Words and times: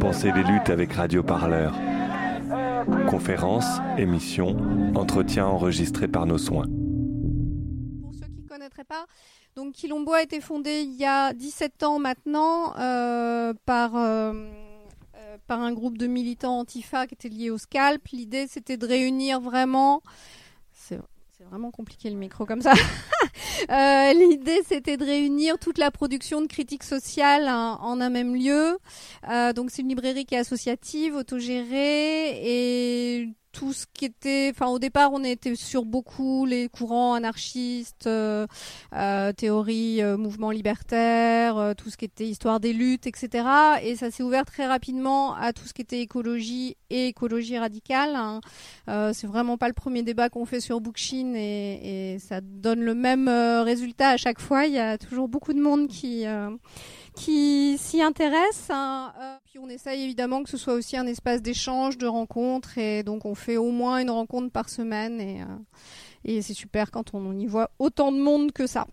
Pensez 0.00 0.32
les 0.32 0.42
luttes 0.42 0.70
avec 0.70 0.92
Radio 0.92 1.22
Parleur. 1.22 1.74
Conférences, 3.08 3.80
émissions, 3.98 4.56
entretiens 4.94 5.46
enregistrés 5.46 6.08
par 6.08 6.26
nos 6.26 6.38
soins. 6.38 6.66
Pour 8.02 8.14
ceux 8.14 8.26
qui 8.26 8.42
ne 8.42 8.48
connaîtraient 8.48 8.84
pas, 8.84 9.06
donc 9.54 9.74
Quilombo 9.74 10.12
a 10.12 10.22
été 10.22 10.40
fondé 10.40 10.82
il 10.82 10.94
y 10.96 11.04
a 11.04 11.32
17 11.32 11.82
ans 11.82 11.98
maintenant 11.98 12.76
euh, 12.78 13.52
par, 13.64 13.96
euh, 13.96 14.32
euh, 15.16 15.36
par 15.46 15.60
un 15.60 15.72
groupe 15.72 15.98
de 15.98 16.06
militants 16.06 16.60
antifa 16.60 17.06
qui 17.06 17.14
était 17.14 17.28
lié 17.28 17.50
au 17.50 17.58
scalp. 17.58 18.06
L'idée 18.12 18.46
c'était 18.48 18.76
de 18.76 18.86
réunir 18.86 19.40
vraiment. 19.40 20.02
C'est 20.72 21.00
c'est 21.36 21.44
vraiment 21.44 21.70
compliqué 21.70 22.08
le 22.08 22.16
micro 22.16 22.46
comme 22.46 22.62
ça. 22.62 22.72
Euh, 23.70 24.12
L'idée, 24.12 24.60
c'était 24.66 24.96
de 24.96 25.04
réunir 25.04 25.58
toute 25.58 25.78
la 25.78 25.90
production 25.90 26.40
de 26.40 26.46
critiques 26.46 26.84
sociales 26.84 27.48
hein, 27.48 27.78
en 27.80 28.00
un 28.00 28.10
même 28.10 28.34
lieu. 28.36 28.78
Euh, 29.28 29.52
donc, 29.52 29.70
c'est 29.70 29.82
une 29.82 29.88
librairie 29.88 30.24
qui 30.24 30.34
est 30.34 30.38
associative, 30.38 31.14
autogérée 31.14 32.40
et 32.42 33.28
tout 33.56 33.72
ce 33.72 33.86
qui 33.94 34.04
était, 34.04 34.52
enfin 34.54 34.66
au 34.66 34.78
départ 34.78 35.14
on 35.14 35.24
était 35.24 35.54
sur 35.54 35.86
beaucoup 35.86 36.44
les 36.44 36.68
courants 36.68 37.14
anarchistes, 37.14 38.06
euh, 38.06 38.46
euh, 38.94 39.32
théorie, 39.32 40.02
euh, 40.02 40.18
mouvement 40.18 40.50
libertaire, 40.50 41.56
euh, 41.56 41.72
tout 41.72 41.88
ce 41.88 41.96
qui 41.96 42.04
était 42.04 42.26
histoire 42.26 42.60
des 42.60 42.74
luttes, 42.74 43.06
etc. 43.06 43.46
Et 43.82 43.96
ça 43.96 44.10
s'est 44.10 44.22
ouvert 44.22 44.44
très 44.44 44.66
rapidement 44.66 45.34
à 45.34 45.54
tout 45.54 45.66
ce 45.66 45.72
qui 45.72 45.80
était 45.80 46.02
écologie 46.02 46.76
et 46.90 47.06
écologie 47.06 47.56
radicale. 47.56 48.14
hein. 48.14 48.40
C'est 49.14 49.26
vraiment 49.26 49.56
pas 49.56 49.68
le 49.68 49.74
premier 49.74 50.02
débat 50.02 50.28
qu'on 50.28 50.44
fait 50.44 50.60
sur 50.60 50.82
Bookchin 50.82 51.32
et, 51.34 52.18
ça 52.20 52.40
donne 52.42 52.80
le 52.80 52.94
même 52.94 53.28
résultat 53.28 54.10
à 54.10 54.16
chaque 54.18 54.40
fois. 54.40 54.66
Il 54.66 54.74
y 54.74 54.78
a 54.78 54.98
toujours 54.98 55.28
beaucoup 55.28 55.54
de 55.54 55.60
monde 55.60 55.88
qui 55.88 56.26
qui 57.16 57.76
s'y 57.78 58.00
intéresse. 58.02 58.68
hein. 58.70 59.12
Euh, 59.20 59.36
puis 59.44 59.58
on 59.58 59.68
essaye 59.68 60.04
évidemment 60.04 60.42
que 60.44 60.50
ce 60.50 60.56
soit 60.56 60.74
aussi 60.74 60.96
un 60.96 61.06
espace 61.06 61.42
d'échange, 61.42 61.98
de 61.98 62.06
rencontres, 62.06 62.78
et 62.78 63.02
donc 63.02 63.24
on 63.24 63.34
fait 63.34 63.56
au 63.56 63.70
moins 63.70 63.98
une 63.98 64.10
rencontre 64.10 64.50
par 64.52 64.68
semaine, 64.68 65.20
et, 65.20 65.40
euh, 65.42 65.46
et 66.24 66.42
c'est 66.42 66.54
super 66.54 66.90
quand 66.90 67.14
on 67.14 67.36
y 67.38 67.46
voit 67.46 67.70
autant 67.78 68.12
de 68.12 68.18
monde 68.18 68.52
que 68.52 68.66
ça. 68.66 68.86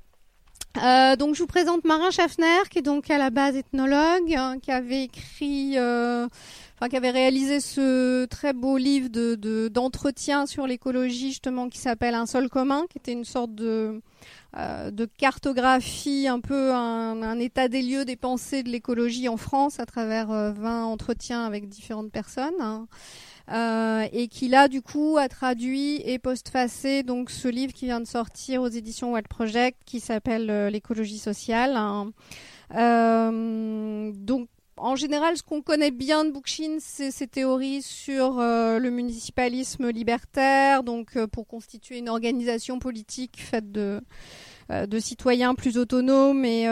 Euh, 0.83 1.16
donc 1.16 1.36
je 1.36 1.39
vous 1.42 1.48
présente 1.48 1.83
Marin 1.83 2.09
Schaffner, 2.09 2.61
qui 2.72 2.80
est 2.80 2.83
donc 2.83 3.11
à 3.11 3.20
la 3.20 3.30
base 3.30 3.56
ethnologue, 3.56 4.33
hein, 4.36 4.58
qui 4.59 4.72
avait 4.72 5.03
écrit, 5.03 5.78
enfin 5.78 6.89
qui 6.89 6.95
avait 6.98 7.11
réalisé 7.11 7.59
ce 7.59 8.26
très 8.26 8.53
beau 8.53 8.78
livre 8.78 9.09
de- 9.09 9.67
d'entretien 9.67 10.48
sur 10.48 10.66
l'écologie 10.66 11.30
justement 11.30 11.70
qui 11.70 11.78
s'appelle 11.78 12.16
Un 12.16 12.26
sol 12.26 12.50
commun, 12.50 12.86
qui 12.89 12.98
était 12.98 13.11
une 13.11 13.26
sorte 13.26 13.53
de 13.53 14.02
euh, 14.58 14.92
de 14.92 15.06
cartographie, 15.06 16.28
un 16.28 16.40
peu 16.40 16.73
un, 16.73 17.40
état 17.40 17.68
des 17.68 17.82
lieux 17.82 18.06
des 18.06 18.16
pensées 18.16 18.64
de 18.64 18.70
l'écologie 18.70 19.28
en 19.28 19.38
France 19.38 19.80
à 19.80 19.86
travers 19.86 20.32
euh, 20.32 20.52
20 20.52 20.86
entretiens 20.86 21.45
avec 21.45 21.68
différentes 21.68 22.12
personnes. 22.12 22.54
hein. 22.60 22.88
Euh, 23.52 24.08
et 24.14 24.30
qui 24.30 24.48
là 24.48 24.70
du 24.70 24.82
coup 24.82 25.18
a 25.20 25.28
traduit 25.28 26.02
et 26.06 26.18
postfacé 26.18 27.04
donc 27.04 27.30
ce 27.30 27.50
livre 27.50 27.73
qui 27.73 27.84
vient 27.84 28.00
de 28.00 28.06
sortir 28.06 28.62
aux 28.62 28.70
éditions 28.70 29.12
Wild 29.12 29.28
Project 29.28 29.82
qui 29.86 30.00
s'appelle 30.00 30.50
euh, 30.50 30.70
l'écologie 30.70 31.17
sociale. 31.17 31.76
hein. 31.76 32.12
Euh, 32.76 34.12
donc 34.16 34.48
en 34.78 34.96
général, 34.96 35.38
ce 35.38 35.44
qu'on 35.44 35.62
connaît 35.62 35.92
bien 35.92 36.26
de 36.26 36.32
Bookchin, 36.32 36.78
c'est 36.80 37.12
ses 37.12 37.28
théories 37.28 37.84
sur 37.84 38.40
euh, 38.40 38.80
le 38.80 38.90
municipalisme 38.90 39.90
libertaire, 39.90 40.84
donc 40.84 41.16
euh, 41.16 41.28
pour 41.28 41.48
constituer 41.48 42.00
une 42.00 42.10
organisation 42.10 42.80
politique 42.80 43.40
faite 43.40 43.72
de, 43.72 44.02
euh, 44.72 45.00
citoyens 45.00 45.54
plus 45.54 45.78
autonomes 45.78 46.44
et, 46.44 46.64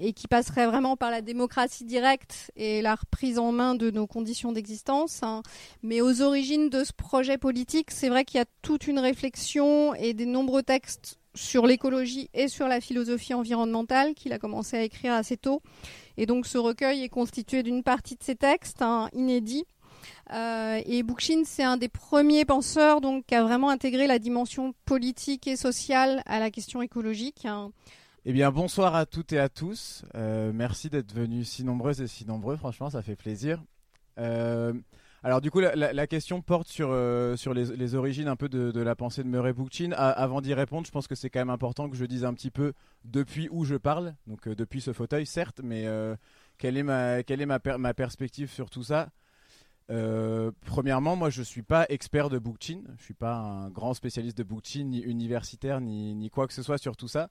et 0.00 0.12
qui 0.12 0.28
passerait 0.28 0.66
vraiment 0.66 0.96
par 0.96 1.10
la 1.10 1.22
démocratie 1.22 1.84
directe 1.84 2.52
et 2.54 2.82
la 2.82 2.94
reprise 2.94 3.38
en 3.38 3.50
main 3.50 3.74
de 3.74 3.90
nos 3.90 4.06
conditions 4.06 4.52
d'existence. 4.52 5.22
hein. 5.22 5.42
Mais 5.82 6.00
aux 6.00 6.22
origines 6.22 6.70
de 6.70 6.84
ce 6.84 6.92
projet 6.92 7.38
politique, 7.38 7.90
c'est 7.90 8.10
vrai 8.10 8.24
qu'il 8.24 8.38
y 8.38 8.42
a 8.42 8.46
toute 8.62 8.86
une 8.86 9.00
réflexion 9.00 9.94
et 9.94 10.14
des 10.14 10.26
nombreux 10.26 10.62
textes 10.62 11.18
sur 11.34 11.66
l'écologie 11.66 12.28
et 12.34 12.48
sur 12.48 12.68
la 12.68 12.80
philosophie 12.80 13.34
environnementale 13.34 14.14
qu'il 14.14 14.32
a 14.32 14.38
commencé 14.38 14.76
à 14.76 14.82
écrire 14.82 15.12
assez 15.12 15.36
tôt. 15.36 15.62
Et 16.16 16.26
donc 16.26 16.46
ce 16.46 16.58
recueil 16.58 17.02
est 17.02 17.08
constitué 17.08 17.62
d'une 17.62 17.82
partie 17.82 18.16
de 18.16 18.22
ses 18.22 18.36
textes 18.36 18.82
hein, 18.82 19.08
inédits. 19.12 19.64
Euh, 20.32 20.80
et 20.84 21.02
Bookchin, 21.02 21.42
c'est 21.44 21.62
un 21.62 21.76
des 21.76 21.88
premiers 21.88 22.44
penseurs 22.44 23.00
donc, 23.00 23.26
qui 23.26 23.34
a 23.34 23.42
vraiment 23.42 23.70
intégré 23.70 24.06
la 24.06 24.18
dimension 24.18 24.74
politique 24.84 25.46
et 25.46 25.56
sociale 25.56 26.22
à 26.26 26.38
la 26.38 26.50
question 26.50 26.82
écologique. 26.82 27.44
hein. 27.44 27.70
Eh 28.24 28.32
bien, 28.32 28.52
bonsoir 28.52 28.94
à 28.94 29.04
toutes 29.04 29.32
et 29.32 29.38
à 29.38 29.48
tous. 29.48 30.04
Euh, 30.14 30.52
merci 30.54 30.90
d'être 30.90 31.12
venus 31.12 31.48
si 31.48 31.64
nombreuses 31.64 32.00
et 32.00 32.06
si 32.06 32.24
nombreux. 32.24 32.56
Franchement, 32.56 32.88
ça 32.88 33.02
fait 33.02 33.16
plaisir. 33.16 33.60
Euh, 34.18 34.72
alors, 35.24 35.40
du 35.40 35.52
coup, 35.52 35.60
la, 35.60 36.06
question 36.08 36.42
porte 36.42 36.66
sur, 36.66 36.88
euh, 36.90 37.36
sur 37.36 37.54
les, 37.54 37.94
origines 37.94 38.26
un 38.26 38.34
peu 38.34 38.48
de, 38.48 38.80
la 38.80 38.96
pensée 38.96 39.22
de 39.22 39.28
Murray 39.28 39.52
Bookchin. 39.52 39.92
Avant 39.92 40.40
d'y 40.40 40.52
répondre, 40.52 40.84
je 40.84 40.90
pense 40.90 41.06
que 41.06 41.14
c'est 41.14 41.30
quand 41.30 41.38
même 41.38 41.50
important 41.50 41.88
que 41.88 41.96
je 41.96 42.04
dise 42.04 42.24
un 42.24 42.34
petit 42.34 42.50
peu 42.50 42.72
depuis 43.04 43.48
où 43.52 43.64
je 43.64 43.76
parle. 43.76 44.14
Donc, 44.26 44.48
euh, 44.48 44.56
depuis 44.56 44.80
ce 44.80 44.92
fauteuil, 44.92 45.24
certes, 45.24 45.60
mais 45.62 45.86
euh, 45.86 46.16
quelle 46.58 46.76
est, 46.76 46.82
ma, 46.82 47.22
quelle 47.22 47.40
est 47.40 47.46
ma, 47.46 47.60
ma 47.78 47.94
perspective 47.94 48.50
sur 48.50 48.68
tout 48.68 48.82
ça? 48.82 49.10
Premièrement, 50.64 51.16
moi, 51.16 51.28
je 51.28 51.42
suis 51.42 51.62
pas 51.62 51.84
expert 51.90 52.30
de 52.30 52.38
Bookchin. 52.38 52.80
Je 52.96 53.04
suis 53.04 53.14
pas 53.14 53.34
un 53.34 53.68
grand 53.68 53.92
spécialiste 53.92 54.38
de 54.38 54.42
Bookchin, 54.42 54.84
ni 54.84 55.00
universitaire, 55.00 55.82
ni, 55.82 56.14
ni 56.14 56.30
quoi 56.30 56.46
que 56.46 56.54
ce 56.54 56.62
soit 56.62 56.78
sur 56.78 56.96
tout 56.96 57.08
ça. 57.08 57.28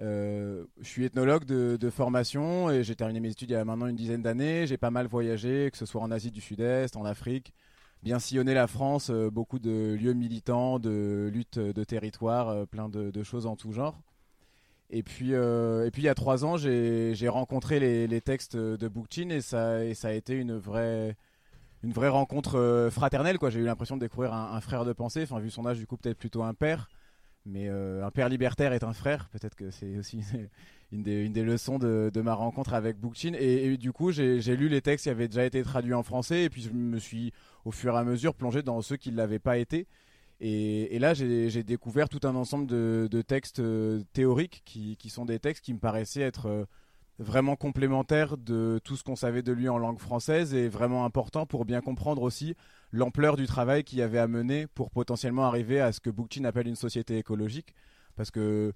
Euh, 0.00 0.64
je 0.80 0.86
suis 0.86 1.04
ethnologue 1.04 1.44
de, 1.44 1.90
formation 1.90 2.70
et 2.70 2.84
j'ai 2.84 2.94
terminé 2.94 3.20
mes 3.20 3.30
études 3.30 3.50
il 3.50 3.54
y 3.54 3.56
a 3.56 3.64
maintenant 3.64 3.86
une 3.86 3.96
dizaine 3.96 4.22
d'années. 4.22 4.66
J'ai 4.66 4.76
pas 4.76 4.90
mal 4.90 5.06
voyagé, 5.06 5.70
que 5.72 5.78
ce 5.78 5.86
soit 5.86 6.00
en 6.00 6.10
Asie 6.10 6.30
du 6.30 6.40
Sud-Est, 6.40 6.96
en 6.96 7.04
Afrique, 7.04 7.52
bien 8.02 8.18
sillonné 8.18 8.54
la 8.54 8.66
France, 8.66 9.10
euh, 9.10 9.30
beaucoup 9.30 9.58
de 9.58 9.96
lieux 9.98 10.12
militants, 10.12 10.78
de 10.78 11.30
luttes 11.32 11.58
de 11.58 11.84
territoire, 11.84 12.48
euh, 12.48 12.66
plein 12.66 12.88
de, 12.88 13.22
choses 13.22 13.46
en 13.46 13.56
tout 13.56 13.72
genre. 13.72 14.00
Et 14.90 15.02
puis, 15.02 15.32
et 15.32 15.90
puis 15.92 16.02
il 16.02 16.06
y 16.06 16.08
a 16.08 16.14
trois 16.14 16.46
ans, 16.46 16.56
j'ai 16.56 17.28
rencontré 17.28 17.78
les, 17.78 18.20
textes 18.22 18.56
de 18.56 18.88
Bookchin 18.88 19.28
et 19.28 19.42
ça, 19.42 19.74
a 19.76 20.12
été 20.12 20.34
une 20.34 20.56
vraie, 20.56 21.14
une 21.82 21.92
vraie 21.92 22.08
rencontre 22.08 22.88
fraternelle. 22.90 23.36
J'ai 23.50 23.60
eu 23.60 23.64
l'impression 23.64 23.96
de 23.96 24.00
découvrir 24.00 24.32
un, 24.32 24.54
un 24.54 24.60
frère 24.62 24.86
de 24.86 24.94
pensée, 24.94 25.24
enfin 25.24 25.40
vu 25.40 25.50
son 25.50 25.66
âge 25.66 25.76
du 25.76 25.86
coup 25.86 25.98
peut-être 25.98 26.16
plutôt 26.16 26.42
un 26.42 26.54
père. 26.54 26.88
Mais 27.48 27.68
euh, 27.68 28.04
un 28.04 28.10
père 28.10 28.28
libertaire 28.28 28.72
est 28.72 28.84
un 28.84 28.92
frère. 28.92 29.28
Peut-être 29.30 29.54
que 29.54 29.70
c'est 29.70 29.96
aussi 29.96 30.20
une 30.92 31.02
des, 31.02 31.42
leçons 31.42 31.78
de, 31.78 32.20
ma 32.20 32.34
rencontre 32.34 32.74
avec 32.74 32.98
Bookchin. 32.98 33.32
Et, 33.38 33.76
du 33.78 33.92
coup, 33.92 34.12
j'ai 34.12 34.56
lu 34.56 34.68
les 34.68 34.82
textes 34.82 35.04
qui 35.04 35.10
avaient 35.10 35.28
déjà 35.28 35.44
été 35.44 35.62
traduits 35.62 35.94
en 35.94 36.02
français. 36.02 36.44
Et 36.44 36.50
puis, 36.50 36.62
je 36.62 36.70
me 36.70 36.98
suis 36.98 37.32
au 37.64 37.70
fur 37.70 37.94
et 37.94 37.98
à 37.98 38.04
mesure 38.04 38.34
plongé 38.34 38.62
dans 38.62 38.82
ceux 38.82 38.96
qui 38.96 39.10
ne 39.10 39.16
l'avaient 39.16 39.38
pas 39.38 39.56
été. 39.56 39.86
Et, 40.40 40.98
là, 40.98 41.14
j'ai 41.14 41.62
découvert 41.62 42.08
tout 42.08 42.20
un 42.24 42.34
ensemble 42.34 42.66
de, 42.66 43.22
textes 43.22 43.60
euh, 43.60 44.02
théoriques 44.12 44.62
qui, 44.64 44.96
qui 44.96 45.08
sont 45.08 45.24
des 45.24 45.38
textes 45.38 45.64
qui 45.64 45.72
me 45.72 45.78
paraissaient 45.78 46.20
être 46.20 46.46
euh, 46.46 46.64
vraiment 47.18 47.56
complémentaires 47.56 48.36
de 48.36 48.80
tout 48.84 48.96
ce 48.96 49.02
qu'on 49.02 49.16
savait 49.16 49.42
de 49.42 49.52
lui 49.52 49.68
en 49.68 49.78
langue 49.78 49.98
française 49.98 50.54
et 50.54 50.68
vraiment 50.68 51.04
importants 51.04 51.46
pour 51.46 51.64
bien 51.64 51.80
comprendre 51.80 52.22
aussi 52.22 52.54
l'ampleur 52.92 53.36
du 53.36 53.46
travail 53.46 53.82
qu'il 53.84 53.98
y 53.98 54.02
avait 54.02 54.18
à 54.18 54.28
mener 54.28 54.66
pour 54.68 54.90
potentiellement 54.90 55.44
arriver 55.44 55.80
à 55.80 55.92
ce 55.92 56.00
que 56.00 56.10
Bookchin 56.10 56.44
appelle 56.44 56.68
une 56.68 56.76
société 56.76 57.18
écologique. 57.18 57.74
Parce 58.14 58.30
que 58.30 58.72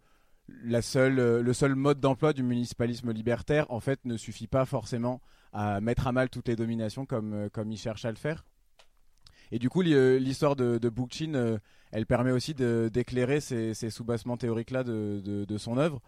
la 0.49 0.83
seule, 0.83 1.41
le 1.41 1.53
seul 1.53 1.77
mode 1.77 2.01
d'emploi 2.01 2.33
du 2.33 2.43
municipalisme 2.43 3.13
libertaire, 3.13 3.71
en 3.71 3.81
fait, 3.81 4.05
ne 4.05 4.17
suffit 4.17 4.49
pas 4.49 4.65
forcément 4.65 5.21
à 5.53 5.81
mettre 5.81 6.07
à 6.09 6.13
mal 6.13 6.29
toutes 6.29 6.49
les 6.49 6.57
dominations 6.57 7.07
comme, 7.07 7.49
comme 7.53 7.71
il 7.71 7.79
cherche 7.79 8.05
à 8.05 8.11
le 8.11 8.17
faire. 8.17 8.45
Et 9.53 9.59
du 9.59 9.69
coup, 9.69 9.83
l'histoire 9.83 10.57
de, 10.57 10.79
de 10.79 10.89
Bookchin, 10.89 11.35
euh, 11.35 11.59
elle 11.91 12.07
permet 12.07 12.33
aussi 12.33 12.55
d'éclairer 12.55 13.41
ces, 13.41 13.75
ces 13.75 13.91
soubassements 13.91 14.39
théoriques-là 14.39 14.83
de- 14.83 15.45
de 15.47 15.59
son 15.59 15.77
œuvre. 15.77 16.01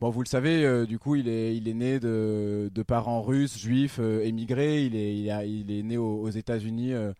Bon, 0.00 0.10
vous 0.10 0.22
le 0.22 0.28
savez, 0.28 0.64
euh, 0.64 0.86
du 0.86 0.98
coup, 1.00 1.16
il 1.16 1.28
est, 1.28 1.56
il 1.56 1.66
est 1.68 1.74
né 1.74 1.98
de, 1.98 2.70
de 2.72 2.82
parents 2.84 3.20
russes, 3.22 3.58
juifs, 3.58 3.98
euh, 3.98 4.22
émigrés. 4.24 4.84
Il 4.84 4.94
est, 4.94 5.16
il, 5.18 5.30
a- 5.30 5.44
il 5.44 5.70
est 5.72 5.82
né 5.82 5.96
aux, 5.96 6.28
États-Unis 6.30 6.92
euh, 6.92 7.12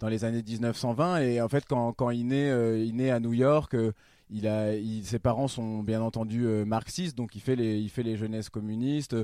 dans 0.00 0.08
les 0.08 0.24
années 0.24 0.42
1920. 0.42 1.18
Et 1.22 1.40
en 1.40 1.48
fait, 1.48 1.64
quand, 1.66 1.92
quand 1.94 2.10
il 2.10 2.26
naît, 2.26 2.84
il 2.86 2.94
naît 2.96 3.10
à 3.10 3.20
New 3.20 3.32
York. 3.32 3.74
il 4.30 4.46
a, 4.46 4.72
ses 5.02 5.18
parents 5.18 5.48
sont 5.48 5.82
bien 5.82 6.02
entendu 6.02 6.42
marxistes, 6.66 7.16
donc 7.16 7.34
il 7.36 7.40
fait 7.40 7.56
les, 7.56 7.78
il 7.78 7.88
fait 7.88 8.02
les 8.02 8.16
jeunesses 8.16 8.50
communistes. 8.50 9.16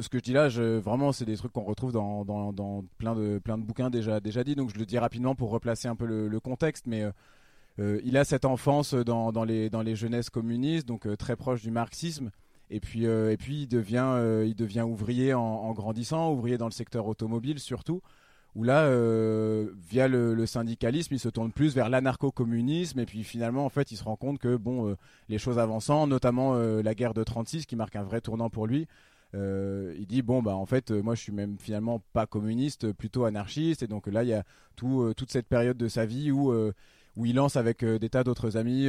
Ce 0.00 0.08
que 0.10 0.18
je 0.18 0.22
dis 0.22 0.32
là, 0.32 0.48
vraiment, 0.80 1.12
c'est 1.12 1.24
des 1.24 1.36
trucs 1.36 1.52
qu'on 1.52 1.64
retrouve 1.64 1.92
dans, 1.92 2.24
dans, 2.24 2.52
dans 2.52 2.84
plein, 2.98 3.14
de, 3.14 3.38
plein 3.38 3.56
de 3.58 3.62
bouquins 3.64 3.88
déjà, 3.90 4.20
déjà 4.20 4.44
dit. 4.44 4.54
Donc 4.56 4.70
je 4.74 4.78
le 4.78 4.84
dis 4.86 4.98
rapidement 4.98 5.34
pour 5.34 5.50
replacer 5.50 5.88
un 5.88 5.96
peu 5.96 6.04
le, 6.06 6.28
le 6.28 6.40
contexte. 6.40 6.86
Mais 6.86 7.04
euh, 7.78 8.00
il 8.04 8.16
a 8.16 8.24
cette 8.24 8.44
enfance 8.44 8.94
dans, 8.94 9.44
les, 9.44 9.70
dans 9.70 9.82
les 9.82 9.96
jeunesses 9.96 10.30
communistes, 10.30 10.86
donc 10.86 11.06
euh, 11.06 11.16
très 11.16 11.36
proche 11.36 11.62
du 11.62 11.70
marxisme. 11.70 12.30
Et 12.70 12.80
puis, 12.80 13.06
euh, 13.06 13.32
et 13.32 13.36
puis 13.36 13.62
il, 13.62 13.66
devient, 13.68 14.16
il 14.46 14.54
devient 14.54 14.82
ouvrier 14.82 15.34
en, 15.34 15.72
grandissant, 15.72 16.32
ouvrier 16.32 16.58
dans 16.58 16.66
le 16.66 16.72
secteur 16.72 17.06
automobile 17.06 17.58
surtout, 17.58 18.00
où 18.54 18.64
là, 18.64 18.88
via 19.88 20.08
le, 20.08 20.46
syndicalisme, 20.46 21.14
il 21.14 21.18
se 21.18 21.28
tourne 21.28 21.52
plus 21.52 21.74
vers 21.74 21.90
l'anarcho-communisme, 21.90 22.98
et 23.00 23.06
puis 23.06 23.24
finalement, 23.24 23.64
en 23.66 23.68
fait, 23.68 23.92
il 23.92 23.96
se 23.96 24.04
rend 24.04 24.16
compte 24.16 24.38
que 24.38 24.56
bon, 24.56 24.96
les 25.28 25.38
choses 25.38 25.58
avançant, 25.58 26.06
notamment 26.06 26.54
la 26.54 26.94
guerre 26.94 27.14
de 27.14 27.24
36, 27.24 27.66
qui 27.66 27.76
marque 27.76 27.96
un 27.96 28.02
vrai 28.02 28.22
tournant 28.22 28.48
pour 28.48 28.66
lui, 28.66 28.86
il 29.34 30.06
dit 30.06 30.22
bon 30.22 30.42
bah 30.42 30.54
en 30.54 30.66
fait 30.66 30.90
moi 30.90 31.14
je 31.14 31.22
suis 31.22 31.32
même 31.32 31.56
finalement 31.58 32.02
pas 32.12 32.26
communiste 32.26 32.92
plutôt 32.92 33.24
anarchiste 33.24 33.82
et 33.82 33.86
donc 33.86 34.06
là 34.06 34.24
il 34.24 34.28
y 34.28 34.34
a 34.34 34.44
tout, 34.76 35.10
toute 35.16 35.30
cette 35.30 35.46
période 35.46 35.78
de 35.78 35.88
sa 35.88 36.04
vie 36.04 36.30
où 36.30 36.52
où 37.16 37.26
il 37.26 37.36
lance 37.36 37.56
avec 37.56 37.84
des 37.84 38.08
tas 38.08 38.24
d'autres 38.24 38.56
amis 38.56 38.88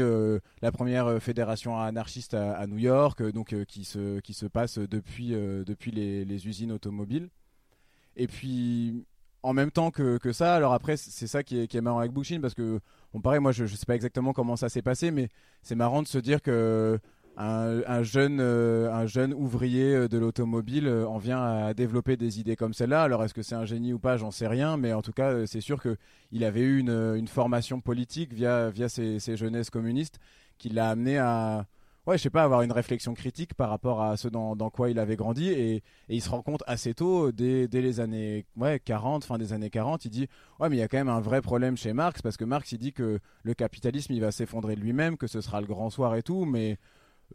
la 0.62 0.72
première 0.72 1.22
fédération 1.22 1.78
anarchiste 1.78 2.34
à, 2.34 2.66
New 2.68 2.78
York 2.78 3.22
donc 3.31 3.56
qui 3.66 3.84
se 3.84 4.20
qui 4.22 4.34
se 4.34 4.46
passe 4.46 4.80
depuis 4.80 5.31
depuis 5.31 5.92
les, 5.92 6.48
usines 6.48 6.72
automobiles 6.72 7.30
et 8.16 8.28
puis 8.28 9.06
en 9.44 9.54
même 9.54 9.72
temps 9.72 9.92
que, 9.92 10.18
que 10.18 10.31
ça. 10.31 10.56
Alors 10.56 10.74
après, 10.74 10.98
c'est 10.98 11.28
ça 11.28 11.44
qui 11.44 11.60
est, 11.60 11.81
marrant 11.81 12.00
avec 12.00 12.12
Bouchine 12.12 12.42
parce 12.42 12.54
que, 12.54 12.80
on 13.14 13.22
paraît, 13.22 13.40
moi 13.40 13.52
je, 13.52 13.66
je 13.66 13.75
sais 13.75 13.86
pas 13.86 13.96
exactement 13.96 14.34
comment 14.34 14.56
ça 14.56 14.69
s'est 14.69 14.81
passé, 14.81 15.12
mais 15.12 15.30
c'est 15.62 15.76
marrant 15.76 16.02
de 16.02 16.08
se 16.08 16.18
dire 16.18 16.42
que 16.42 17.00
un, 17.38 18.03
jeune, 18.03 18.39
euh, 18.39 18.91
un 18.94 19.06
jeune 19.06 19.33
ouvrier 19.33 19.95
euh, 19.95 20.07
de 20.07 20.18
l'automobile 20.18 20.88
euh, 20.88 21.07
en 21.07 21.18
vient 21.18 21.41
à 21.41 21.74
développer 21.74 22.18
des 22.18 22.39
idées 22.39 22.56
comme 22.56 22.74
celle-là. 22.74 23.03
Alors 23.03 23.24
est-ce 23.24 23.33
que 23.33 23.41
c'est 23.41 23.56
un 23.56 23.65
génie 23.65 23.94
ou 23.94 24.00
pas, 24.00 24.18
j'en 24.18 24.31
sais 24.31 24.47
rien, 24.47 24.77
mais 24.77 24.94
en 24.94 25.01
tout 25.01 25.13
cas, 25.13 25.45
c'est 25.47 25.62
sûr 25.62 25.81
qu'il 25.81 26.44
avait 26.44 26.62
eu 26.62 26.80
une, 26.80 27.27
formation 27.27 27.81
politique 27.81 28.33
via, 28.33 28.69
via 28.69 28.89
ses, 28.89 29.19
ses 29.19 29.38
jeunesses 29.38 29.69
communistes 29.69 30.19
qui 30.57 30.69
l'a 30.69 30.89
amené 30.89 31.18
à 31.18 31.65
ouais, 32.06 32.18
je 32.18 32.24
sais 32.24 32.30
pas, 32.30 32.44
avoir 32.44 32.62
une 32.62 32.71
réflexion 32.71 33.13
critique 33.13 33.53
par 33.53 33.69
rapport 33.69 34.01
à 34.01 34.18
ce 34.18 34.27
dans, 34.27 34.56
dans 34.56 34.69
quoi 34.69 34.89
il 34.89 35.00
avait 35.00 35.15
grandi. 35.15 35.50
Et, 35.50 35.75
et, 35.77 35.83
il 36.09 36.21
se 36.21 36.30
rend 36.30 36.41
compte 36.41 36.63
assez 36.68 36.94
tôt, 36.94 37.31
dès, 37.31 37.68
dès, 37.68 37.81
les 37.81 38.00
années 38.00 38.45
ouais, 38.57 38.80
40, 38.80 39.24
fin 39.24 39.38
des 39.38 39.53
années 39.53 39.69
40, 39.69 40.06
il 40.06 40.09
dit 40.12 40.27
Ouais, 40.59 40.69
mais 40.69 40.75
il 40.77 40.80
y 40.80 40.83
a 40.83 40.88
quand 40.88 40.97
même 40.97 41.09
un 41.09 41.21
vrai 41.21 41.41
problème 41.41 41.77
chez 41.77 41.94
Marx, 41.94 42.21
parce 42.21 42.38
que 42.38 42.45
Marx, 42.45 42.71
il 42.74 42.77
dit 42.77 42.94
que 42.94 43.19
le 43.44 43.53
capitalisme, 43.53 44.13
il 44.13 44.21
va 44.21 44.31
s'effondrer 44.31 44.75
de 44.75 44.81
lui-même, 44.81 45.18
que 45.18 45.27
ce 45.27 45.41
sera 45.41 45.62
le 45.62 45.68
grand 45.68 45.89
soir 45.89 46.15
et 46.15 46.24
tout, 46.24 46.45
mais 46.45 46.77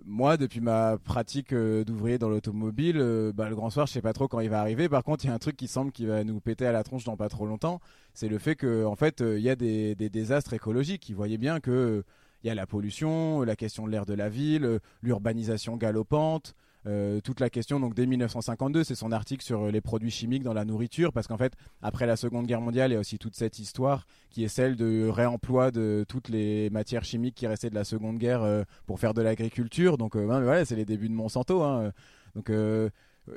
moi, 0.04 0.36
depuis 0.36 0.60
ma 0.60 0.98
pratique 0.98 1.52
euh, 1.52 1.84
d'ouvrier 1.84 2.18
dans 2.18 2.28
l'automobile, 2.28 2.98
euh, 2.98 3.32
bah, 3.32 3.48
le 3.48 3.56
grand 3.56 3.70
soir, 3.70 3.86
je 3.86 3.92
sais 3.92 4.02
pas 4.02 4.12
trop 4.12 4.28
quand 4.28 4.40
il 4.40 4.50
va 4.50 4.60
arriver. 4.60 4.88
Par 4.88 5.04
contre, 5.04 5.24
il 5.24 5.28
y 5.28 5.30
a 5.30 5.34
un 5.34 5.38
truc 5.38 5.56
qui 5.56 5.68
semble 5.68 5.92
qui 5.92 6.06
va 6.06 6.24
nous 6.24 6.40
péter 6.40 6.66
à 6.66 6.72
la 6.72 6.82
tronche 6.82 7.04
dans 7.04 7.16
pas 7.16 7.28
trop 7.28 7.46
longtemps. 7.46 7.80
C'est 8.14 8.28
le 8.28 8.38
fait 8.38 8.56
que, 8.56 8.84
en 8.84 8.96
fait, 8.96 9.20
euh, 9.20 9.38
il 9.38 9.44
y 9.44 9.50
a 9.50 9.56
des, 9.56 9.94
désastres 9.94 10.54
écologiques. 10.54 11.08
Il 11.08 11.14
voyait 11.14 11.38
bien 11.38 11.60
que 11.60 12.04
il 12.44 12.46
y 12.46 12.50
a 12.50 12.54
la 12.54 12.66
pollution, 12.66 13.42
la 13.42 13.56
question 13.56 13.86
de 13.86 13.90
l'air 13.90 14.06
de 14.06 14.14
la 14.14 14.28
ville, 14.28 14.78
l'urbanisation 15.02 15.76
galopante, 15.76 16.54
euh, 16.88 17.20
toute 17.20 17.40
la 17.40 17.50
question 17.50 17.79
donc 17.79 17.94
dès 17.94 18.06
1952, 18.06 18.82
c'est 18.82 18.94
son 18.94 19.12
article 19.12 19.44
sur 19.44 19.70
les 19.70 19.81
produits 19.81 20.11
chimiques 20.11 20.43
dans 20.43 20.55
la 20.55 20.64
nourriture, 20.64 21.12
parce 21.12 21.26
qu'en 21.26 21.37
fait 21.37 21.52
après 21.82 22.06
la 22.06 22.17
Seconde 22.17 22.46
Guerre 22.46 22.61
mondiale, 22.61 22.90
il 22.90 22.94
y 22.94 22.96
a 22.96 23.00
aussi 23.00 23.19
toute 23.19 23.37
cette 23.37 23.58
histoire 23.58 24.06
qui 24.31 24.44
est 24.44 24.49
celle 24.49 24.76
de 24.76 25.08
réemploi 25.08 25.70
de 25.70 26.05
toutes 26.08 26.29
les 26.29 26.70
matières 26.70 27.05
chimiques 27.05 27.35
qui 27.35 27.46
restaient 27.46 27.70
de 27.70 27.75
la 27.75 27.85
Seconde 27.85 28.19
Guerre 28.19 28.43
euh, 28.43 28.62
pour 28.87 28.99
faire 28.99 29.14
de 29.14 29.23
l'agriculture. 29.23 29.99
Donc 29.99 30.17
euh, 30.17 30.25
voilà, 30.25 30.64
c'est 30.64 30.76
les 30.76 30.85
débuts 30.85 31.08
de 31.08 31.14
Monsanto. 31.14 31.62
Hein. 31.62 31.93
Donc 32.35 32.50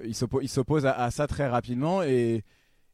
il 0.03 0.15
s'oppose 0.15 0.85
à, 0.85 1.11
ça 1.11 1.27
très 1.27 1.47
rapidement 1.47 2.01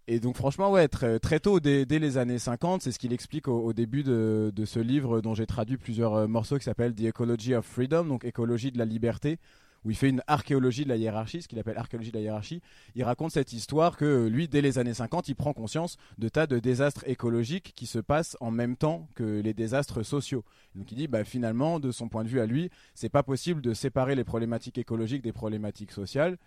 et 0.09 0.19
donc 0.21 0.37
franchement, 0.37 0.71
ouais, 0.71 0.87
très, 0.87 1.19
très 1.19 1.41
tôt, 1.41 1.59
dès, 1.59 1.85
les 1.85 2.17
années 2.17 2.39
50, 2.39 2.81
c'est 2.81 2.93
ce 2.93 2.99
qu'il 2.99 3.11
explique 3.11 3.49
au, 3.49 3.73
début 3.73 4.03
de, 4.03 4.51
ce 4.65 4.79
livre 4.79 5.19
dont 5.19 5.33
j'ai 5.33 5.45
traduit 5.45 5.77
plusieurs 5.77 6.13
euh, 6.13 6.27
morceaux 6.27 6.57
qui 6.57 6.63
s'appelle 6.63 6.95
The 6.95 7.07
Ecology 7.07 7.53
of 7.55 7.65
Freedom, 7.65 8.05
donc 8.05 8.23
écologie 8.23 8.71
de 8.71 8.77
la 8.77 8.85
liberté, 8.85 9.37
où 9.85 9.91
il 9.91 9.95
fait 9.95 10.09
une 10.09 10.21
archéologie 10.27 10.83
de 10.83 10.89
la 10.89 10.97
hiérarchie, 10.97 11.41
ce 11.41 11.47
qu'il 11.47 11.59
appelle 11.59 11.77
archéologie 11.77 12.11
de 12.11 12.17
la 12.17 12.23
hiérarchie. 12.23 12.61
Il 12.95 13.03
raconte 13.03 13.31
cette 13.31 13.53
histoire 13.53 13.97
que 13.97 14.27
lui, 14.27 14.47
dès 14.47 14.61
les 14.61 14.79
années 14.79 14.93
50, 14.93 15.29
il 15.29 15.35
prend 15.35 15.53
conscience 15.53 15.97
de 16.17 16.29
tas 16.29 16.47
de 16.47 16.59
désastres 16.59 17.03
écologiques 17.07 17.73
qui 17.75 17.85
se 17.85 17.99
passent 17.99 18.37
en 18.39 18.51
même 18.51 18.75
temps 18.75 19.07
que 19.15 19.41
les 19.41 19.53
désastres 19.53 20.03
sociaux. 20.03 20.43
Donc 20.75 20.91
il 20.91 20.95
dit, 20.95 21.07
bah, 21.07 21.23
finalement, 21.23 21.79
de 21.79 21.91
son 21.91 22.09
point 22.09 22.23
de 22.23 22.29
vue 22.29 22.39
à 22.39 22.45
lui, 22.45 22.69
c'est 22.93 23.09
pas 23.09 23.23
possible 23.23 23.61
de 23.61 23.73
séparer 23.73 24.15
les 24.15 24.23
problématiques 24.23 24.77
écologiques 24.77 25.23
des 25.23 25.33
problématiques 25.33 25.91
sociales. 25.91 26.37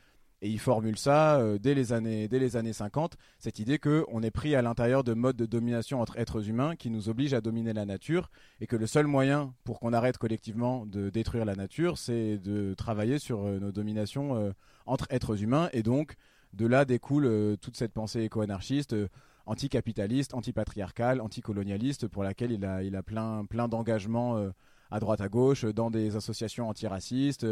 Et 0.42 0.48
il 0.48 0.58
formule 0.58 0.96
ça 0.96 1.38
euh, 1.38 1.58
dès, 1.58 1.74
les 1.74 1.92
années, 1.92 2.26
dès 2.26 2.38
les 2.38 2.56
années 2.56 2.72
50, 2.72 3.16
cette 3.38 3.58
idée 3.58 3.78
qu'on 3.78 4.22
est 4.22 4.30
pris 4.30 4.54
à 4.54 4.62
l'intérieur 4.62 5.04
de 5.04 5.12
modes 5.12 5.36
de 5.36 5.44
domination 5.44 6.00
entre 6.00 6.18
êtres 6.18 6.48
humains 6.48 6.76
qui 6.76 6.88
nous 6.88 7.10
obligent 7.10 7.34
à 7.34 7.42
dominer 7.42 7.74
la 7.74 7.84
nature 7.84 8.30
et 8.60 8.66
que 8.66 8.76
le 8.76 8.86
seul 8.86 9.06
moyen 9.06 9.52
pour 9.64 9.80
qu'on 9.80 9.92
arrête 9.92 10.16
collectivement 10.16 10.86
de 10.86 11.10
détruire 11.10 11.44
la 11.44 11.54
nature, 11.54 11.98
c'est 11.98 12.38
de 12.38 12.72
travailler 12.74 13.18
sur 13.18 13.44
euh, 13.44 13.58
nos 13.58 13.70
dominations 13.70 14.36
euh, 14.36 14.52
entre 14.86 15.06
êtres 15.10 15.42
humains. 15.42 15.68
Et 15.74 15.82
donc, 15.82 16.14
de 16.54 16.66
là 16.66 16.84
découle 16.86 17.56
toute 17.60 17.76
cette 17.76 17.92
pensée 17.92 18.22
éco-anarchiste 18.22 18.96
anticapitaliste, 19.46 20.34
antipatriarcale, 20.34 21.20
anticolonialiste, 21.20 22.08
pour 22.08 22.24
laquelle 22.24 22.50
il 22.50 22.64
a, 22.64 22.82
il 22.82 22.96
a 22.96 23.02
plein, 23.02 23.44
plein 23.44 23.68
d'engagements 23.68 24.50
à 24.90 25.00
droite 25.00 25.20
à 25.20 25.28
gauche, 25.28 25.64
dans 25.64 25.90
des 25.90 26.16
associations 26.16 26.68
antiracistes, 26.68 27.46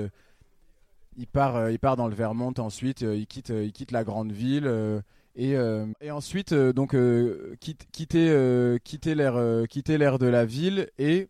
il 1.18 1.26
part, 1.26 1.56
euh, 1.56 1.72
il 1.72 1.78
part 1.78 1.96
dans 1.96 2.08
le 2.08 2.14
Vermont 2.14 2.54
ensuite, 2.58 3.02
euh, 3.02 3.16
il 3.16 3.26
quitte, 3.26 3.50
euh, 3.50 3.64
il 3.64 3.72
quitte 3.72 3.90
la 3.90 4.04
grande 4.04 4.32
ville. 4.32 4.72
Et, 5.36 5.54
et, 6.00 6.10
ensuite 6.10 6.52
donc 6.52 6.96
quitte, 7.60 7.86
quitter 7.92 8.76
quitter 8.82 9.14
l'air 9.14 10.18
de 10.18 10.26
la 10.26 10.44
ville 10.44 10.88
et 10.98 11.28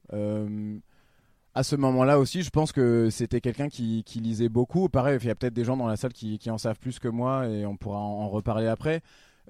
à 1.55 1.62
ce 1.62 1.76
moment-là 1.76 2.19
aussi 2.19 2.43
je 2.43 2.49
pense 2.49 2.73
que 2.73 3.11
c'était 3.11 3.43
quelqu'un 3.43 3.69
qui, 3.69 4.02
lisait 4.14 4.49
beaucoup 4.49 4.88
pareil 4.88 5.19
il 5.20 5.26
y 5.26 5.31
a 5.31 5.35
peut-être 5.35 5.52
des 5.52 5.64
gens 5.64 5.76
dans 5.76 5.87
la 5.87 5.99
salle 5.99 6.14
qui, 6.14 6.40
en 6.49 6.56
savent 6.56 6.79
plus 6.79 6.99
que 6.99 7.08
moi 7.08 7.49
et 7.49 7.67
on 7.67 7.76
pourra 7.76 7.99
en, 7.99 8.31
reparler 8.31 8.69
après 8.69 9.02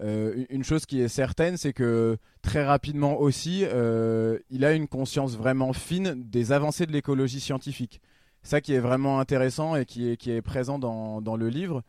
une 0.02 0.64
chose 0.64 0.86
qui 0.86 1.00
est 1.00 1.08
certaine 1.08 1.56
c'est 1.56 1.72
que 1.72 2.16
très 2.42 2.64
rapidement 2.64 3.20
aussi 3.20 3.64
il 4.50 4.64
a 4.64 4.72
une 4.72 4.88
conscience 4.88 5.36
vraiment 5.36 5.72
fine 5.72 6.24
des 6.24 6.50
avancées 6.50 6.86
de 6.86 6.92
l'écologie 6.92 7.38
scientifique 7.38 8.00
ça 8.42 8.60
qui 8.60 8.74
est 8.74 8.80
vraiment 8.80 9.20
intéressant 9.20 9.76
et 9.76 9.84
qui 9.84 10.10
est, 10.10 10.16
qui 10.16 10.30
est 10.30 10.42
présent 10.42 10.78
dans, 10.78 11.20
dans 11.20 11.36
le 11.36 11.48
livre. 11.48 11.82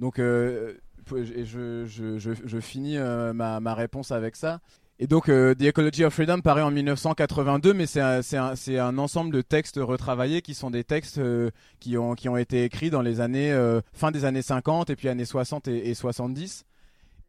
Donc, 0.00 0.18
euh, 0.18 0.74
je, 1.10 1.84
je, 1.86 2.16
je, 2.18 2.60
finis 2.60 2.96
euh, 2.96 3.32
ma, 3.32 3.60
ma, 3.60 3.74
réponse 3.74 4.10
avec 4.10 4.36
ça. 4.36 4.60
Et 4.98 5.06
donc, 5.06 5.28
euh, 5.28 5.54
The 5.54 5.64
Ecology 5.64 6.04
of 6.04 6.14
Freedom 6.14 6.40
paraît 6.40 6.62
en 6.62 6.70
1982, 6.70 7.74
mais 7.74 7.86
c'est 7.86 8.00
un, 8.00 8.20
un, 8.20 8.54
un, 8.78 8.98
ensemble 8.98 9.32
de 9.32 9.42
textes 9.42 9.78
retravaillés 9.80 10.40
qui 10.40 10.54
sont 10.54 10.70
des 10.70 10.84
textes 10.84 11.20
qui, 11.80 11.98
ont, 11.98 12.14
qui 12.14 12.28
ont 12.28 12.36
été 12.36 12.64
écrits 12.64 12.90
dans 12.90 13.02
les 13.02 13.20
années, 13.20 13.52
fin 13.92 14.12
des 14.12 14.24
années 14.24 14.42
50 14.42 14.90
et 14.90 14.96
puis 14.96 15.08
années 15.08 15.24
60 15.24 15.68
et, 15.68 15.90
et 15.90 15.94
70. 15.94 16.64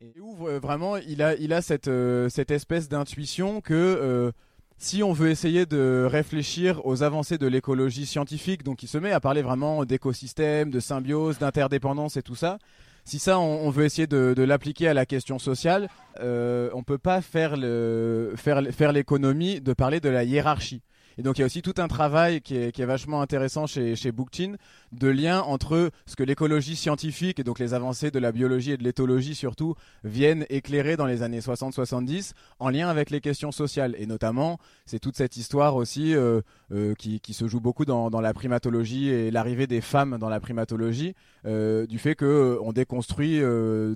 Et 0.02 0.20
où 0.20 0.36
vraiment, 0.62 0.98
il 0.98 1.24
a, 1.24 1.36
il 1.36 1.54
a 1.54 1.62
cette, 1.62 1.90
cette 2.30 2.52
espèce 2.52 2.88
d'intuition 2.88 3.62
que 3.62 4.32
si 4.78 5.04
on 5.04 5.14
veut 5.14 5.30
essayer 5.30 5.66
de 5.66 6.08
réfléchir 6.10 6.86
aux 6.86 7.04
avancées 7.04 7.38
de 7.38 7.48
l'écologie 7.48 8.06
scientifique, 8.06 8.64
donc 8.64 8.84
il 8.84 8.88
se 8.88 8.98
met 8.98 9.12
à 9.12 9.20
parler 9.20 9.42
vraiment 9.42 9.86
d'écosystèmes, 9.86 10.70
de 10.70 10.80
symbiose, 10.80 11.40
d'interdépendance 11.40 12.18
et 12.18 12.22
tout 12.22 12.36
ça, 12.36 12.60
si 13.06 13.20
ça 13.20 13.40
on, 13.40 13.70
veut 13.70 13.86
essayer 13.86 14.08
de, 14.08 14.42
l'appliquer 14.42 14.88
à 14.88 14.96
la 14.96 15.06
question 15.06 15.38
sociale, 15.38 15.90
euh, 16.22 16.72
on 16.74 16.82
peut 16.82 16.98
pas 16.98 17.22
faire 17.22 17.56
l'économie 17.56 19.62
de 19.62 19.74
parler 19.74 20.00
de 20.00 20.10
la 20.10 20.24
hiérarchie. 20.24 20.82
Et 21.18 21.24
donc 21.24 21.38
il 21.38 21.42
y 21.42 21.44
a 21.44 21.46
aussi 21.46 21.62
tout 21.62 21.76
un 21.78 21.88
travail 21.88 22.42
qui 22.42 22.56
est, 22.56 22.86
vachement 22.86 23.22
intéressant 23.22 23.68
chez, 23.68 23.96
chez 23.96 24.12
Bookchin, 24.12 24.56
de 24.92 25.08
lien 25.08 25.42
entre 25.42 25.90
ce 26.06 26.16
que 26.16 26.24
l'écologie 26.24 26.76
scientifique 26.76 27.40
et 27.40 27.44
donc 27.44 27.60
les 27.60 27.74
avancées 27.74 28.12
de 28.12 28.20
la 28.20 28.32
biologie 28.32 28.72
et 28.72 28.78
de 28.78 28.84
l'éthologie 28.84 29.36
surtout 29.36 29.76
viennent 30.04 30.46
éclairer 30.50 30.98
dans 30.98 31.06
les 31.06 31.22
années 31.22 31.40
60-70 31.40 32.34
en 32.60 32.70
lien 32.70 32.90
avec 32.90 33.10
les 33.10 33.22
questions 33.22 33.52
sociales. 33.52 33.96
Et 33.98 34.06
notamment, 34.06 34.60
c'est 34.86 35.00
toute 35.00 35.16
cette 35.16 35.38
histoire 35.38 35.76
aussi 35.76 36.16
euh, 36.16 36.42
euh, 36.72 36.94
qui, 36.96 37.22
se 37.34 37.48
joue 37.48 37.60
beaucoup 37.60 37.86
dans, 37.86 38.10
la 38.22 38.34
primatologie 38.34 39.10
et 39.10 39.32
l'arrivée 39.32 39.68
des 39.68 39.82
femmes 39.82 40.18
dans 40.18 40.30
la 40.30 40.40
primatologie, 40.40 41.16
euh, 41.46 41.86
du 41.86 42.00
fait 42.00 42.16
qu'on 42.16 42.72
déconstruit 42.72 43.42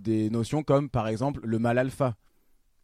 des 0.02 0.30
notions 0.30 0.64
comme 0.64 0.90
par 0.90 1.08
exemple 1.08 1.42
le 1.44 1.60
mal 1.60 1.78
alpha. 1.78 2.16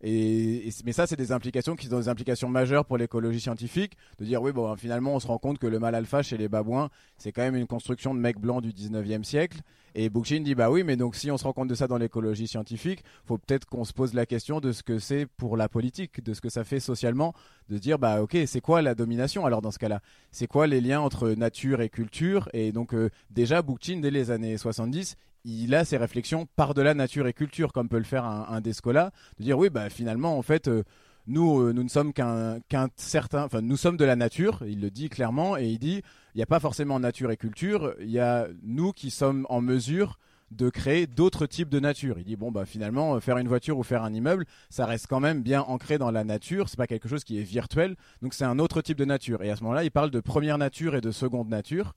Et, 0.02 0.70
mais 0.86 0.92
ça, 0.92 1.08
c'est 1.08 1.16
des 1.16 1.32
implications 1.32 1.76
qui 1.76 1.88
sont 1.88 2.00
des 2.00 2.10
implications 2.10 2.50
majeures 2.50 2.86
pour 2.86 2.98
l'écologie 2.98 3.40
scientifique. 3.40 3.94
De 4.20 4.26
dire, 4.26 4.42
oui, 4.42 4.52
bon, 4.52 4.76
finalement, 4.76 5.16
on 5.16 5.20
se 5.20 5.28
rend 5.28 5.38
compte 5.38 5.58
que 5.58 5.68
le 5.68 5.80
mâle 5.80 5.96
alpha 5.96 6.22
chez 6.22 6.38
les 6.38 6.48
babouins, 6.48 6.90
c'est 7.18 7.32
quand 7.32 7.42
même 7.42 7.56
une 7.56 7.68
construction 7.68 8.14
de 8.14 8.20
mecs 8.20 8.40
blancs 8.40 8.62
du 8.62 8.72
19e 8.72 9.24
siècle. 9.24 9.62
Et 9.98 10.10
Bookchin 10.10 10.42
dit, 10.42 10.56
bah 10.56 10.70
oui, 10.70 10.84
mais 10.84 10.98
donc 10.98 11.16
si 11.16 11.32
on 11.32 11.38
se 11.38 11.46
rend 11.46 11.54
compte 11.54 11.70
de 11.70 11.76
ça 11.76 11.88
dans 11.88 11.98
l'écologie 11.98 12.48
scientifique, 12.48 13.02
faut 13.24 13.38
peut-être 13.38 13.66
qu'on 13.66 13.86
se 13.86 13.94
pose 13.94 14.14
la 14.14 14.26
question 14.26 14.60
de 14.60 14.74
ce 14.74 14.84
que 14.84 15.00
c'est 15.00 15.26
pour 15.26 15.56
la 15.56 15.70
politique, 15.70 16.22
de 16.22 16.34
ce 16.34 16.42
que 16.42 16.50
ça 16.50 16.66
fait 16.66 16.82
socialement, 16.82 17.34
de 17.70 17.78
dire, 17.78 17.98
bah 17.98 18.22
ok, 18.22 18.38
c'est 18.46 18.60
quoi 18.60 18.82
la 18.82 18.94
domination 18.94 19.46
alors 19.46 19.62
dans 19.62 19.72
ce 19.72 19.80
cas-là? 19.80 20.02
C'est 20.32 20.48
quoi 20.48 20.68
les 20.68 20.82
liens 20.82 21.00
entre 21.00 21.30
nature 21.30 21.80
et 21.80 21.88
culture? 21.88 22.50
Et 22.52 22.74
donc, 22.74 22.94
euh, 22.94 23.10
déjà, 23.30 23.62
Bookchin, 23.62 24.02
dès 24.02 24.12
les 24.12 24.32
années 24.32 24.58
70, 24.58 25.16
il 25.46 25.76
a 25.76 25.86
ses 25.86 25.98
réflexions 25.98 26.48
par-delà 26.56 26.94
nature 26.94 27.28
et 27.28 27.34
culture, 27.34 27.72
comme 27.72 27.88
peut 27.88 27.98
le 27.98 28.04
faire 28.04 28.26
un, 28.26 28.48
un 28.50 28.62
Descola, 28.62 29.12
de 29.40 29.44
dire 29.44 29.58
oui, 29.58 29.70
bah 29.70 29.90
finalement, 29.90 30.38
en 30.38 30.42
fait, 30.42 30.68
euh, 30.68 30.84
nous, 31.28 31.60
euh, 31.62 31.72
nous 31.72 31.84
ne 31.84 31.90
sommes 31.90 32.14
qu'un 32.14 32.60
certain, 32.96 33.44
enfin, 33.44 33.62
nous 33.62 33.78
sommes 33.78 33.98
de 33.98 34.06
la 34.06 34.16
nature. 34.16 34.64
Il 34.68 34.82
le 34.82 34.90
dit 34.90 35.10
clairement 35.10 35.58
et 35.58 35.68
il 35.68 35.80
dit, 35.80 36.02
il 36.34 36.38
n'y 36.38 36.44
a 36.44 36.48
pas 36.48 36.60
forcément 36.60 37.00
nature 37.00 37.32
et 37.32 37.38
culture. 37.38 37.94
Il 38.00 38.10
y 38.10 38.20
a 38.20 38.48
nous 38.64 38.92
qui 38.92 39.12
sommes 39.12 39.46
en 39.50 39.62
mesure 39.62 40.18
de 40.52 40.70
créer 40.70 41.08
d'autres 41.08 41.46
types 41.48 41.70
de 41.70 41.80
nature. 41.80 42.18
Il 42.20 42.24
dit 42.24 42.36
bon 42.36 42.52
bah 42.52 42.66
finalement 42.66 43.20
faire 43.20 43.38
une 43.38 43.48
voiture 43.48 43.78
ou 43.78 43.84
faire 43.84 44.04
un 44.04 44.14
immeuble, 44.14 44.46
ça 44.70 44.86
reste 44.86 45.08
quand 45.08 45.20
même 45.20 45.42
bien 45.42 45.62
ancré 45.62 45.98
dans 45.98 46.12
la 46.12 46.24
nature, 46.24 46.70
c'est 46.70 46.78
pas 46.78 46.88
quelque 46.88 47.10
chose 47.10 47.24
qui 47.24 47.40
est 47.40 47.44
virtuel, 47.44 47.96
donc 48.22 48.34
c'est 48.34 48.46
un 48.46 48.60
autre 48.60 48.82
type 48.82 48.98
de 48.98 49.06
nature. 49.06 49.42
Et 49.42 49.50
à 49.50 49.56
ce 49.56 49.64
moment-là, 49.64 49.84
il 49.84 49.92
parle 49.92 50.12
de 50.12 50.20
première 50.20 50.58
nature 50.58 50.96
et 50.96 51.02
de 51.02 51.12
seconde 51.12 51.50
nature. 51.50 51.94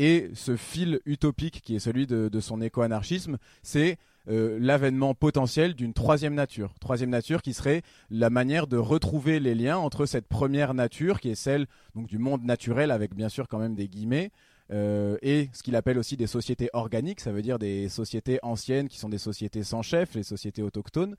Et 0.00 0.30
ce 0.34 0.56
fil 0.56 1.00
utopique 1.06 1.60
qui 1.60 1.74
est 1.74 1.80
celui 1.80 2.06
de, 2.06 2.40
son 2.40 2.60
éco-anarchisme, 2.60 3.36
c'est 3.64 3.98
euh, 4.28 4.56
l'avènement 4.60 5.12
potentiel 5.12 5.74
d'une 5.74 5.92
troisième 5.92 6.34
nature. 6.34 6.72
Troisième 6.78 7.10
nature 7.10 7.42
qui 7.42 7.52
serait 7.52 7.82
la 8.08 8.30
manière 8.30 8.68
de 8.68 8.76
retrouver 8.76 9.40
les 9.40 9.56
liens 9.56 9.76
entre 9.76 10.06
cette 10.06 10.28
première 10.28 10.72
nature, 10.72 11.18
qui 11.18 11.30
est 11.30 11.34
celle 11.34 11.66
donc, 11.96 12.06
du 12.06 12.18
monde 12.18 12.44
naturel, 12.44 12.92
avec 12.92 13.12
bien 13.12 13.28
sûr 13.28 13.48
quand 13.48 13.58
même 13.58 13.74
des 13.74 13.88
guillemets, 13.88 14.30
euh, 14.70 15.16
et 15.20 15.48
ce 15.52 15.64
qu'il 15.64 15.74
appelle 15.74 15.98
aussi 15.98 16.16
des 16.16 16.28
sociétés 16.28 16.70
organiques, 16.74 17.18
ça 17.18 17.32
veut 17.32 17.42
dire 17.42 17.58
des 17.58 17.88
sociétés 17.88 18.38
anciennes 18.42 18.86
qui 18.86 18.98
sont 18.98 19.08
des 19.08 19.18
sociétés 19.18 19.64
sans 19.64 19.82
chef, 19.82 20.14
les 20.14 20.22
sociétés 20.22 20.62
autochtones, 20.62 21.16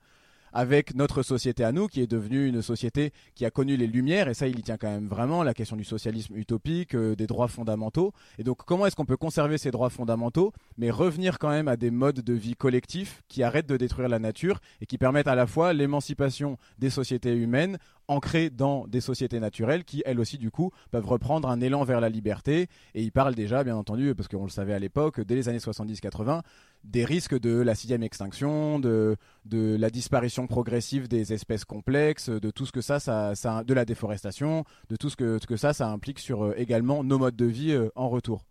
avec 0.52 0.94
notre 0.94 1.22
société 1.22 1.64
à 1.64 1.72
nous, 1.72 1.86
qui 1.86 2.00
est 2.00 2.06
devenue 2.06 2.48
une 2.48 2.62
société 2.62 3.12
qui 3.34 3.44
a 3.44 3.50
connu 3.50 3.76
les 3.76 3.86
Lumières, 3.86 4.28
et 4.28 4.34
ça, 4.34 4.46
il 4.46 4.58
y 4.58 4.62
tient 4.62 4.76
quand 4.76 4.90
même 4.90 5.08
vraiment, 5.08 5.42
la 5.42 5.54
question 5.54 5.76
du 5.76 5.84
socialisme 5.84 6.36
utopique, 6.36 6.94
euh, 6.94 7.14
des 7.14 7.26
droits 7.26 7.48
fondamentaux. 7.48 8.12
Et 8.38 8.44
donc, 8.44 8.64
comment 8.64 8.86
est-ce 8.86 8.96
qu'on 8.96 9.04
peut 9.04 9.16
conserver 9.16 9.58
ces 9.58 9.70
droits 9.70 9.90
fondamentaux, 9.90 10.52
mais 10.78 10.90
revenir 10.90 11.38
quand 11.38 11.50
même 11.50 11.68
à 11.68 11.76
des 11.76 11.90
modes 11.90 12.20
de 12.20 12.32
vie 12.32 12.54
collectifs 12.54 13.22
qui 13.28 13.42
arrêtent 13.42 13.68
de 13.68 13.76
détruire 13.76 14.08
la 14.08 14.18
nature 14.18 14.60
et 14.80 14.86
qui 14.86 14.98
permettent 14.98 15.28
à 15.28 15.34
la 15.34 15.46
fois 15.46 15.72
l'émancipation 15.72 16.56
des 16.78 16.90
sociétés 16.90 17.34
humaines 17.34 17.78
ancrées 18.08 18.50
dans 18.50 18.88
des 18.88 19.00
sociétés 19.00 19.38
naturelles 19.38 19.84
qui, 19.84 20.02
elles 20.04 20.18
aussi, 20.18 20.36
du 20.36 20.50
coup, 20.50 20.72
peuvent 20.90 21.06
reprendre 21.06 21.48
un 21.48 21.60
élan 21.60 21.84
vers 21.84 22.00
la 22.00 22.08
liberté. 22.08 22.66
Et 22.94 23.02
il 23.02 23.12
parle 23.12 23.34
déjà, 23.34 23.62
bien 23.62 23.76
entendu, 23.76 24.14
parce 24.14 24.28
qu'on 24.28 24.44
le 24.44 24.50
savait 24.50 24.74
à 24.74 24.78
l'époque, 24.78 25.20
dès 25.20 25.36
les 25.36 25.48
années 25.48 25.58
70-80, 25.58 26.42
des 26.84 27.04
risques 27.04 27.38
de 27.38 27.60
la 27.60 27.74
sixième 27.74 28.02
extinction, 28.02 28.78
de, 28.78 29.16
la 29.50 29.90
disparition 29.90 30.46
progressive 30.46 31.08
des 31.08 31.32
espèces 31.32 31.64
complexes, 31.64 32.28
de 32.28 32.50
tout 32.50 32.66
ce 32.66 32.72
que 32.72 32.80
ça, 32.80 33.00
ça, 33.00 33.34
ça 33.34 33.64
de 33.64 33.74
la 33.74 33.84
déforestation, 33.84 34.64
de 34.88 34.96
tout 34.96 35.10
ce 35.10 35.16
que, 35.16 35.38
que 35.38 35.56
ça, 35.56 35.72
ça 35.72 35.88
implique 35.88 36.18
sur 36.18 36.44
euh, 36.44 36.54
également 36.56 37.04
nos 37.04 37.18
modes 37.18 37.36
de 37.36 37.46
vie 37.46 37.72
euh, 37.72 37.88
en 37.94 38.08
retour. 38.08 38.44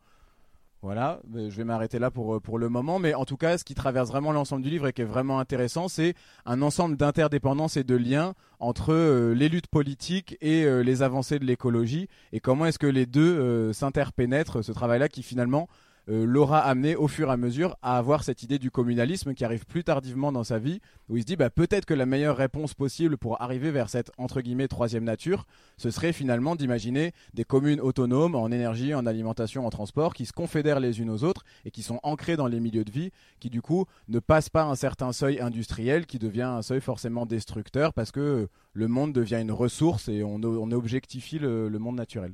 Voilà, 0.81 1.19
je 1.33 1.49
vais 1.49 1.65
m'arrêter 1.65 1.99
là 1.99 2.09
pour, 2.09 2.35
euh, 2.35 2.39
pour 2.39 2.57
le 2.57 2.69
moment, 2.69 2.99
mais 2.99 3.13
en 3.13 3.25
tout 3.25 3.35
cas, 3.35 3.57
ce 3.57 3.65
qui 3.65 3.75
traverse 3.75 4.09
vraiment 4.09 4.31
l'ensemble 4.31 4.61
du 4.61 4.69
livre 4.69 4.87
et 4.87 4.93
qui 4.93 5.01
est 5.01 5.05
vraiment 5.05 5.39
intéressant, 5.39 5.89
c'est 5.89 6.13
un 6.45 6.61
ensemble 6.61 6.95
d'interdépendances 6.95 7.75
et 7.75 7.83
de 7.83 7.95
liens 7.95 8.33
entre 8.61 8.93
les 9.33 9.49
luttes 9.49 9.67
politiques 9.67 10.37
et 10.41 10.65
les 10.83 11.01
avancées 11.01 11.39
de 11.39 11.45
l'écologie, 11.45 12.09
et 12.33 12.41
comment 12.41 12.65
est-ce 12.65 12.79
que 12.79 12.87
les 12.87 13.05
deux 13.05 13.71
s'interpénètrent, 13.71 14.61
ce 14.61 14.73
travail-là 14.73 15.07
qui 15.07 15.23
finalement 15.23 15.69
l'aura 16.09 16.59
amené 16.59 16.95
au 16.95 17.07
fur 17.07 17.29
et 17.29 17.33
à 17.33 17.37
mesure 17.37 17.77
à 17.81 17.97
avoir 17.97 18.23
cette 18.23 18.41
idée 18.41 18.57
du 18.57 18.71
communalisme 18.71 19.35
qui 19.35 19.45
arrive 19.45 19.65
plus 19.65 19.83
tardivement 19.83 20.31
dans 20.31 20.43
sa 20.43 20.57
vie, 20.57 20.81
où 21.07 21.17
il 21.17 21.21
se 21.21 21.27
dit 21.27 21.35
bah, 21.35 21.51
peut-être 21.51 21.85
que 21.85 21.93
la 21.93 22.07
meilleure 22.07 22.35
réponse 22.35 22.73
possible 22.73 23.17
pour 23.17 23.41
arriver 23.41 23.69
vers 23.69 23.89
cette 23.89 24.11
entre 24.17 24.41
guillemets 24.41 24.67
troisième 24.67 25.03
nature, 25.03 25.45
ce 25.77 25.91
serait 25.91 26.11
finalement 26.11 26.55
d'imaginer 26.55 27.13
des 27.35 27.43
communes 27.43 27.79
autonomes 27.79 28.33
en 28.33 28.49
énergie, 28.49 28.95
en 28.95 29.05
alimentation, 29.05 29.67
en 29.67 29.69
transport, 29.69 30.15
qui 30.15 30.25
se 30.25 30.33
confédèrent 30.33 30.79
les 30.79 30.99
unes 30.99 31.11
aux 31.11 31.23
autres 31.23 31.43
et 31.65 31.71
qui 31.71 31.83
sont 31.83 31.99
ancrées 32.01 32.37
dans 32.37 32.47
les 32.47 32.59
milieux 32.59 32.83
de 32.83 32.91
vie, 32.91 33.11
qui 33.39 33.51
du 33.51 33.61
coup 33.61 33.85
ne 34.07 34.19
passent 34.19 34.49
pas 34.49 34.63
un 34.63 34.75
certain 34.75 35.11
seuil 35.11 35.39
industriel 35.39 36.07
qui 36.07 36.17
devient 36.17 36.41
un 36.41 36.63
seuil 36.63 36.81
forcément 36.81 37.27
destructeur 37.27 37.93
parce 37.93 38.11
que 38.11 38.47
le 38.73 38.87
monde 38.87 39.13
devient 39.13 39.39
une 39.41 39.51
ressource 39.51 40.09
et 40.09 40.23
on, 40.23 40.39
objectifie 40.71 41.39
le 41.39 41.69
monde 41.69 41.95
naturel. 41.95 42.33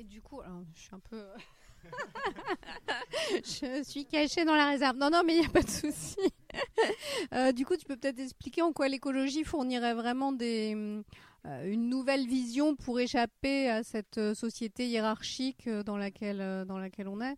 Et 0.00 0.04
du 0.04 0.22
coup, 0.22 0.40
je 0.74 0.80
suis 0.80 0.94
un 0.94 0.98
peu. 0.98 1.22
je 3.44 3.82
suis 3.84 4.06
cachée 4.06 4.46
dans 4.46 4.54
la 4.54 4.70
réserve. 4.70 4.96
Non, 4.96 5.10
non, 5.10 5.20
mais 5.26 5.34
il 5.34 5.40
n'y 5.40 5.46
a 5.46 5.50
pas 5.50 5.62
de 5.62 5.68
souci. 5.68 6.16
Euh, 7.32 7.52
du 7.52 7.64
coup, 7.64 7.76
tu 7.76 7.84
peux 7.84 7.96
peut-être 7.96 8.18
expliquer 8.18 8.62
en 8.62 8.72
quoi 8.72 8.88
l'écologie 8.88 9.44
fournirait 9.44 9.94
vraiment 9.94 10.32
euh, 10.40 11.02
une 11.44 11.88
nouvelle 11.88 12.26
vision 12.26 12.74
pour 12.74 12.98
échapper 12.98 13.70
à 13.70 13.84
cette 13.84 14.18
euh, 14.18 14.34
société 14.34 14.88
hiérarchique 14.88 15.68
dans 15.68 15.96
laquelle, 15.96 16.40
on 16.40 17.20
est? 17.20 17.36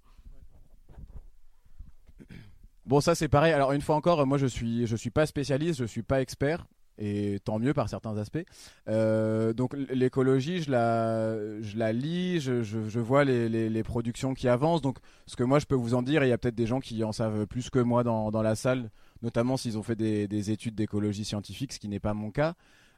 Bon, 2.87 3.01
ça 3.03 3.15
c'est 3.15 3.29
pareil. 3.29 3.53
Alors 3.53 3.73
une 3.73 3.83
fois 3.83 3.97
encore, 3.97 4.27
moi 4.27 4.39
je 4.39 4.47
suis 4.47 4.87
je 4.87 4.97
suis 4.97 5.11
pas 5.11 5.27
spécialiste, 5.27 5.79
je 5.79 5.85
suis 5.85 6.03
pas 6.03 6.23
expert 6.23 6.67
et 7.03 7.41
tant 7.45 7.59
mieux 7.59 7.75
par 7.75 7.89
certains 7.89 8.17
aspects. 8.17 8.45
Euh, 8.89 9.53
donc 9.53 9.75
l'écologie, 9.91 10.63
je 10.63 10.71
la, 10.71 11.61
je 11.61 11.77
la 11.77 11.93
lis, 11.93 12.41
je, 12.41 12.63
je, 12.63 13.01
vois 13.01 13.25
les, 13.25 13.49
les, 13.49 13.83
productions 13.83 14.35
qui 14.35 14.47
avancent. 14.47 14.83
Donc 14.83 14.99
ce 15.27 15.35
que 15.35 15.43
moi 15.43 15.59
je 15.59 15.67
peux 15.67 15.75
vous 15.75 15.95
en 15.95 16.03
dire, 16.03 16.23
il 16.23 16.29
y 16.29 16.33
a 16.33 16.39
peut-être 16.39 16.55
des 16.55 16.67
gens 16.67 16.79
qui 16.79 17.03
en 17.03 17.11
savent 17.11 17.47
plus 17.47 17.71
que 17.71 17.81
moi 17.81 18.05
dans, 18.05 18.31
dans 18.31 18.43
la 18.43 18.55
salle, 18.55 18.91
notamment 19.21 19.57
s'ils 19.57 19.77
ont 19.77 19.83
fait 19.83 19.97
des, 19.97 20.29
des 20.29 20.53
études 20.53 20.77
d'écologie 20.77 21.25
scientifique, 21.25 21.73
ce 21.73 21.81
qui 21.81 21.89
n'est 21.89 22.01
pas 22.01 22.15
mon 22.15 22.31
cas. 22.31 22.55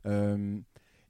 Euh, 0.06 0.58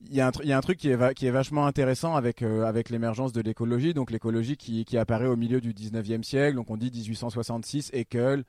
il 0.09 0.15
y, 0.15 0.21
a 0.21 0.29
un, 0.29 0.33
y, 0.45 0.53
a 0.53 0.59
un 0.59 0.61
truc 0.61 0.79
qui 0.79 0.91
est, 0.91 1.15
qui 1.15 1.27
est 1.27 1.31
vachement 1.31 1.67
intéressant 1.67 2.15
avec, 2.15 2.43
euh, 2.43 2.65
avec 2.65 2.91
l'émergence 2.91 3.33
de 3.33 3.41
l'écologie, 3.41 3.95
donc 3.95 4.11
l'écologie 4.11 4.57
qui, 4.57 4.85
qui 4.85 4.99
apparaît 4.99 5.27
au 5.27 5.37
milieu 5.37 5.61
du 5.61 5.73
19e 5.73 6.23
siècle, 6.23 6.57
donc 6.57 6.71
on 6.71 6.77
dit 6.77 6.91
1866, 6.93 7.91
Haeckel, 7.93 8.45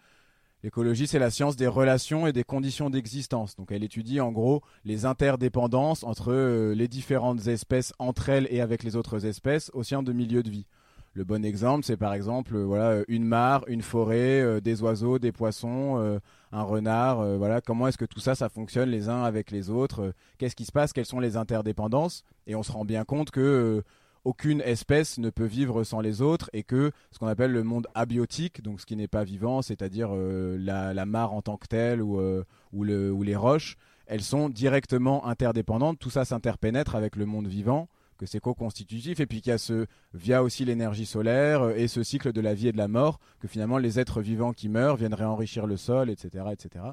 L'écologie, 0.65 1.05
c'est 1.05 1.19
la 1.19 1.29
science 1.29 1.55
des 1.55 1.67
relations 1.67 2.25
et 2.25 2.33
des 2.33 2.43
conditions 2.43 2.89
d'existence. 2.89 3.55
Donc 3.55 3.71
elle 3.71 3.83
étudie 3.83 4.19
en 4.19 4.31
gros 4.31 4.63
les 4.83 5.05
interdépendances 5.05 6.03
entre 6.03 6.31
euh, 6.31 6.73
les 6.73 6.87
différentes 6.87 7.45
espèces 7.45 7.93
entre 7.99 8.29
elles 8.29 8.47
et 8.49 8.61
avec 8.61 8.81
les 8.81 8.95
autres 8.95 9.27
espèces 9.27 9.69
au 9.75 9.83
sein 9.83 10.01
de 10.01 10.11
milieux 10.11 10.41
de 10.41 10.49
vie. 10.49 10.65
Le 11.13 11.23
bon 11.23 11.45
exemple, 11.45 11.85
c'est 11.85 11.97
par 11.97 12.15
exemple 12.15 12.55
euh, 12.55 12.63
voilà 12.63 13.03
une 13.07 13.25
mare, 13.25 13.63
une 13.67 13.83
forêt, 13.83 14.41
euh, 14.41 14.59
des 14.59 14.81
oiseaux, 14.81 15.19
des 15.19 15.31
poissons, 15.31 16.19
un 16.51 16.63
renard. 16.63 17.23
voilà 17.37 17.61
comment 17.61 17.87
est-ce 17.87 17.99
que 17.99 18.05
tout 18.05 18.19
ça, 18.19 18.33
ça 18.33 18.49
fonctionne 18.49 18.89
les 18.89 19.07
uns 19.07 19.21
avec 19.21 19.51
les 19.51 19.69
autres? 19.69 20.15
Qu'est-ce 20.39 20.55
qui 20.55 20.65
se 20.65 20.71
passe? 20.71 20.93
Quelles 20.93 21.05
sont 21.05 21.19
les 21.19 21.37
interdépendances? 21.37 22.23
Et 22.47 22.55
on 22.55 22.63
se 22.63 22.71
rend 22.71 22.85
bien 22.85 23.03
compte 23.03 23.29
que 23.29 23.83
aucune 24.25 24.61
espèce 24.61 25.19
ne 25.19 25.29
peut 25.29 25.45
vivre 25.45 25.83
sans 25.83 26.01
les 26.01 26.21
autres 26.21 26.49
et 26.51 26.63
que 26.63 26.91
ce 27.11 27.19
qu'on 27.19 27.27
appelle 27.27 27.51
le 27.51 27.63
monde 27.63 27.87
abiotique, 27.93 28.61
donc 28.61 28.81
ce 28.81 28.85
qui 28.85 28.95
n'est 28.95 29.07
pas 29.07 29.23
vivant, 29.23 29.61
c'est-à-dire 29.61 30.09
euh, 30.11 30.57
la, 30.59 31.05
mare 31.05 31.33
en 31.33 31.43
tant 31.43 31.57
que 31.57 31.67
telle 31.67 32.01
ou, 32.01 32.19
euh, 32.19 32.43
ou, 32.73 32.83
les 32.83 33.35
roches, 33.35 33.77
elles 34.07 34.23
sont 34.23 34.49
directement 34.49 35.25
interdépendantes. 35.27 35.99
Tout 35.99 36.09
ça 36.09 36.25
s'interpénètre 36.25 36.95
avec 36.95 37.15
le 37.15 37.27
monde 37.27 37.47
vivant, 37.47 37.87
que 38.17 38.25
c'est 38.25 38.39
co-constitutif, 38.39 39.19
et 39.19 39.27
puis 39.27 39.41
qu'il 39.41 39.51
y 39.51 39.53
a 39.53 39.59
ce, 39.59 39.85
via 40.15 40.41
aussi 40.41 40.65
l'énergie 40.65 41.05
solaire 41.05 41.61
euh, 41.61 41.75
et 41.75 41.87
ce 41.87 42.01
cycle 42.01 42.33
de 42.33 42.41
la 42.41 42.55
vie 42.55 42.69
et 42.69 42.71
de 42.71 42.77
la 42.77 42.87
mort, 42.87 43.19
que 43.39 43.47
finalement 43.47 43.77
les 43.77 43.99
êtres 43.99 44.21
vivants 44.21 44.53
qui 44.53 44.69
meurent 44.69 44.95
viennent 44.95 45.13
réenrichir 45.13 45.67
le 45.67 45.77
sol, 45.77 46.09
etc. 46.09 46.45
etc. 46.51 46.85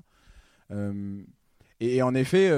et, 1.81 2.03
en 2.03 2.15
effet, 2.15 2.51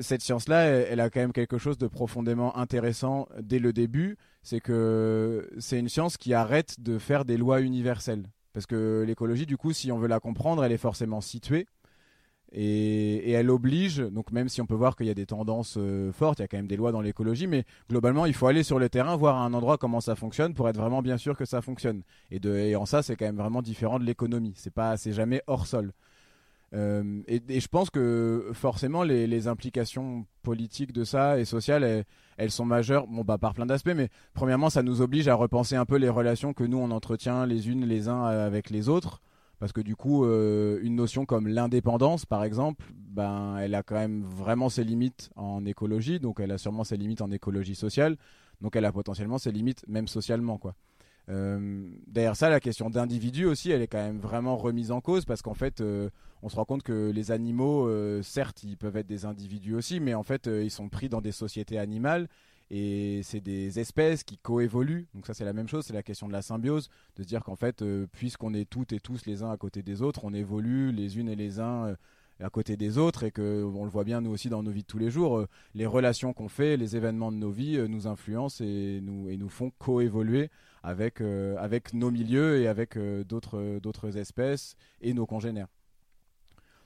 cette 0.00 0.22
science-là, 0.22 0.64
elle, 0.64 1.00
a 1.00 1.10
quand 1.10 1.20
même 1.20 1.32
quelque 1.32 1.58
chose 1.58 1.78
de 1.78 1.86
profondément 1.86 2.56
intéressant 2.56 3.28
dès 3.40 3.58
le 3.58 3.72
début, 3.72 4.16
c'est 4.42 4.60
que 4.60 5.48
c'est 5.58 5.78
une 5.78 5.88
science 5.88 6.16
qui 6.16 6.34
arrête 6.34 6.80
de 6.80 6.98
faire 6.98 7.24
des 7.24 7.36
lois 7.36 7.60
universelles. 7.60 8.24
Parce 8.52 8.66
que 8.66 9.04
l'écologie, 9.06 9.46
du 9.46 9.56
coup, 9.56 9.72
si 9.72 9.90
on 9.92 9.98
veut 9.98 10.08
la 10.08 10.20
comprendre, 10.20 10.64
elle 10.64 10.72
est 10.72 10.78
forcément 10.78 11.20
située. 11.20 11.66
Et, 12.54 13.30
elle 13.30 13.50
oblige, 13.50 13.98
donc 13.98 14.30
même 14.30 14.50
si 14.50 14.60
on 14.60 14.66
peut 14.66 14.74
voir 14.74 14.94
qu'il 14.94 15.06
y 15.06 15.10
a 15.10 15.14
des 15.14 15.24
tendances 15.24 15.76
euh, 15.78 16.12
fortes, 16.12 16.38
il 16.38 16.42
y 16.42 16.44
a 16.44 16.48
quand 16.48 16.58
même 16.58 16.66
des 16.66 16.76
lois 16.76 16.92
dans 16.92 17.00
l'écologie, 17.00 17.46
mais 17.46 17.64
globalement, 17.88 18.26
il 18.26 18.34
faut 18.34 18.46
aller 18.46 18.62
sur 18.62 18.78
le 18.78 18.90
terrain, 18.90 19.16
voir 19.16 19.36
à 19.36 19.44
un 19.44 19.54
endroit 19.54 19.78
comment 19.78 20.02
ça 20.02 20.16
fonctionne 20.16 20.52
pour 20.52 20.68
être 20.68 20.76
vraiment 20.76 21.00
bien 21.00 21.16
sûr 21.16 21.34
que 21.34 21.46
ça 21.46 21.62
fonctionne. 21.62 22.02
Et, 22.30 22.40
de, 22.40 22.54
et 22.54 22.76
en 22.76 22.84
ça, 22.84 23.02
c'est 23.02 23.16
quand 23.16 23.24
même 23.24 23.38
vraiment 23.38 23.62
différent 23.62 23.98
de 23.98 24.04
l'économie. 24.04 24.52
C'est 24.56 24.72
pas, 24.72 24.98
c'est 24.98 25.14
jamais 25.14 25.42
hors 25.46 25.66
sol. 25.66 25.92
Euh, 26.74 27.22
et, 27.26 27.60
je 27.60 27.68
pense 27.68 27.90
que 27.90 28.50
forcément 28.54 29.02
les, 29.02 29.48
implications 29.48 30.26
politiques 30.42 30.92
de 30.92 31.04
ça 31.04 31.38
et 31.38 31.44
sociales, 31.44 32.04
elles, 32.36 32.50
sont 32.50 32.64
majeures, 32.64 33.06
bon 33.06 33.24
bah 33.24 33.38
par 33.38 33.54
plein 33.54 33.66
d'aspects, 33.66 33.92
mais 33.94 34.08
premièrement 34.34 34.70
ça 34.70 34.82
nous 34.82 35.02
oblige 35.02 35.28
à 35.28 35.34
repenser 35.34 35.76
un 35.76 35.84
peu 35.84 35.96
les 35.96 36.08
relations 36.08 36.52
que 36.54 36.64
nous 36.64 36.78
on 36.78 36.90
entretient 36.90 37.46
les 37.46 37.68
unes 37.68 37.84
les 37.84 38.08
uns 38.08 38.24
avec 38.24 38.70
les 38.70 38.88
autres, 38.88 39.20
parce 39.58 39.72
que 39.72 39.80
du 39.80 39.96
coup 39.96 40.24
euh, 40.24 40.80
une 40.82 40.96
notion 40.96 41.26
comme 41.26 41.46
l'indépendance 41.46 42.24
par 42.24 42.42
exemple, 42.44 42.84
ben 42.96 43.58
elle 43.58 43.74
a 43.74 43.82
quand 43.82 43.96
même 43.96 44.22
vraiment 44.22 44.68
ses 44.68 44.84
limites 44.84 45.30
en 45.36 45.66
écologie, 45.66 46.20
donc 46.20 46.40
elle 46.40 46.52
a 46.52 46.58
sûrement 46.58 46.84
ses 46.84 46.96
limites 46.96 47.20
en 47.20 47.30
écologie 47.30 47.74
sociale, 47.74 48.16
donc 48.62 48.76
elle 48.76 48.84
a 48.84 48.92
potentiellement 48.92 49.38
ses 49.38 49.52
limites 49.52 49.84
même 49.88 50.08
socialement 50.08 50.56
quoi. 50.56 50.74
Euh, 51.28 51.88
derrière 52.06 52.36
ça, 52.36 52.50
la 52.50 52.60
question 52.60 52.90
d'individu 52.90 53.44
aussi, 53.44 53.70
elle 53.70 53.82
est 53.82 53.86
quand 53.86 54.02
même 54.02 54.18
vraiment 54.18 54.56
remise 54.56 54.90
en 54.90 55.00
cause 55.00 55.24
parce 55.24 55.42
qu'en 55.42 55.54
fait, 55.54 55.80
euh, 55.80 56.10
on 56.42 56.48
se 56.48 56.56
rend 56.56 56.64
compte 56.64 56.82
que 56.82 57.10
les 57.10 57.30
animaux, 57.30 57.86
euh, 57.86 58.22
certes, 58.22 58.62
ils 58.64 58.76
peuvent 58.76 58.96
être 58.96 59.06
des 59.06 59.24
individus 59.24 59.74
aussi, 59.74 60.00
mais 60.00 60.14
en 60.14 60.22
fait, 60.22 60.46
ils 60.46 60.70
sont 60.70 60.88
pris 60.88 61.08
dans 61.08 61.20
des 61.20 61.32
sociétés 61.32 61.78
animales 61.78 62.28
et 62.70 63.20
c'est 63.22 63.40
des 63.40 63.78
espèces 63.78 64.24
qui 64.24 64.38
coévoluent. 64.38 65.06
Donc 65.14 65.26
ça, 65.26 65.34
c'est 65.34 65.44
la 65.44 65.52
même 65.52 65.68
chose, 65.68 65.86
c'est 65.86 65.92
la 65.92 66.02
question 66.02 66.26
de 66.26 66.32
la 66.32 66.42
symbiose, 66.42 66.88
de 67.16 67.22
se 67.22 67.28
dire 67.28 67.44
qu'en 67.44 67.56
fait, 67.56 67.84
puisqu'on 68.12 68.54
est 68.54 68.68
toutes 68.68 68.92
et 68.92 69.00
tous 69.00 69.26
les 69.26 69.42
uns 69.42 69.50
à 69.50 69.56
côté 69.56 69.82
des 69.82 70.02
autres, 70.02 70.24
on 70.24 70.34
évolue 70.34 70.90
les 70.90 71.18
unes 71.18 71.28
et 71.28 71.36
les 71.36 71.60
uns 71.60 71.94
à 72.40 72.50
côté 72.50 72.76
des 72.76 72.98
autres 72.98 73.22
et 73.22 73.30
que 73.30 73.62
on 73.62 73.84
le 73.84 73.90
voit 73.90 74.04
bien 74.04 74.20
nous 74.20 74.30
aussi 74.30 74.48
dans 74.48 74.64
nos 74.64 74.72
vies 74.72 74.82
de 74.82 74.86
tous 74.86 74.98
les 74.98 75.10
jours, 75.10 75.46
les 75.74 75.86
relations 75.86 76.32
qu'on 76.32 76.48
fait, 76.48 76.76
les 76.76 76.96
événements 76.96 77.30
de 77.30 77.36
nos 77.36 77.50
vies 77.50 77.78
nous 77.88 78.08
influencent 78.08 78.64
et 78.64 79.00
nous, 79.02 79.28
et 79.28 79.36
nous 79.36 79.50
font 79.50 79.70
coévoluer 79.78 80.50
avec, 80.82 81.20
euh, 81.20 81.56
avec 81.58 81.94
nos 81.94 82.10
milieux 82.10 82.60
et 82.60 82.68
avec 82.68 82.98
d'autres, 82.98 83.78
d'autres 83.80 84.16
espèces 84.16 84.76
et 85.00 85.14
nos 85.14 85.26
congénères. 85.26 85.68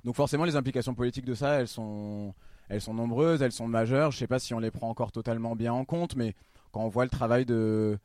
Donc 0.05 0.15
forcément 0.15 0.45
les 0.45 0.57
implications 0.57 0.95
politiques 0.95 1.25
de 1.25 1.35
ça, 1.35 1.61
elles 1.61 1.69
sont, 1.69 2.35
elles 2.69 2.81
sont 2.81 2.95
nombreuses, 2.95 3.43
elles 3.43 3.53
sont 3.53 3.67
majeures. 3.67 4.13
Je 4.13 4.17
ne 4.17 4.21
sais 4.21 4.27
pas 4.27 4.39
si 4.39 4.55
on 4.55 4.61
les 4.61 4.71
prend 4.71 4.89
encore 4.89 5.13
totalement 5.13 5.57
bien 5.57 5.73
en 5.73 5.85
compte, 5.85 6.15
mais 6.15 6.35
quand 6.71 6.83
on 6.83 6.89
voit 6.89 7.05
le 7.05 7.11
travail 7.11 7.45
de 7.45 7.99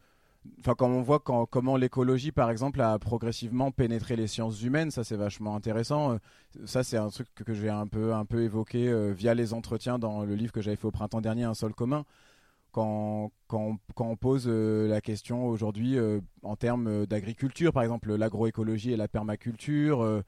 Enfin, 0.60 0.74
quand 0.76 0.90
on 0.90 1.02
voit 1.02 1.20
comment 1.20 1.78
l'écologie, 1.78 2.32
par 2.32 2.50
exemple, 2.50 2.82
a 2.82 2.98
progressivement 2.98 3.72
pénétré 3.72 4.16
les 4.16 4.26
sciences 4.26 4.64
humaines, 4.64 4.90
ça 4.90 5.04
c'est 5.04 5.16
vachement 5.16 5.56
intéressant. 5.56 6.14
Euh, 6.14 6.18
ça 6.66 6.84
c'est 6.84 6.98
un 6.98 7.10
truc 7.10 7.28
que, 7.36 7.54
j'ai 7.54 7.70
un 7.70 7.86
peu, 7.86 8.14
un 8.14 8.26
peu 8.26 8.42
évoqué 8.42 8.90
euh, 8.90 9.12
via 9.12 9.36
les 9.36 9.54
entretiens 9.54 10.00
dans 10.00 10.24
le 10.24 10.34
livre 10.34 10.52
que 10.52 10.62
j'avais 10.62 10.76
fait 10.76 10.88
au 10.88 10.92
printemps 10.92 11.22
dernier, 11.22 11.44
Un 11.44 11.54
sol 11.54 11.74
commun. 11.74 12.06
Quand, 12.72 13.32
quand, 13.48 13.78
quand 13.96 14.08
on 14.08 14.16
pose 14.16 14.46
euh, 14.48 14.88
la 14.88 15.02
question 15.02 15.46
aujourd'hui 15.46 15.98
en 16.44 16.56
termes 16.56 17.06
d'agriculture, 17.06 17.74
par 17.74 17.84
exemple 17.84 18.16
l'agroécologie 18.16 18.94
et 18.94 18.98
la 18.98 19.08
permaculture, 19.08 20.24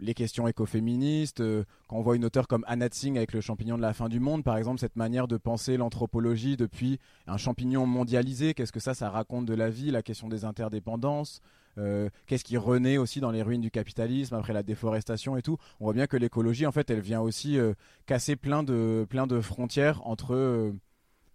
les 0.00 0.14
questions 0.14 0.46
écoféministes, 0.48 1.40
euh, 1.40 1.64
quand 1.88 1.96
on 1.96 2.02
voit 2.02 2.16
une 2.16 2.24
auteure 2.24 2.46
comme 2.46 2.64
Anna 2.66 2.88
Tsing 2.88 3.16
avec 3.16 3.32
le 3.32 3.40
champignon 3.40 3.76
de 3.76 3.82
la 3.82 3.92
fin 3.92 4.08
du 4.08 4.20
monde, 4.20 4.44
par 4.44 4.56
exemple, 4.56 4.80
cette 4.80 4.96
manière 4.96 5.28
de 5.28 5.36
penser 5.36 5.76
l'anthropologie 5.76 6.56
depuis 6.56 6.98
un 7.26 7.36
champignon 7.36 7.86
mondialisé, 7.86 8.54
qu'est-ce 8.54 8.72
que 8.72 8.80
ça, 8.80 8.94
ça 8.94 9.10
raconte 9.10 9.46
de 9.46 9.54
la 9.54 9.70
vie, 9.70 9.90
la 9.90 10.02
question 10.02 10.28
des 10.28 10.44
interdépendances, 10.44 11.40
euh, 11.78 12.08
qu'est-ce 12.26 12.44
qui 12.44 12.56
renaît 12.56 12.98
aussi 12.98 13.20
dans 13.20 13.30
les 13.30 13.42
ruines 13.42 13.60
du 13.60 13.70
capitalisme 13.70 14.34
après 14.34 14.52
la 14.52 14.62
déforestation 14.62 15.36
et 15.36 15.42
tout. 15.42 15.58
On 15.80 15.84
voit 15.84 15.94
bien 15.94 16.06
que 16.06 16.16
l'écologie, 16.16 16.66
en 16.66 16.72
fait, 16.72 16.90
elle 16.90 17.00
vient 17.00 17.20
aussi 17.20 17.58
euh, 17.58 17.74
casser 18.06 18.36
plein 18.36 18.62
de, 18.62 19.06
plein 19.08 19.26
de 19.26 19.40
frontières 19.40 20.06
entre 20.06 20.72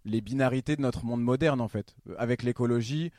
les 0.04 0.20
binarités 0.20 0.76
de 0.76 0.82
notre 0.82 1.04
monde 1.04 1.22
moderne, 1.22 1.60
en 1.60 1.68
fait. 1.68 1.96
Avec 2.18 2.42
l'écologie, 2.42 3.10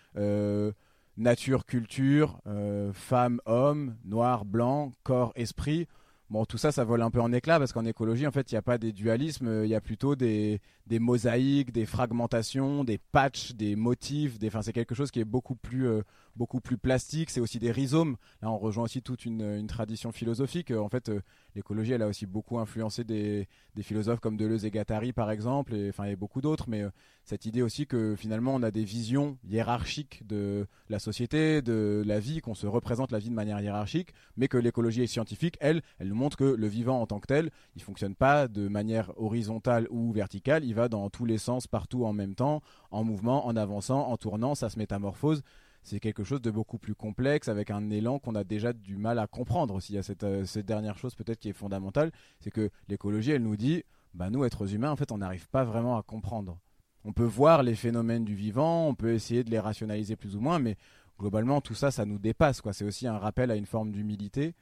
nature, 1.17 1.65
culture, 1.65 2.39
euh, 2.47 2.91
femme, 2.93 3.39
homme, 3.45 3.95
noir, 4.05 4.45
blanc, 4.45 4.91
corps, 5.03 5.31
esprit. 5.35 5.87
Bon, 6.29 6.45
tout 6.45 6.57
ça, 6.57 6.71
ça 6.71 6.83
vole 6.83 7.01
un 7.01 7.11
peu 7.11 7.21
en 7.21 7.31
éclat 7.31 7.59
parce 7.59 7.71
qu'en 7.71 7.85
écologie, 7.85 8.25
en 8.27 8.31
fait, 8.31 8.51
il 8.51 8.55
n'y 8.55 8.59
a 8.59 8.63
pas 8.63 8.77
des 8.77 8.91
dualismes, 8.91 9.63
il 9.63 9.69
y 9.69 9.75
a 9.75 9.81
plutôt 9.81 10.15
des, 10.15 10.59
des, 10.87 10.99
mosaïques, 10.99 11.71
des 11.71 11.85
fragmentations, 11.85 12.83
des 12.83 12.97
patchs, 12.97 13.53
des 13.53 13.75
motifs. 13.75 14.37
C'est 14.61 14.73
quelque 14.73 14.95
chose 14.95 15.11
qui 15.11 15.19
est 15.19 15.25
beaucoup 15.25 15.55
plus, 15.55 15.87
euh, 15.87 16.01
beaucoup 16.35 16.59
plus 16.59 16.77
plastique. 16.77 17.29
C'est 17.29 17.39
aussi 17.39 17.59
des 17.59 17.71
rhizomes. 17.71 18.17
Là, 18.41 18.51
on 18.51 18.57
rejoint 18.57 18.85
aussi 18.85 19.01
toute 19.01 19.25
une, 19.25 19.67
tradition 19.67 20.11
philosophique. 20.11 20.71
En 20.71 20.89
fait, 20.89 21.09
euh, 21.09 21.21
l'écologie, 21.55 21.93
elle 21.93 22.01
a 22.01 22.07
aussi 22.07 22.25
beaucoup 22.25 22.59
influencé 22.59 23.03
des, 23.03 23.47
philosophes 23.81 24.19
comme 24.19 24.37
Deleuze 24.37 24.65
et 24.65 24.71
Guattari, 24.71 25.11
par 25.13 25.31
exemple, 25.31 25.73
et 25.73 25.91
a 25.97 26.15
beaucoup 26.15 26.41
d'autres. 26.41 26.69
Mais 26.69 26.85
cette 27.25 27.45
idée 27.45 27.63
aussi 27.63 27.87
que 27.87 28.15
finalement 28.15 28.53
on 28.53 28.61
a 28.61 28.69
des 28.69 28.83
visions 28.83 29.37
hiérarchiques 29.49 30.25
de 30.27 30.67
la 30.89 30.99
société, 30.99 31.63
de 31.63 32.03
la 32.05 32.19
vie, 32.19 32.39
qu'on 32.39 32.53
se 32.53 32.67
représente 32.67 33.11
la 33.11 33.17
vie 33.17 33.29
de 33.29 33.33
manière 33.33 33.59
hiérarchique, 33.59 34.13
mais 34.37 34.47
que 34.47 34.57
l'écologie 34.57 35.07
scientifique, 35.07 35.57
elle, 35.59 35.81
elle 35.97 36.09
nous 36.09 36.15
montre 36.15 36.37
que 36.37 36.43
le 36.43 36.67
vivant 36.67 37.01
en 37.01 37.07
tant 37.07 37.19
que 37.19 37.25
tel, 37.25 37.49
il 37.75 37.81
fonctionne 37.81 38.15
pas 38.15 38.47
de 38.47 38.67
manière 38.67 39.11
horizontale 39.17 39.87
ou 39.89 40.11
verticale, 40.11 40.63
va 40.75 40.89
dans 40.89 41.10
tous 41.10 41.25
les 41.25 41.38
sens, 41.38 41.65
partout 41.67 42.05
en 42.05 42.13
même 42.13 42.36
temps, 42.36 42.62
en 42.91 43.03
mouvement, 43.03 43.48
en 43.48 43.55
avançant, 43.55 44.08
en 44.08 44.17
tournant, 44.17 44.53
ça 44.53 44.70
se 44.70 44.77
métamorphose. 44.77 45.41
C'est 45.82 46.00
quelque 46.00 46.24
chose 46.24 46.41
de 46.41 46.51
beaucoup 46.51 46.77
plus 46.77 46.96
complexe, 46.96 47.48
avec 47.48 47.72
un 47.72 47.89
élan 47.89 48.20
qu'on 48.20 48.36
a 48.36 48.44
déjà 48.44 48.74
du 48.74 48.98
mal 48.98 49.20
à 49.20 49.27
comprendre 49.27 49.75
aussi. 49.75 49.94
Il 49.94 49.96
y 49.96 50.00
a 50.00 50.03
cette, 50.03 50.24
euh, 50.24 50.46
cette 50.46 50.65
dernière 50.65 50.98
chose 50.98 51.15
peut-être 51.15 51.39
qui 51.39 51.50
est 51.50 51.53
fondamentale, 51.53 52.12
c'est 52.39 52.51
que 52.51 52.70
l'écologie, 52.88 53.32
elle 53.32 53.44
nous 53.44 53.58
dit, 53.58 53.84
bah 54.13 54.29
nous, 54.29 54.44
êtres 54.46 54.74
humains, 54.74 54.91
en 54.91 54.96
fait, 54.96 55.12
on 55.12 55.17
n'arrive 55.20 55.48
pas 55.50 55.63
vraiment 55.63 55.98
à 55.98 56.03
comprendre 56.03 56.60
on 57.05 57.13
peut 57.13 57.24
voir 57.24 57.62
les 57.63 57.75
phénomènes 57.75 58.25
du 58.25 58.36
vivant, 58.36 58.88
on 58.88 58.96
peut 58.96 59.13
essayer 59.13 59.44
de 59.44 59.51
les 59.51 59.60
rationaliser 59.60 60.15
plus 60.15 60.36
ou 60.36 60.41
moins, 60.41 60.58
mais 60.58 60.75
globalement 61.20 61.62
tout 61.62 61.75
ça, 61.75 61.91
ça 61.91 62.03
nous 62.03 62.17
dépasse. 62.17 62.62
C'est 62.72 62.84
aussi 62.84 63.08
un 63.08 63.20
rappel 63.20 63.51
à 63.51 63.55
une 63.55 63.67
forme 63.67 63.91
d'humilité. 63.91 64.55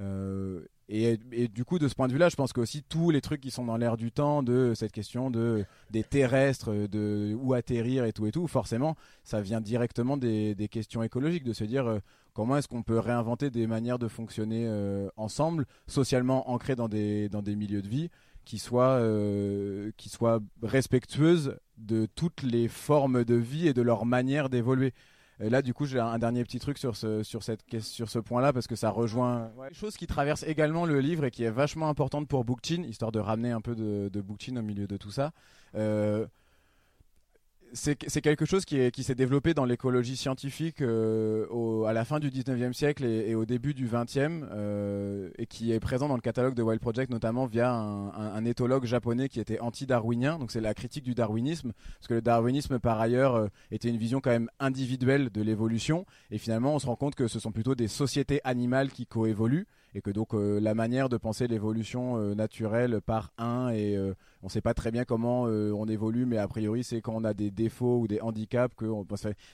Euh, 0.00 0.60
et, 0.88 1.18
du 1.46 1.64
coup, 1.64 1.78
de 1.78 1.86
ce 1.86 1.94
point 1.94 2.08
de 2.08 2.12
vue-là, 2.12 2.28
je 2.30 2.34
pense 2.34 2.52
que 2.52 2.60
aussi 2.60 2.82
tous 2.82 3.10
les 3.10 3.20
trucs 3.20 3.40
qui 3.40 3.52
sont 3.52 3.64
dans 3.64 3.76
l'air 3.76 3.96
du 3.96 4.10
temps, 4.10 4.42
de 4.42 4.72
cette 4.74 4.90
question 4.90 5.30
de 5.30 5.64
des 5.90 6.02
terrestres, 6.02 6.72
de 6.72 7.36
où 7.40 7.54
atterrir 7.54 8.04
et 8.04 8.12
tout 8.12 8.26
et 8.26 8.32
tout, 8.32 8.48
forcément, 8.48 8.96
ça 9.22 9.40
vient 9.40 9.60
directement 9.60 10.16
des, 10.16 10.68
questions 10.68 11.04
écologiques, 11.04 11.44
de 11.44 11.52
se 11.52 11.62
dire 11.62 11.86
euh, 11.86 11.98
comment 12.32 12.56
est-ce 12.56 12.66
qu'on 12.66 12.82
peut 12.82 12.98
réinventer 12.98 13.50
des 13.50 13.68
manières 13.68 14.00
de 14.00 14.08
fonctionner 14.08 14.66
euh, 14.66 15.08
ensemble, 15.16 15.66
socialement 15.86 16.50
ancrées 16.50 16.74
dans 16.74 16.88
des 16.88 17.28
dans 17.28 17.42
des 17.42 17.54
milieux 17.54 17.82
de 17.82 17.88
vie, 17.88 18.10
qui 18.44 18.58
soient 18.58 19.00
qui 19.96 20.08
soient 20.08 20.40
respectueuses 20.60 21.56
de 21.78 22.06
toutes 22.16 22.42
les 22.42 22.66
formes 22.66 23.24
de 23.24 23.36
vie 23.36 23.68
et 23.68 23.74
de 23.74 23.82
leur 23.82 24.06
manière 24.06 24.48
d'évoluer. 24.48 24.92
Et 25.42 25.48
là, 25.48 25.62
du 25.62 25.72
coup, 25.72 25.86
j'ai 25.86 25.98
un 25.98 26.18
dernier 26.18 26.44
petit 26.44 26.58
truc 26.58 26.76
sur 26.76 26.96
ce, 26.96 27.22
sur 27.22 27.42
cette, 27.42 27.62
sur 27.80 28.10
ce 28.10 28.18
point-là 28.18 28.52
parce 28.52 28.66
que 28.66 28.76
ça 28.76 28.90
rejoint 28.90 29.50
ouais, 29.56 29.72
chose 29.72 29.96
qui 29.96 30.06
traverse 30.06 30.42
également 30.42 30.84
le 30.84 31.00
livre 31.00 31.24
et 31.24 31.30
qui 31.30 31.44
est 31.44 31.50
vachement 31.50 31.88
importante 31.88 32.28
pour 32.28 32.44
Bookchin, 32.44 32.82
histoire 32.82 33.10
de 33.10 33.20
ramener 33.20 33.50
un 33.50 33.62
peu 33.62 33.74
de, 33.74 34.10
de 34.12 34.20
Bookchin 34.20 34.56
au 34.56 34.62
milieu 34.62 34.86
de 34.86 34.96
tout 34.98 35.10
ça. 35.10 35.32
Euh, 35.74 36.26
c'est 37.72 38.20
quelque 38.20 38.44
chose 38.44 38.64
qui, 38.64 38.90
qui 38.90 39.02
s'est 39.02 39.14
développé 39.14 39.54
dans 39.54 39.64
l'écologie 39.64 40.16
scientifique 40.16 40.80
euh, 40.80 41.84
à 41.84 41.92
la 41.92 42.04
fin 42.04 42.18
du 42.18 42.30
19e 42.30 42.72
siècle 42.72 43.04
et, 43.04 43.34
au 43.34 43.44
début 43.44 43.74
du 43.74 43.88
20e 43.88 44.46
euh, 44.50 45.30
et 45.38 45.46
qui 45.46 45.72
est 45.72 45.80
présent 45.80 46.08
dans 46.08 46.14
le 46.14 46.20
catalogue 46.20 46.54
de 46.54 46.62
Wild 46.62 46.80
Project 46.80 47.10
notamment 47.10 47.46
via 47.46 47.72
un, 47.72 48.44
éthologue 48.44 48.84
japonais 48.86 49.28
qui 49.28 49.40
était 49.40 49.60
anti-darwinien. 49.60 50.38
Donc 50.38 50.50
c'est 50.50 50.60
la 50.60 50.74
critique 50.74 51.04
du 51.04 51.14
darwinisme 51.14 51.72
parce 51.98 52.08
que 52.08 52.14
le 52.14 52.22
darwinisme 52.22 52.78
par 52.78 53.00
ailleurs 53.00 53.34
euh, 53.36 53.48
était 53.70 53.88
une 53.88 53.98
vision 53.98 54.20
quand 54.20 54.30
même 54.30 54.50
individuelle 54.58 55.30
de 55.30 55.42
l'évolution. 55.42 56.06
Et 56.30 56.38
finalement 56.38 56.74
on 56.74 56.78
se 56.78 56.86
rend 56.86 56.96
compte 56.96 57.14
que 57.14 57.28
ce 57.28 57.38
sont 57.38 57.52
plutôt 57.52 57.74
des 57.74 57.88
sociétés 57.88 58.40
animales 58.44 58.90
qui 58.90 59.06
coévoluent 59.06 59.66
et 59.94 60.00
que 60.00 60.10
donc 60.10 60.30
la 60.34 60.74
manière 60.74 61.08
de 61.08 61.16
penser 61.16 61.46
l'évolution 61.46 62.34
naturelle 62.34 63.00
par 63.00 63.32
un 63.38 63.70
et 63.70 63.98
on 64.42 64.46
ne 64.46 64.50
sait 64.50 64.60
pas 64.60 64.74
très 64.74 64.90
bien 64.90 65.04
comment 65.04 65.42
on 65.42 65.86
évolue 65.86 66.26
mais 66.26 66.38
a 66.38 66.46
priori 66.48 66.84
c'est 66.84 67.00
quand 67.00 67.14
on 67.14 67.24
a 67.24 67.34
des 67.34 67.50
défauts 67.50 67.98
ou 67.98 68.08
des 68.08 68.20
handicaps 68.20 68.74
que 68.76 68.86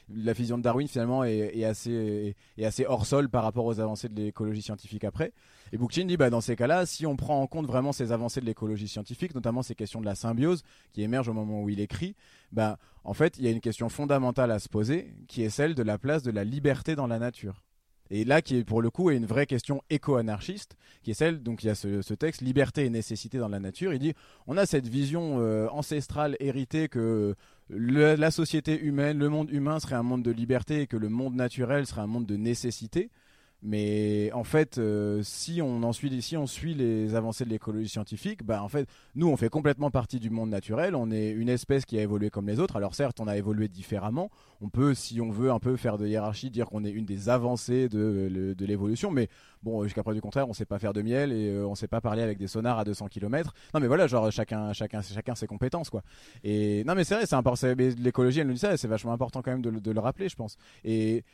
la 0.08 0.32
vision 0.32 0.58
de 0.58 0.62
Darwin 0.62 0.88
finalement 0.88 1.24
est, 1.24 1.64
assez, 1.64 2.36
est, 2.56 2.64
assez 2.64 2.86
hors 2.86 3.06
sol 3.06 3.28
par 3.28 3.42
rapport 3.42 3.64
aux 3.64 3.80
avancées 3.80 4.08
de 4.08 4.14
l'écologie 4.14 4.62
scientifique 4.62 5.04
après. 5.04 5.32
Et 5.72 5.78
Bookchin 5.78 6.04
dit 6.04 6.16
bah, 6.16 6.30
dans 6.30 6.40
ces 6.40 6.56
cas-là, 6.56 6.86
si 6.86 7.06
on 7.06 7.16
prend 7.16 7.40
en 7.40 7.46
compte 7.46 7.66
vraiment 7.66 7.92
ces 7.92 8.12
avancées 8.12 8.40
de 8.40 8.46
l'écologie 8.46 8.88
scientifique, 8.88 9.34
notamment 9.34 9.62
ces 9.62 9.74
questions 9.74 10.00
de 10.00 10.06
la 10.06 10.14
symbiose 10.14 10.62
qui 10.92 11.02
émergent 11.02 11.28
au 11.28 11.34
moment 11.34 11.62
où 11.62 11.68
il 11.68 11.80
écrit, 11.80 12.14
bah, 12.52 12.78
en 13.04 13.14
fait 13.14 13.38
il 13.38 13.44
y 13.44 13.48
a 13.48 13.50
une 13.50 13.60
question 13.60 13.88
fondamentale 13.88 14.50
à 14.50 14.58
se 14.58 14.68
poser 14.68 15.14
qui 15.28 15.42
est 15.42 15.50
celle 15.50 15.74
de 15.74 15.82
la 15.82 15.98
place 15.98 16.22
de 16.22 16.30
la 16.30 16.44
liberté 16.44 16.94
dans 16.94 17.06
la 17.06 17.18
nature. 17.18 17.65
Et 18.10 18.24
là, 18.24 18.42
qui 18.42 18.56
est 18.56 18.64
pour 18.64 18.82
le 18.82 18.90
coup 18.90 19.10
une 19.10 19.26
vraie 19.26 19.46
question 19.46 19.82
éco-anarchiste, 19.90 20.76
qui 21.02 21.10
est 21.10 21.14
celle, 21.14 21.42
donc 21.42 21.64
il 21.64 21.66
y 21.66 21.70
a 21.70 21.74
ce, 21.74 22.14
texte, 22.14 22.40
Liberté 22.40 22.84
et 22.84 22.90
nécessité 22.90 23.38
dans 23.38 23.48
la 23.48 23.60
nature. 23.60 23.92
Il 23.92 23.98
dit, 23.98 24.14
on 24.46 24.56
a 24.56 24.66
cette 24.66 24.88
vision 24.88 25.40
euh, 25.40 25.68
ancestrale 25.70 26.36
héritée 26.40 26.88
que 26.88 27.34
la 27.68 28.30
société 28.30 28.80
humaine, 28.80 29.18
le 29.18 29.28
monde 29.28 29.50
humain 29.50 29.80
serait 29.80 29.96
un 29.96 30.02
monde 30.02 30.22
de 30.22 30.30
liberté 30.30 30.82
et 30.82 30.86
que 30.86 30.96
le 30.96 31.08
monde 31.08 31.34
naturel 31.34 31.86
serait 31.86 32.02
un 32.02 32.06
monde 32.06 32.26
de 32.26 32.36
nécessité. 32.36 33.10
Mais 33.66 34.30
en 34.32 34.44
fait, 34.44 34.78
euh, 34.78 35.22
si 35.24 35.60
on 35.60 35.82
en 35.82 35.92
suit, 35.92 36.22
si 36.22 36.36
on 36.36 36.46
suit 36.46 36.72
les 36.72 37.16
avancées 37.16 37.44
de 37.44 37.50
l'écologie 37.50 37.88
scientifique, 37.88 38.44
bah 38.44 38.62
en 38.62 38.68
fait, 38.68 38.88
nous 39.16 39.26
on 39.26 39.36
fait 39.36 39.48
complètement 39.48 39.90
partie 39.90 40.20
du 40.20 40.30
monde 40.30 40.50
naturel. 40.50 40.94
On 40.94 41.10
est 41.10 41.30
une 41.30 41.48
espèce 41.48 41.84
qui 41.84 41.98
a 41.98 42.02
évolué 42.02 42.30
comme 42.30 42.46
les 42.46 42.60
autres. 42.60 42.76
Alors 42.76 42.94
certes, 42.94 43.18
on 43.18 43.26
a 43.26 43.36
évolué 43.36 43.66
différemment. 43.66 44.30
On 44.60 44.68
peut, 44.68 44.94
si 44.94 45.20
on 45.20 45.30
veut, 45.30 45.50
un 45.50 45.58
peu 45.58 45.74
faire 45.74 45.98
de 45.98 46.06
hiérarchie, 46.06 46.48
dire 46.48 46.66
qu'on 46.66 46.84
est 46.84 46.90
une 46.90 47.06
des 47.06 47.28
avancées 47.28 47.88
de, 47.88 48.54
l'évolution. 48.60 49.10
Mais 49.10 49.28
bon, 49.64 49.82
jusqu'à 49.82 50.04
preuve 50.04 50.14
du 50.14 50.20
contraire, 50.20 50.48
on 50.48 50.52
sait 50.52 50.64
pas 50.64 50.78
faire 50.78 50.92
de 50.92 51.02
miel 51.02 51.32
et 51.32 51.48
euh, 51.48 51.66
on 51.66 51.74
sait 51.74 51.88
pas 51.88 52.00
parler 52.00 52.22
avec 52.22 52.38
des 52.38 52.46
sonars 52.46 52.78
à 52.78 52.84
200 52.84 53.08
km. 53.08 53.52
Non, 53.74 53.80
mais 53.80 53.88
voilà, 53.88 54.06
genre 54.06 54.30
chacun, 54.30 54.72
chacun, 54.74 55.02
chacun 55.02 55.34
ses 55.34 55.48
compétences, 55.48 55.90
quoi. 55.90 56.02
Et 56.44 56.84
non, 56.84 56.94
mais 56.94 57.02
c'est 57.02 57.16
vrai. 57.16 57.74
L'écologie, 57.98 58.38
elle 58.38 58.46
nous 58.46 58.52
dit 58.52 58.60
ça. 58.60 58.76
C'est 58.76 58.86
vachement 58.86 59.12
important 59.12 59.42
quand 59.42 59.50
même 59.50 59.62
de, 59.62 59.70
de 59.70 59.90
le 59.90 60.00
rappeler, 60.00 60.28
je 60.28 60.36
pense. 60.36 60.56
Et 60.84 61.24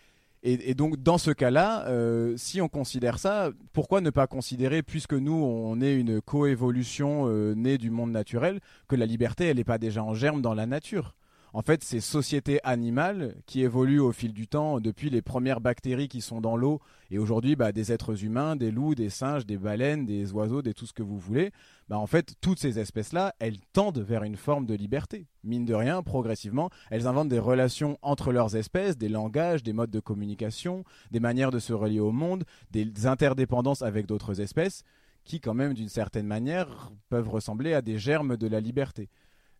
et, 0.44 0.74
donc 0.74 1.00
dans 1.02 1.18
ce 1.18 1.30
cas-là, 1.30 1.86
euh, 1.86 2.34
si 2.36 2.60
on 2.60 2.68
considère 2.68 3.18
ça, 3.18 3.50
pourquoi 3.72 4.00
ne 4.00 4.10
pas 4.10 4.26
considérer, 4.26 4.82
puisque 4.82 5.14
nous 5.14 5.34
on 5.34 5.80
est 5.80 5.94
une 5.94 6.20
coévolution 6.20 7.28
euh, 7.28 7.54
née 7.54 7.78
du 7.78 7.90
monde 7.90 8.10
naturel, 8.10 8.60
que 8.88 8.96
la 8.96 9.06
liberté 9.06 9.46
elle 9.46 9.58
n'est 9.58 9.64
pas 9.64 9.78
déjà 9.78 10.02
en 10.02 10.14
germe 10.14 10.42
dans 10.42 10.54
la 10.54 10.66
nature? 10.66 11.14
En 11.54 11.62
fait, 11.62 11.84
ces 11.84 12.00
sociétés 12.00 12.60
animales 12.64 13.36
qui 13.46 13.62
évoluent 13.62 14.00
au 14.00 14.12
fil 14.12 14.32
du 14.32 14.48
temps, 14.48 14.80
depuis 14.80 15.10
les 15.10 15.22
premières 15.22 15.60
bactéries 15.60 16.08
qui 16.08 16.20
sont 16.20 16.40
dans 16.40 16.56
l'eau, 16.56 16.80
et 17.10 17.18
aujourd'hui, 17.18 17.56
bah, 17.56 17.72
des 17.72 17.92
êtres 17.92 18.24
humains, 18.24 18.56
des 18.56 18.70
loups, 18.70 18.94
des 18.94 19.10
singes, 19.10 19.44
des 19.44 19.58
baleines, 19.58 20.06
des 20.06 20.32
oiseaux, 20.32 20.62
des 20.62 20.72
tout 20.72 20.86
ce 20.86 20.94
que 20.94 21.02
vous 21.02 21.18
voulez, 21.18 21.52
bah, 21.88 21.98
en 21.98 22.06
fait, 22.06 22.34
toutes 22.40 22.58
ces 22.58 22.78
espèces-là, 22.78 23.34
elles 23.38 23.60
tendent 23.72 24.00
vers 24.00 24.22
une 24.22 24.36
forme 24.36 24.64
de 24.64 24.74
liberté. 24.74 25.26
Mine 25.44 25.66
de 25.66 25.74
rien, 25.74 26.02
progressivement, 26.02 26.70
elles 26.90 27.06
inventent 27.06 27.28
des 27.28 27.38
relations 27.38 27.98
entre 28.00 28.32
leurs 28.32 28.56
espèces, 28.56 28.96
des 28.96 29.10
langages, 29.10 29.62
des 29.62 29.74
modes 29.74 29.90
de 29.90 30.00
communication, 30.00 30.84
des 31.10 31.20
manières 31.20 31.50
de 31.50 31.58
se 31.58 31.74
relier 31.74 32.00
au 32.00 32.12
monde, 32.12 32.44
des 32.70 33.06
interdépendances 33.06 33.82
avec 33.82 34.06
d'autres 34.06 34.40
espèces 34.40 34.84
qui 35.24 35.40
quand 35.40 35.54
même 35.54 35.74
d'une 35.74 35.88
certaine 35.88 36.26
manière 36.26 36.90
peuvent 37.08 37.28
ressembler 37.28 37.74
à 37.74 37.82
des 37.82 37.98
germes 37.98 38.36
de 38.36 38.48
la 38.48 38.60
liberté. 38.60 39.08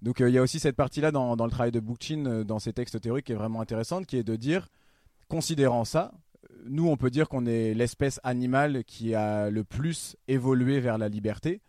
Donc 0.03 0.19
il 0.19 0.31
y 0.31 0.39
a 0.39 0.43
aussi 0.43 0.59
cette 0.59 0.77
partie-là 0.77 1.13
dans, 1.13 1.35
le 1.37 1.51
travail 1.51 1.71
de 1.71 1.79
Bookchin, 1.81 2.45
dans 2.45 2.59
ses 2.59 2.73
textes 2.73 3.01
théoriques, 3.01 3.27
qui 3.27 3.33
est 3.33 3.37
vraiment 3.37 3.61
intéressante, 3.61 4.05
qui 4.05 4.17
est 4.17 4.25
de 4.25 4.35
dire, 4.35 4.69
considérant 5.29 5.85
ça, 5.85 6.13
nous 6.67 6.89
on 6.89 6.97
peut 6.97 7.11
dire 7.11 7.29
qu'on 7.29 7.47
est 7.47 7.73
l'espèce 7.73 8.19
animale 8.25 8.85
qui 8.85 9.15
a 9.15 9.49
le 9.49 9.63
plus 9.63 10.17
évolué 10.27 10.81
vers 10.81 10.99
la 10.99 11.09
liberté. 11.09 11.61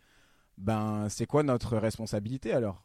Ben 0.58 1.08
c'est 1.08 1.26
quoi 1.26 1.44
notre 1.44 1.76
responsabilité 1.76 2.52
alors? 2.52 2.84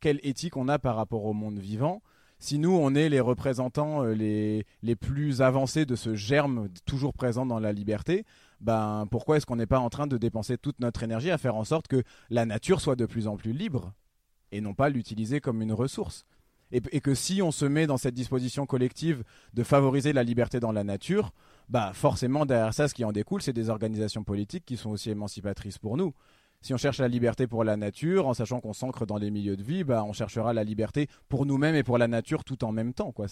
Quelle 0.00 0.20
éthique 0.22 0.58
on 0.58 0.68
a 0.68 0.78
par 0.78 0.96
rapport 0.96 1.24
au 1.24 1.32
monde 1.32 1.58
vivant? 1.58 2.02
Si 2.38 2.58
nous, 2.58 2.72
on 2.72 2.94
est 2.94 3.08
les 3.08 3.20
représentants 3.20 4.04
euh, 4.04 4.12
les, 4.12 4.66
les 4.82 4.96
plus 4.96 5.40
avancés 5.40 5.86
de 5.86 5.96
ce 5.96 6.14
germe 6.14 6.68
toujours 6.84 7.14
présent 7.14 7.46
dans 7.46 7.58
la 7.58 7.72
liberté, 7.72 8.26
ben, 8.60 9.06
pourquoi 9.10 9.38
est-ce 9.38 9.46
qu'on 9.46 9.56
n'est 9.56 9.66
pas 9.66 9.78
en 9.78 9.88
train 9.88 10.06
de 10.06 10.18
dépenser 10.18 10.58
toute 10.58 10.78
notre 10.80 11.02
énergie 11.02 11.30
à 11.30 11.38
faire 11.38 11.54
en 11.54 11.64
sorte 11.64 11.88
que 11.88 12.02
la 12.28 12.44
nature 12.44 12.82
soit 12.82 12.96
de 12.96 13.06
plus 13.06 13.28
en 13.28 13.36
plus 13.36 13.52
libre? 13.52 13.94
Et 14.54 14.60
non 14.60 14.74
pas 14.74 14.88
l'utiliser 14.88 15.40
comme 15.40 15.62
une 15.62 15.72
ressource 15.72 16.24
et, 16.72 17.00
que 17.00 17.14
si 17.14 17.40
on 17.40 17.52
se 17.52 17.64
met 17.64 17.86
dans 17.86 17.98
cette 17.98 18.14
disposition 18.14 18.66
collective 18.66 19.22
de 19.52 19.62
favoriser 19.62 20.12
la 20.12 20.24
liberté 20.24 20.58
dans 20.58 20.72
la 20.72 20.82
nature, 20.82 21.32
bah 21.68 21.92
forcément 21.94 22.46
derrière 22.46 22.74
ça, 22.74 22.88
ce 22.88 22.94
qui 22.94 23.04
en 23.04 23.12
découle, 23.12 23.42
c'est 23.42 23.52
des 23.52 23.70
organisations 23.70 24.24
politiques 24.24 24.64
qui 24.64 24.76
sont 24.76 24.90
aussi 24.90 25.10
émancipatrices 25.10 25.78
pour 25.78 25.96
nous 25.96 26.14
si 26.64 26.72
on 26.72 26.78
cherche 26.78 26.98
la 26.98 27.08
liberté 27.08 27.46
pour 27.46 27.62
la 27.62 27.76
nature, 27.76 28.26
en 28.26 28.32
sachant 28.32 28.58
qu'on 28.58 28.72
s'ancre 28.72 29.04
dans 29.04 29.18
les 29.18 29.30
milieux 29.30 29.54
de 29.54 29.62
vie, 29.62 29.84
bah, 29.84 30.02
on 30.02 30.14
cherchera 30.14 30.54
la 30.54 30.64
liberté 30.64 31.08
pour 31.28 31.44
nous-mêmes 31.44 31.74
et 31.74 31.82
pour 31.82 31.98
la 31.98 32.08
nature 32.08 32.42
tout 32.42 32.64
en 32.64 32.72
même 32.72 32.94
temps. 32.94 33.12
Quoi. 33.12 33.26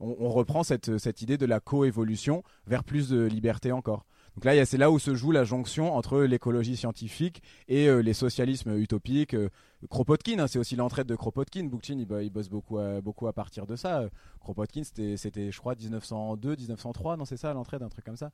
On, 0.00 0.16
on 0.18 0.30
reprend 0.30 0.62
cette, 0.62 0.96
cette 0.96 1.20
idée 1.20 1.36
de 1.36 1.44
la 1.44 1.60
coévolution 1.60 2.42
vers 2.66 2.84
plus 2.84 3.10
de 3.10 3.26
liberté 3.26 3.72
encore. 3.72 4.06
Donc 4.38 4.44
là, 4.44 4.64
c'est 4.64 4.78
là 4.78 4.92
où 4.92 5.00
se 5.00 5.16
joue 5.16 5.32
la 5.32 5.42
jonction 5.42 5.96
entre 5.96 6.20
l'écologie 6.20 6.76
scientifique 6.76 7.42
et 7.66 7.88
euh, 7.88 8.02
les 8.02 8.12
socialismes 8.12 8.76
utopiques. 8.76 9.34
Euh, 9.34 9.48
Kropotkin, 9.90 10.38
hein, 10.38 10.46
c'est 10.46 10.60
aussi 10.60 10.76
l'entraide 10.76 11.08
de 11.08 11.16
Kropotkin. 11.16 11.64
Bookchin, 11.64 11.98
il, 11.98 12.30
bosse 12.30 12.48
beaucoup 12.48 12.78
à, 12.78 13.32
partir 13.32 13.66
de 13.66 13.74
ça. 13.74 14.08
Kropotkin, 14.38 14.82
c'était, 14.84 15.50
je 15.50 15.58
crois, 15.58 15.74
1902, 15.74 16.54
1903, 16.54 17.16
non, 17.16 17.24
c'est 17.24 17.36
ça, 17.36 17.52
l'entraide, 17.52 17.82
un 17.82 17.88
truc 17.88 18.04
comme 18.04 18.16
ça. 18.16 18.30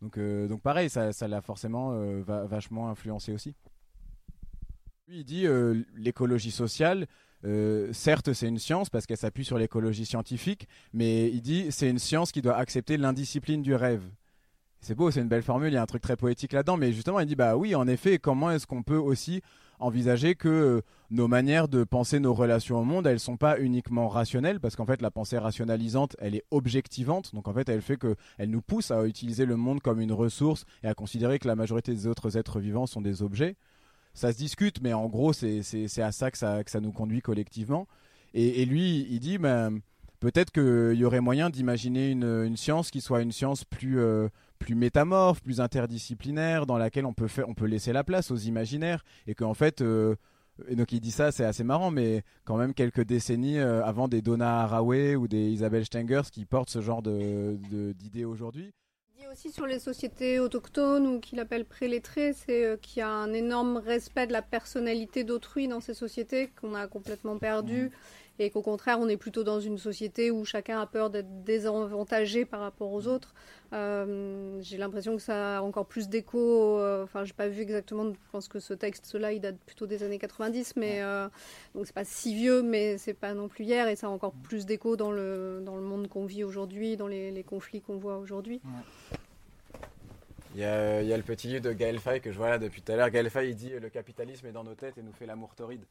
Donc, 0.00 0.16
euh, 0.16 0.46
pareil, 0.58 0.88
ça, 0.88 1.10
l'a 1.26 1.40
forcément 1.40 1.90
vachement 2.22 2.88
influencé 2.88 3.32
aussi. 3.32 3.56
Il 5.08 5.24
dit 5.24 5.44
l'écologie 5.96 6.52
sociale, 6.52 7.08
certes, 7.90 8.32
c'est 8.32 8.46
une 8.46 8.60
science 8.60 8.90
parce 8.90 9.06
qu'elle 9.06 9.16
s'appuie 9.16 9.44
sur 9.44 9.58
l'écologie 9.58 10.06
scientifique, 10.06 10.68
mais 10.92 11.28
il 11.32 11.40
dit 11.40 11.66
c'est 11.70 11.90
une 11.90 11.98
science 11.98 12.30
qui 12.30 12.42
doit 12.42 12.56
accepter 12.56 12.96
l'indiscipline 12.96 13.62
du 13.62 13.74
rêve. 13.74 14.04
C'est 14.80 14.94
beau, 14.94 15.10
c'est 15.10 15.20
une 15.20 15.28
belle 15.28 15.42
formule, 15.42 15.70
il 15.70 15.74
y 15.74 15.78
a 15.78 15.82
un 15.82 15.86
truc 15.86 16.02
très 16.02 16.16
poétique 16.16 16.52
là-dedans, 16.52 16.76
mais 16.76 16.92
justement, 16.92 17.20
il 17.20 17.26
dit 17.26 17.34
bah 17.34 17.56
oui, 17.56 17.74
en 17.74 17.86
effet, 17.88 18.18
comment 18.18 18.50
est-ce 18.50 18.66
qu'on 18.66 18.82
peut 18.82 18.96
aussi 18.96 19.42
envisager 19.80 20.34
que 20.34 20.48
euh, 20.48 20.80
nos 21.10 21.28
manières 21.28 21.68
de 21.68 21.84
penser 21.84 22.20
nos 22.20 22.34
relations 22.34 22.78
au 22.78 22.84
monde, 22.84 23.06
elles 23.06 23.20
sont 23.20 23.36
pas 23.36 23.58
uniquement 23.58 24.08
rationnelles, 24.08 24.60
parce 24.60 24.76
qu'en 24.76 24.86
fait, 24.86 25.02
la 25.02 25.10
pensée 25.10 25.38
rationalisante, 25.38 26.16
elle 26.18 26.34
est 26.34 26.44
objectivante, 26.50 27.34
donc 27.34 27.48
en 27.48 27.54
fait, 27.54 27.68
elle 27.68 27.82
fait 27.82 27.96
que 27.96 28.16
elle 28.38 28.50
nous 28.50 28.62
pousse 28.62 28.90
à 28.90 29.04
utiliser 29.04 29.46
le 29.46 29.56
monde 29.56 29.80
comme 29.80 30.00
une 30.00 30.12
ressource 30.12 30.64
et 30.82 30.88
à 30.88 30.94
considérer 30.94 31.38
que 31.38 31.48
la 31.48 31.56
majorité 31.56 31.92
des 31.92 32.06
autres 32.06 32.36
êtres 32.36 32.60
vivants 32.60 32.86
sont 32.86 33.00
des 33.00 33.22
objets. 33.22 33.56
Ça 34.14 34.32
se 34.32 34.38
discute, 34.38 34.80
mais 34.82 34.92
en 34.92 35.06
gros, 35.06 35.32
c'est 35.32 35.62
à 35.98 36.12
ça 36.12 36.30
que, 36.30 36.38
ça 36.38 36.64
que 36.64 36.70
ça 36.70 36.80
nous 36.80 36.92
conduit 36.92 37.20
collectivement. 37.20 37.86
Et, 38.34 38.64
lui, 38.64 39.06
il 39.10 39.20
dit, 39.20 39.38
ben, 39.38 39.80
peut-être 40.20 40.50
qu'il 40.50 40.98
y 40.98 41.04
aurait 41.04 41.20
moyen 41.20 41.50
d'imaginer 41.50 42.10
une, 42.10 42.56
science 42.56 42.90
qui 42.90 43.00
soit 43.00 43.22
une 43.22 43.32
science 43.32 43.64
plus, 43.64 44.00
euh, 44.00 44.28
plus 44.58 44.74
métamorphe, 44.74 45.42
plus 45.42 45.60
interdisciplinaire, 45.60 46.66
dans 46.66 46.78
laquelle 46.78 47.06
on 47.06 47.14
peut, 47.14 47.28
faire, 47.28 47.48
on 47.48 47.54
peut 47.54 47.66
laisser 47.66 47.92
la 47.92 48.04
place 48.04 48.30
aux 48.30 48.36
imaginaires, 48.36 49.04
et 49.26 49.34
qu'en 49.34 49.54
fait... 49.54 49.80
Euh, 49.80 50.16
et 50.66 50.74
donc 50.74 50.90
il 50.90 50.98
dit 50.98 51.12
ça, 51.12 51.30
c'est 51.30 51.44
assez 51.44 51.62
marrant, 51.62 51.92
mais 51.92 52.24
quand 52.44 52.56
même 52.56 52.74
quelques 52.74 53.04
décennies 53.04 53.60
euh, 53.60 53.84
avant 53.84 54.08
des 54.08 54.22
Donna 54.22 54.62
Haraway 54.62 55.14
ou 55.14 55.28
des 55.28 55.50
Isabelle 55.50 55.84
Stengers 55.84 56.22
qui 56.32 56.44
portent 56.46 56.70
ce 56.70 56.80
genre 56.80 57.00
d'idées 57.00 58.24
aujourd'hui. 58.24 58.72
Aussi 59.30 59.52
sur 59.52 59.66
les 59.66 59.78
sociétés 59.78 60.40
autochtones 60.40 61.06
ou 61.06 61.20
qu'il 61.20 61.38
appelle 61.38 61.66
prélettrées, 61.66 62.32
c'est 62.32 62.64
euh, 62.64 62.76
qu'il 62.78 63.00
y 63.00 63.02
a 63.02 63.10
un 63.10 63.32
énorme 63.34 63.76
respect 63.76 64.26
de 64.26 64.32
la 64.32 64.40
personnalité 64.40 65.22
d'autrui 65.22 65.68
dans 65.68 65.80
ces 65.80 65.92
sociétés 65.92 66.50
qu'on 66.60 66.74
a 66.74 66.86
complètement 66.86 67.36
perdu 67.36 67.84
mmh. 67.84 67.90
Et 68.38 68.50
qu'au 68.50 68.62
contraire 68.62 68.98
on 69.00 69.08
est 69.08 69.16
plutôt 69.16 69.44
dans 69.44 69.60
une 69.60 69.78
société 69.78 70.30
où 70.30 70.44
chacun 70.44 70.80
a 70.80 70.86
peur 70.86 71.10
d'être 71.10 71.44
désavantagé 71.44 72.44
par 72.44 72.60
rapport 72.60 72.92
aux 72.92 73.06
autres. 73.06 73.34
Euh, 73.74 74.58
j'ai 74.62 74.78
l'impression 74.78 75.16
que 75.16 75.22
ça 75.22 75.58
a 75.58 75.62
encore 75.62 75.86
plus 75.86 76.08
d'écho. 76.08 76.78
Euh, 76.78 77.04
enfin, 77.04 77.24
j'ai 77.24 77.34
pas 77.34 77.48
vu 77.48 77.60
exactement. 77.60 78.12
Je 78.12 78.30
pense 78.32 78.48
que 78.48 78.60
ce 78.60 78.72
texte-là, 78.72 79.32
il 79.32 79.40
date 79.40 79.58
plutôt 79.66 79.86
des 79.86 80.02
années 80.02 80.18
90, 80.18 80.76
mais 80.76 81.02
euh, 81.02 81.28
donc 81.74 81.86
c'est 81.86 81.94
pas 81.94 82.04
si 82.04 82.34
vieux, 82.34 82.62
mais 82.62 82.96
c'est 82.98 83.14
pas 83.14 83.34
non 83.34 83.48
plus 83.48 83.64
hier, 83.64 83.88
et 83.88 83.96
ça 83.96 84.06
a 84.06 84.10
encore 84.10 84.32
plus 84.32 84.64
d'écho 84.64 84.96
dans 84.96 85.12
le 85.12 85.62
dans 85.64 85.76
le 85.76 85.82
monde 85.82 86.08
qu'on 86.08 86.24
vit 86.24 86.44
aujourd'hui, 86.44 86.96
dans 86.96 87.08
les, 87.08 87.30
les 87.30 87.42
conflits 87.42 87.80
qu'on 87.82 87.98
voit 87.98 88.18
aujourd'hui. 88.18 88.60
Il 90.54 90.62
y, 90.62 90.64
a, 90.64 91.02
il 91.02 91.06
y, 91.06 91.12
a, 91.12 91.16
le 91.16 91.22
petit 91.22 91.46
livre 91.46 91.60
de 91.60 91.72
Gaël 91.72 92.00
Faye 92.00 92.22
que 92.22 92.32
je 92.32 92.38
vois 92.38 92.48
là 92.48 92.58
depuis 92.58 92.80
tout 92.80 92.90
à 92.90 92.96
l'heure. 92.96 93.10
Gaël 93.10 93.28
Faye, 93.28 93.50
il 93.50 93.54
dit 93.54 93.70
Le 93.78 93.90
capitalisme 93.90 94.46
est 94.46 94.52
dans 94.52 94.64
nos 94.64 94.74
têtes 94.74 94.96
et 94.96 95.02
nous 95.02 95.12
fait 95.12 95.26
l'amour 95.26 95.54
torride. 95.54 95.84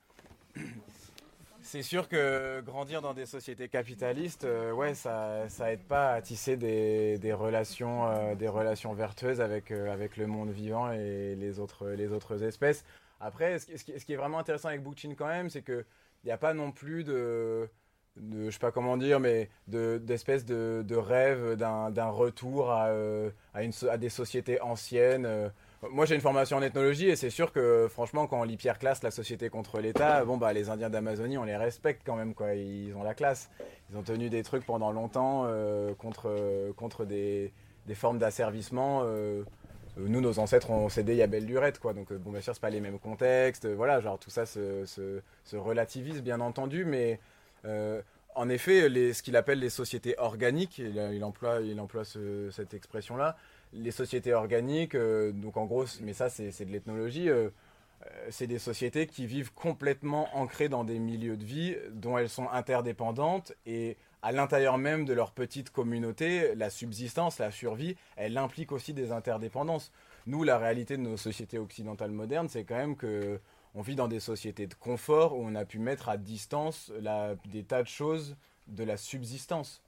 C'est 1.68 1.82
sûr 1.82 2.08
que 2.08 2.62
grandir 2.62 3.02
dans 3.02 3.14
des 3.14 3.26
sociétés 3.26 3.68
capitalistes, 3.68 4.46
euh, 4.46 4.72
ouais, 4.72 4.94
ça, 4.94 5.50
ça 5.50 5.74
aide 5.74 5.84
pas 5.84 6.14
à 6.14 6.22
tisser 6.22 6.56
des, 6.56 7.34
relations, 7.34 8.08
euh, 8.08 8.36
des 8.36 8.48
relations 8.48 8.94
vertueuses 8.94 9.42
avec, 9.42 9.72
euh, 9.72 9.92
avec 9.92 10.16
le 10.16 10.28
monde 10.28 10.50
vivant 10.50 10.94
et 10.94 11.36
les 11.36 11.60
autres, 11.60 11.90
les 11.90 12.14
autres 12.14 12.42
espèces. 12.42 12.86
Après, 13.20 13.60
ce, 13.60 13.84
qui, 13.84 13.92
est 13.92 14.16
vraiment 14.16 14.40
intéressant 14.40 14.70
avec 14.70 14.82
Bookchin 14.82 15.14
quand 15.18 15.28
même, 15.28 15.50
c'est 15.50 15.62
qu'il 15.62 15.84
n'y 16.24 16.32
a 16.32 16.38
pas 16.38 16.54
non 16.54 16.72
plus 16.72 17.04
de, 17.04 17.68
je 18.16 18.50
sais 18.50 18.60
pas 18.60 18.72
comment 18.72 18.96
dire, 18.96 19.20
mais 19.20 19.50
d'espèces 19.68 20.46
de, 20.46 20.96
rêve 20.96 21.56
d'un 21.58 22.10
retour 22.10 22.72
à 22.72 23.98
des 23.98 24.10
sociétés 24.10 24.62
anciennes. 24.62 25.52
Moi, 25.92 26.06
j'ai 26.08 26.16
une 26.16 26.22
formation 26.22 26.58
en 26.58 26.64
ethnologie 26.64 27.08
et 27.08 27.16
c'est 27.16 27.30
sûr 27.30 27.52
que, 27.52 27.88
franchement, 27.88 28.26
quand 28.26 28.40
on 28.40 28.44
lit 28.44 28.58
Pierre 28.58 28.80
Classe, 28.80 29.04
la 29.04 29.12
société 29.12 29.50
contre 29.50 29.80
l'État, 29.80 30.26
bon, 30.26 30.38
bah, 30.38 30.52
les 30.52 30.70
Indiens 30.70 30.90
d'Amazonie, 30.90 31.38
on 31.38 31.44
les 31.44 31.56
respecte 31.56 32.02
quand 32.04 32.16
même, 32.16 32.34
quoi. 32.34 32.56
Ils 32.56 32.96
ont 32.96 33.04
la 33.04 33.14
classe. 33.14 33.52
Ils 33.92 33.98
ont 33.98 34.02
tenu 34.02 34.30
des 34.30 34.42
trucs 34.42 34.66
pendant 34.66 34.92
longtemps 34.92 35.44
euh, 35.46 35.94
contre, 35.94 36.74
contre 36.76 37.06
des, 37.06 37.54
des 37.86 37.94
formes 37.94 38.18
d'asservissement. 38.18 39.02
Euh, 39.04 39.44
nous, 39.98 40.20
nos 40.20 40.40
ancêtres 40.40 40.72
ont 40.72 40.90
cédé 40.90 41.22
à 41.22 41.28
belle 41.28 41.46
lurette, 41.46 41.80
quoi. 41.80 41.94
Donc, 41.94 42.12
bon, 42.12 42.32
bien 42.32 42.42
sûr, 42.42 42.56
c'est 42.56 42.62
pas 42.62 42.72
les 42.72 42.82
mêmes 42.82 42.98
contextes. 42.98 43.68
Voilà, 43.68 44.00
genre, 44.00 44.18
tout 44.18 44.32
ça 44.32 44.48
se, 44.48 44.84
se, 44.86 45.22
se 45.44 45.58
relativise, 45.58 46.24
bien 46.24 46.42
entendu, 46.42 46.86
mais. 46.86 47.20
Euh, 47.66 48.02
en 48.38 48.50
effet, 48.50 48.88
ce 49.14 49.24
qu'il 49.24 49.36
appelle 49.36 49.58
les 49.58 49.72
sociétés 49.72 50.14
organiques, 50.20 50.78
il 50.78 51.24
emploie, 51.24 51.60
il 51.62 51.80
emploie 51.80 52.04
cette 52.06 52.76
expression-là, 52.76 53.36
les 53.74 53.92
sociétés 53.92 54.34
organiques, 54.34 54.96
euh, 54.96 55.32
donc 55.32 55.58
en 55.58 55.66
gros, 55.66 55.86
mais 56.02 56.14
ça 56.14 56.30
c'est 56.30 56.66
de 56.66 56.72
l'ethnologie, 56.72 57.30
euh, 57.30 57.50
euh, 58.06 58.28
c'est 58.30 58.48
des 58.48 58.60
sociétés 58.60 59.08
qui 59.08 59.26
vivent 59.26 59.54
complètement 59.54 60.30
ancrées 60.36 60.70
dans 60.70 60.84
des 60.84 61.00
milieux 61.00 61.38
de 61.38 61.44
vie 61.44 61.76
dont 61.92 62.18
elles 62.18 62.30
sont 62.30 62.50
interdépendantes 62.50 63.54
et 63.66 63.98
à 64.22 64.32
l'intérieur 64.32 64.78
même 64.78 65.06
de 65.06 65.14
leur 65.14 65.32
petite 65.32 65.70
communauté, 65.70 66.56
la 66.56 66.70
subsistance, 66.70 67.40
la 67.40 67.52
survie, 67.52 67.96
elle 68.16 68.38
implique 68.38 68.72
aussi 68.72 68.94
des 68.94 69.12
interdépendances. 69.12 69.92
Nous, 70.26 70.44
la 70.44 70.58
réalité 70.58 70.98
de 70.98 71.04
nos 71.04 71.18
sociétés 71.18 71.60
occidentales 71.60 72.12
modernes, 72.12 72.50
c'est 72.50 72.64
quand 72.64 72.76
même 72.76 72.96
que 72.96 73.40
on 73.76 73.82
vit 73.82 73.96
dans 73.96 74.08
des 74.08 74.20
sociétés 74.20 74.66
de 74.66 74.74
confort 74.74 75.38
où 75.38 75.46
on 75.46 75.54
a 75.54 75.64
pu 75.64 75.78
mettre 75.78 76.10
à 76.10 76.18
distance 76.18 76.92
des 77.46 77.64
tas 77.64 77.84
de 77.84 77.88
choses 77.88 78.36
de 78.68 78.84
la 78.84 78.98
subsistance 78.98 79.84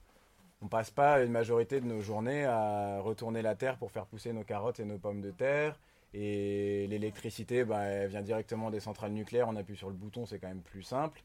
on 0.62 0.68
passe 0.68 0.90
pas 0.90 1.22
une 1.22 1.32
majorité 1.32 1.80
de 1.80 1.86
nos 1.86 2.00
journées 2.00 2.44
à 2.44 3.00
retourner 3.00 3.42
la 3.42 3.54
terre 3.54 3.76
pour 3.76 3.90
faire 3.90 4.06
pousser 4.06 4.32
nos 4.32 4.44
carottes 4.44 4.80
et 4.80 4.84
nos 4.84 4.98
pommes 4.98 5.22
de 5.22 5.30
terre. 5.30 5.78
Et 6.12 6.86
l'électricité, 6.88 7.64
bah, 7.64 7.82
elle 7.84 8.08
vient 8.08 8.22
directement 8.22 8.70
des 8.70 8.80
centrales 8.80 9.12
nucléaires. 9.12 9.48
On 9.48 9.56
appuie 9.56 9.76
sur 9.76 9.88
le 9.88 9.94
bouton, 9.94 10.26
c'est 10.26 10.38
quand 10.38 10.48
même 10.48 10.60
plus 10.60 10.82
simple. 10.82 11.22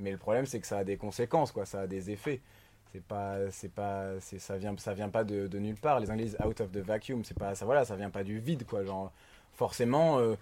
Mais 0.00 0.10
le 0.10 0.18
problème, 0.18 0.46
c'est 0.46 0.60
que 0.60 0.66
ça 0.66 0.78
a 0.78 0.84
des 0.84 0.96
conséquences, 0.96 1.52
quoi. 1.52 1.66
Ça 1.66 1.82
a 1.82 1.86
des 1.86 2.10
effets. 2.10 2.40
C'est 2.92 3.02
pas, 3.02 3.50
c'est 3.50 3.72
pas, 3.72 4.18
ça 4.20 4.56
vient, 4.56 4.74
ça 4.78 4.94
vient 4.94 5.08
pas 5.08 5.24
de, 5.24 5.58
nulle 5.58 5.76
part. 5.76 6.00
Les 6.00 6.10
Anglais 6.10 6.24
disent 6.24 6.38
out 6.44 6.60
of 6.60 6.72
the 6.72 6.78
vacuum. 6.78 7.24
C'est 7.24 7.38
pas, 7.38 7.54
ça, 7.54 7.64
voilà, 7.64 7.84
ça 7.84 7.96
vient 7.96 8.10
pas 8.10 8.24
du 8.24 8.38
vide, 8.38 8.64
quoi. 8.66 8.84
Genre, 8.84 9.12
forcément, 9.52 10.18
euh, 10.18 10.34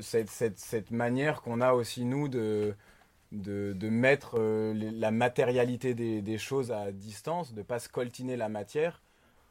cette, 0.00 0.30
cette, 0.30 0.90
manière 0.90 1.42
qu'on 1.42 1.60
a 1.60 1.72
aussi 1.72 2.04
nous 2.04 2.28
de 2.28 2.74
de, 3.34 3.88
mettre 3.88 4.36
euh, 4.38 4.72
la 4.74 5.10
matérialité 5.10 5.94
des, 5.94 6.38
choses 6.38 6.72
à 6.72 6.92
distance, 6.92 7.52
de 7.52 7.58
ne 7.58 7.62
pas 7.64 7.78
scoltiner 7.78 8.36
la 8.36 8.48
matière, 8.48 9.02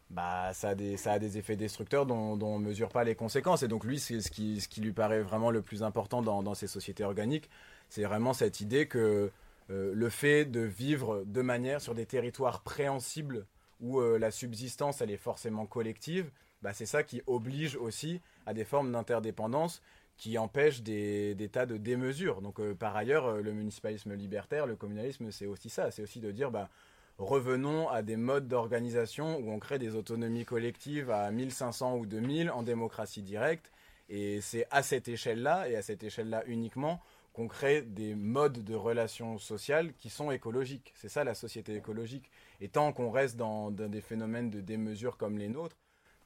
bah, 0.10 0.54
ça, 0.54 0.70
a 0.70 0.76
des, 0.76 0.98
ça 0.98 1.14
a 1.14 1.20
des 1.20 1.38
effets 1.38 1.56
destructeurs 1.56 2.06
dont, 2.06 2.40
on 2.42 2.60
ne 2.60 2.66
mesure 2.66 2.90
pas 2.90 3.04
les 3.04 3.16
conséquences. 3.16 3.64
Et 3.64 3.68
donc 3.68 3.84
lui, 3.84 4.00
c'est 4.00 4.22
ce 4.22 4.30
qui, 4.30 4.62
ce 4.62 4.68
qui 4.68 4.82
lui 4.82 4.94
paraît 4.94 5.22
vraiment 5.22 5.52
le 5.52 5.62
plus 5.62 5.84
important 5.84 6.22
dans, 6.22 6.54
ces 6.54 6.68
sociétés 6.68 7.04
organiques, 7.04 7.50
c'est 7.90 8.04
vraiment 8.04 8.34
cette 8.34 8.62
idée 8.62 8.88
que 8.88 9.32
euh, 9.70 9.92
le 9.94 10.10
fait 10.10 10.46
de 10.46 10.62
vivre 10.62 11.24
de 11.26 11.42
manière 11.42 11.82
sur 11.82 11.96
des 11.96 12.06
territoires 12.06 12.62
préhensibles 12.62 13.46
où 13.82 14.00
euh, 14.00 14.18
la 14.18 14.32
subsistance, 14.32 15.02
elle 15.02 15.12
est 15.12 15.18
forcément 15.18 15.66
collective, 15.66 16.30
bah, 16.62 16.74
c'est 16.74 16.86
ça 16.86 17.04
qui 17.04 17.22
oblige 17.28 17.76
aussi 17.76 18.22
à 18.46 18.54
des 18.54 18.64
formes 18.64 18.92
d'interdépendance 18.92 19.82
qui 20.18 20.38
empêchent 20.38 20.82
des, 20.82 21.50
tas 21.52 21.66
de 21.66 21.78
démesures. 21.78 22.42
Donc 22.42 22.60
euh, 22.60 22.74
par 22.74 22.96
ailleurs, 22.96 23.26
euh, 23.26 23.42
le 23.42 23.54
municipalisme 23.54 24.14
libertaire, 24.14 24.68
le 24.68 24.76
communalisme, 24.76 25.32
c'est 25.32 25.46
aussi 25.46 25.70
ça. 25.70 25.92
C'est 25.92 26.04
aussi 26.04 26.20
de 26.20 26.32
dire, 26.32 26.52
bah, 26.52 26.70
revenons 27.18 27.90
à 27.90 28.02
des 28.02 28.18
modes 28.18 28.48
d'organisation 28.48 29.38
où 29.38 29.52
on 29.52 29.60
crée 29.60 29.80
des 29.80 29.96
autonomies 29.96 30.46
collectives 30.46 31.12
à 31.12 31.30
1500 31.32 31.98
ou 31.98 32.06
2000 32.06 32.52
en 32.52 32.64
démocratie 32.64 33.22
directe. 33.22 33.72
Et 34.10 34.42
c'est 34.42 34.68
à 34.70 34.84
cette 34.84 35.08
échelle-là, 35.08 35.70
et 35.70 35.76
à 35.76 35.82
cette 35.82 36.04
échelle-là 36.04 36.44
uniquement, 36.48 37.02
qu'on 37.34 37.48
crée 37.48 37.82
des 37.82 38.14
modes 38.14 38.64
de 38.64 38.76
relations 38.76 39.40
sociales 39.40 39.94
qui 39.96 40.10
sont 40.10 40.32
écologiques. 40.32 40.94
C'est 40.96 41.10
ça 41.10 41.24
la 41.24 41.34
société 41.34 41.76
écologique. 41.76 42.30
Et 42.62 42.70
tant 42.70 42.94
qu'on 42.94 43.10
reste 43.10 43.36
dans, 43.38 43.72
des 43.72 44.02
phénomènes 44.02 44.52
de 44.52 44.62
démesure 44.62 45.18
comme 45.18 45.38
les 45.38 45.50
nôtres, 45.50 45.76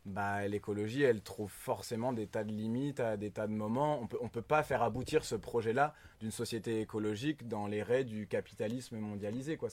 bah, 0.08 0.48
l'écologie, 0.48 1.04
elle 1.04 1.22
trouve 1.22 1.52
forcément 1.52 2.14
des 2.14 2.28
tas 2.28 2.46
de 2.46 2.52
limites 2.52 3.02
à 3.02 3.18
des 3.18 3.30
tas 3.30 3.46
de 3.46 3.52
moments. 3.52 4.00
On 4.02 4.08
peut, 4.08 4.18
ne 4.22 4.30
peut 4.30 4.42
pas 4.42 4.64
faire 4.64 4.82
aboutir 4.82 5.26
ce 5.26 5.36
projet-là 5.36 5.94
d'une 6.22 6.32
société 6.32 6.80
écologique 6.80 7.48
dans 7.48 7.68
les 7.68 7.84
raies 7.84 8.06
du 8.06 8.26
capitalisme 8.26 8.98
mondialisé. 8.98 9.58
Quoi. 9.58 9.70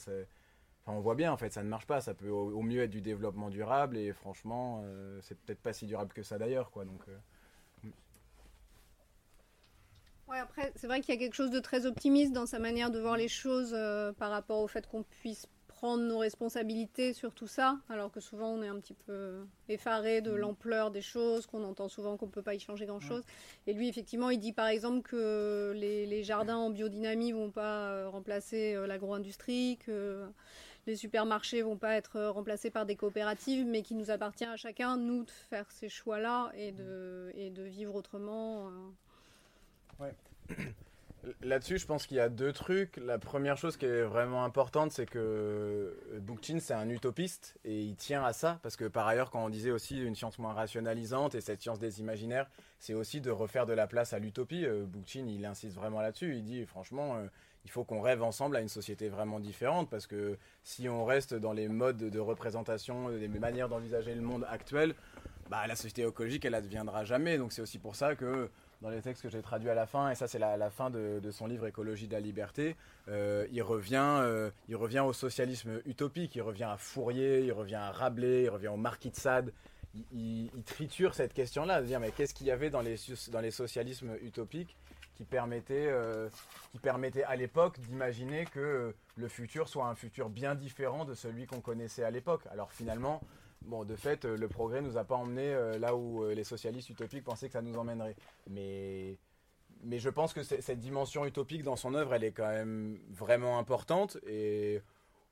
on 0.87 0.99
voit 0.99 1.15
bien, 1.15 1.31
en 1.31 1.37
fait, 1.37 1.53
ça 1.53 1.63
ne 1.63 1.69
marche 1.69 1.87
pas. 1.87 2.01
Ça 2.01 2.13
peut 2.13 2.29
au, 2.29 2.61
mieux 2.61 2.83
être 2.83 2.91
du 2.91 3.01
développement 3.01 3.49
durable, 3.49 3.97
et 3.97 4.11
franchement, 4.11 4.81
euh, 4.83 5.19
c'est 5.21 5.39
peut-être 5.39 5.61
pas 5.61 5.71
si 5.71 5.85
durable 5.85 6.11
que 6.13 6.23
ça 6.23 6.37
d'ailleurs. 6.37 6.69
Quoi. 6.69 6.83
Donc, 6.83 7.01
euh, 7.07 7.17
Ouais, 10.27 10.39
après, 10.39 10.71
c'est 10.75 10.87
vrai 10.87 11.01
qu'il 11.01 11.13
y 11.13 11.17
a 11.17 11.19
quelque 11.19 11.35
chose 11.35 11.51
de 11.51 11.59
très 11.59 11.85
optimiste 11.85 12.33
dans 12.33 12.47
sa 12.47 12.57
manière 12.57 12.89
de 12.89 12.99
voir 12.99 13.15
les 13.15 13.27
choses 13.27 13.73
euh, 13.75 14.11
par 14.11 14.31
rapport 14.31 14.59
au 14.59 14.67
fait 14.67 14.87
qu'on 14.87 15.03
puisse 15.03 15.47
prendre 15.85 16.03
nos 16.03 16.17
responsabilités 16.17 17.13
sur 17.13 17.31
tout 17.31 17.45
ça, 17.45 17.77
alors 17.89 18.11
que 18.11 18.19
souvent 18.19 18.47
on 18.47 18.63
est 18.63 18.67
un 18.67 18.79
petit 18.79 18.95
peu 18.95 19.45
effaré 19.69 20.19
de 20.21 20.31
mm. 20.31 20.37
l'ampleur 20.37 20.89
des 20.89 21.03
choses, 21.03 21.45
qu'on 21.45 21.63
entend 21.63 21.89
souvent 21.89 22.17
qu'on 22.17 22.25
ne 22.25 22.31
peut 22.31 22.41
pas 22.41 22.55
y 22.55 22.59
changer 22.59 22.87
grand-chose. 22.87 23.21
Et 23.67 23.73
lui, 23.73 23.87
effectivement, 23.87 24.31
il 24.31 24.39
dit 24.39 24.51
par 24.51 24.65
exemple 24.65 25.07
que 25.07 25.73
les, 25.75 26.23
jardins 26.23 26.57
en 26.57 26.71
biodynamie 26.71 27.33
vont 27.33 27.51
pas 27.51 27.91
euh, 27.91 28.09
remplacer 28.09 28.73
euh, 28.73 28.87
l'agro-industrie, 28.87 29.77
que 29.85 30.25
les 30.87 30.95
supermarchés 30.95 31.61
vont 31.61 31.77
pas 31.77 31.93
être 31.93 32.19
remplacés 32.19 32.71
par 32.71 32.87
des 32.87 32.95
coopératives, 32.95 33.63
mais 33.67 33.83
qu'il 33.83 33.97
nous 33.97 34.09
appartient 34.09 34.45
à 34.45 34.57
chacun, 34.57 34.97
nous, 34.97 35.23
de 35.23 35.29
faire 35.51 35.69
ces 35.69 35.87
choix-là 35.87 36.51
et 36.55 36.71
de, 36.71 37.31
et 37.35 37.51
de 37.51 37.61
vivre 37.61 37.93
autrement. 37.93 38.71
Ouais. 39.99 40.15
Là-dessus, 41.41 41.77
je 41.77 41.85
pense 41.85 42.05
qu'il 42.05 42.17
y 42.17 42.19
a 42.19 42.29
deux 42.29 42.51
trucs. 42.51 42.97
La 42.97 43.17
première 43.17 43.57
chose 43.57 43.77
qui 43.77 43.85
est 43.85 44.03
vraiment 44.03 44.43
importante, 44.43 44.91
c'est 44.91 45.05
que 45.05 45.97
Bookchin, 46.19 46.59
c'est 46.59 46.73
un 46.73 46.89
utopiste 46.89 47.55
et 47.65 47.81
il 47.81 47.95
tient 47.95 48.23
à 48.23 48.33
ça. 48.33 48.59
Parce 48.61 48.75
que 48.75 48.85
par 48.85 49.07
ailleurs, 49.07 49.31
quand 49.31 49.43
on 49.43 49.49
disait 49.49 49.71
aussi 49.71 50.01
une 50.01 50.15
science 50.15 50.37
moins 50.39 50.53
rationalisante 50.53 51.35
et 51.35 51.41
cette 51.41 51.61
science 51.61 51.79
des 51.79 51.99
imaginaires, 51.99 52.47
c'est 52.79 52.93
aussi 52.93 53.21
de 53.21 53.31
refaire 53.31 53.65
de 53.65 53.73
la 53.73 53.87
place 53.87 54.13
à 54.13 54.19
l'utopie. 54.19 54.65
Euh, 54.65 54.85
Bookchin, 54.85 55.25
il 55.27 55.45
insiste 55.45 55.75
vraiment 55.75 56.01
là-dessus. 56.01 56.35
Il 56.35 56.43
dit, 56.43 56.65
franchement, 56.65 57.15
euh, 57.15 57.27
il 57.63 57.71
faut 57.71 57.83
qu'on 57.83 58.01
rêve 58.01 58.21
ensemble 58.21 58.55
à 58.55 58.61
une 58.61 58.69
société 58.69 59.09
vraiment 59.09 59.39
différente. 59.39 59.89
Parce 59.89 60.07
que 60.07 60.37
si 60.63 60.87
on 60.89 61.05
reste 61.05 61.33
dans 61.33 61.53
les 61.53 61.67
modes 61.67 61.97
de 61.97 62.19
représentation, 62.19 63.07
les 63.07 63.27
manières 63.27 63.69
d'envisager 63.69 64.13
le 64.13 64.21
monde 64.21 64.45
actuel, 64.49 64.93
bah, 65.49 65.67
la 65.67 65.75
société 65.75 66.03
écologique, 66.03 66.45
elle 66.45 66.55
adviendra 66.55 67.03
jamais. 67.03 67.37
Donc 67.37 67.53
c'est 67.53 67.61
aussi 67.61 67.79
pour 67.79 67.95
ça 67.95 68.15
que 68.15 68.49
dans 68.81 68.89
les 68.89 69.01
textes 69.01 69.23
que 69.23 69.29
j'ai 69.29 69.41
traduits 69.41 69.69
à 69.69 69.75
la 69.75 69.85
fin, 69.85 70.09
et 70.09 70.15
ça 70.15 70.27
c'est 70.27 70.39
la, 70.39 70.69
fin 70.69 70.89
de, 70.89 71.31
son 71.31 71.47
livre 71.47 71.67
Écologie 71.67 72.07
de 72.07 72.13
la 72.13 72.19
liberté, 72.19 72.75
euh, 73.07 73.47
il, 73.51 73.61
revient, 73.61 74.19
euh, 74.21 74.49
il 74.67 74.75
revient 74.75 74.99
au 74.99 75.13
socialisme 75.13 75.81
utopique, 75.85 76.35
il 76.35 76.41
revient 76.41 76.65
à 76.65 76.77
Fourier, 76.77 77.41
il 77.41 77.51
revient 77.51 77.75
à 77.75 77.91
Rabelais, 77.91 78.43
il 78.43 78.49
revient 78.49 78.67
au 78.67 78.77
Marquis 78.77 79.09
de 79.09 79.15
Sade. 79.15 79.51
Il, 80.11 80.49
triture 80.65 81.13
cette 81.13 81.33
question-là, 81.33 81.81
de 81.81 81.87
dire 81.87 81.99
mais 81.99 82.11
qu'est-ce 82.11 82.33
qu'il 82.33 82.47
y 82.47 82.51
avait 82.51 82.69
dans 82.69 82.81
les, 82.81 82.97
dans 83.31 83.51
socialismes 83.51 84.17
utopiques 84.21 84.75
qui 85.15 85.23
permettait, 85.23 85.87
euh, 85.87 86.27
qui 86.71 86.79
permettait 86.79 87.23
à 87.23 87.37
l'époque 87.37 87.79
d'imaginer 87.79 88.45
que 88.45 88.93
le 89.15 89.27
futur 89.29 89.69
soit 89.69 89.85
un 89.85 89.95
futur 89.95 90.29
bien 90.29 90.53
différent 90.53 91.05
de 91.05 91.13
celui 91.13 91.45
qu'on 91.45 91.61
connaissait 91.61 92.03
à 92.03 92.11
l'époque? 92.11 92.41
Alors 92.51 92.73
finalement, 92.73 93.21
Bon, 93.65 93.83
de 93.83 93.95
fait, 93.95 94.25
euh, 94.25 94.37
le 94.37 94.47
progrès 94.47 94.81
nous 94.81 94.97
a 94.97 95.03
pas 95.03 95.15
emmené 95.15 95.47
euh, 95.53 95.79
là 95.79 95.95
où 95.95 96.23
euh, 96.23 96.35
les 96.35 96.43
socialistes 96.43 96.89
utopiques 96.89 97.23
pensaient 97.23 97.47
que 97.47 97.53
ça 97.53 97.63
nous 97.63 97.75
emmènerait. 97.75 98.15
Mais, 98.47 99.17
mais 99.83 99.97
je 99.97 100.09
pense 100.09 100.33
que 100.33 100.43
cette 100.43 100.79
dimension 100.79 101.25
utopique 101.25 101.63
dans 101.63 101.75
son 101.75 101.95
œuvre, 101.95 102.13
elle 102.13 102.23
est 102.23 102.31
quand 102.31 102.47
même 102.47 102.99
vraiment 103.09 103.57
importante. 103.57 104.17
Et 104.27 104.81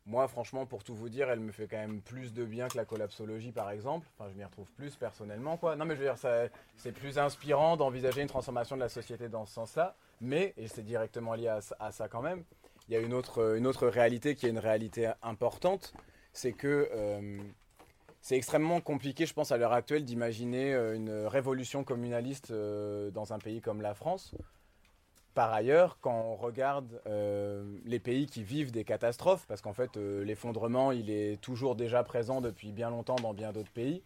moi, 0.08 0.28
franchement, 0.28 0.66
pour 0.66 0.84
tout 0.84 0.96
vous 0.96 1.10
dire, 1.10 1.30
elle 1.30 1.40
me 1.40 1.52
fait 1.52 1.68
quand 1.68 1.78
même 1.78 2.02
plus 2.02 2.34
de 2.34 2.44
bien 2.44 2.68
que 2.68 2.78
la 2.78 2.86
collapsologie, 2.86 3.52
par 3.52 3.70
exemple. 3.70 4.08
Enfin, 4.18 4.30
je 4.32 4.38
m'y 4.38 4.44
retrouve 4.44 4.72
plus 4.72 4.96
personnellement, 4.96 5.58
quoi. 5.58 5.76
Non, 5.76 5.86
mais 5.86 5.96
je 5.96 6.02
veux 6.02 6.08
dire, 6.08 6.50
c'est 6.76 6.92
plus 6.92 7.20
inspirant 7.20 7.78
d'envisager 7.78 8.22
une 8.22 8.28
transformation 8.28 8.76
de 8.76 8.82
la 8.82 8.90
société 8.90 9.30
dans 9.30 9.46
ce 9.46 9.54
sens-là. 9.54 9.96
Mais, 10.22 10.54
et 10.58 10.68
c'est 10.68 10.84
directement 10.84 11.36
lié 11.36 11.50
à, 11.80 11.92
ça 11.92 12.08
quand 12.08 12.22
même, 12.22 12.44
il 12.88 12.94
y 12.94 12.98
a 12.98 13.00
une 13.00 13.14
autre, 13.14 13.56
une 13.58 13.68
autre 13.68 13.88
réalité 13.88 14.36
qui 14.36 14.48
est 14.48 14.50
une 14.50 14.60
réalité 14.60 15.12
importante, 15.22 15.94
c'est 16.34 16.54
que 16.54 16.90
c'est 18.24 18.38
extrêmement 18.38 18.80
compliqué, 18.80 19.26
je 19.26 19.34
pense, 19.34 19.52
à 19.52 19.58
l'heure 19.58 19.74
actuelle, 19.74 20.06
d'imaginer 20.06 20.74
euh, 20.74 20.96
une 20.96 21.12
révolution 21.28 21.84
communaliste 21.84 22.52
euh, 22.52 23.12
dans 23.12 23.34
un 23.34 23.38
pays 23.38 23.60
comme 23.60 23.82
la 23.82 23.94
France. 23.94 24.34
Par 25.34 25.52
ailleurs, 25.52 25.98
quand 26.00 26.16
on 26.30 26.36
regarde 26.38 27.02
euh, 27.06 27.66
les 27.84 28.00
pays 28.00 28.26
qui 28.26 28.42
vivent 28.42 28.72
des 28.72 28.86
catastrophes, 28.86 29.46
parce 29.46 29.60
qu'en 29.60 29.74
fait, 29.74 29.98
l'effondrement, 29.98 30.94
il 30.94 31.10
est 31.10 31.42
toujours 31.42 31.76
déjà 31.76 32.02
présent 32.04 32.40
depuis 32.40 32.72
bien 32.72 32.90
longtemps 32.90 33.18
dans 33.18 33.34
bien 33.34 33.52
d'autres 33.52 33.72
pays. 33.72 34.02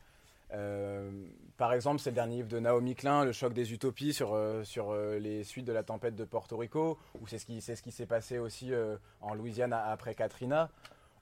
par 1.58 1.74
exemple, 1.74 2.00
c'est 2.00 2.10
le 2.10 2.16
dernier 2.16 2.38
livre 2.38 2.48
de 2.48 2.60
Naomi 2.60 2.96
Klein, 2.96 3.24
Le 3.24 3.34
choc 3.34 3.54
des 3.54 3.72
utopies 3.74 4.14
sur, 4.14 4.36
les 5.20 5.44
suites 5.44 5.68
de 5.68 5.74
la 5.74 5.84
tempête 5.84 6.16
de 6.16 6.24
Porto 6.24 6.58
Rico, 6.58 6.98
ou 7.22 7.28
c'est 7.28 7.38
ce 7.38 7.82
qui 7.84 7.92
s'est 7.92 8.06
passé 8.08 8.40
aussi 8.40 8.72
en 9.22 9.36
Louisiane 9.36 9.74
après 9.74 10.16
Katrina 10.16 10.72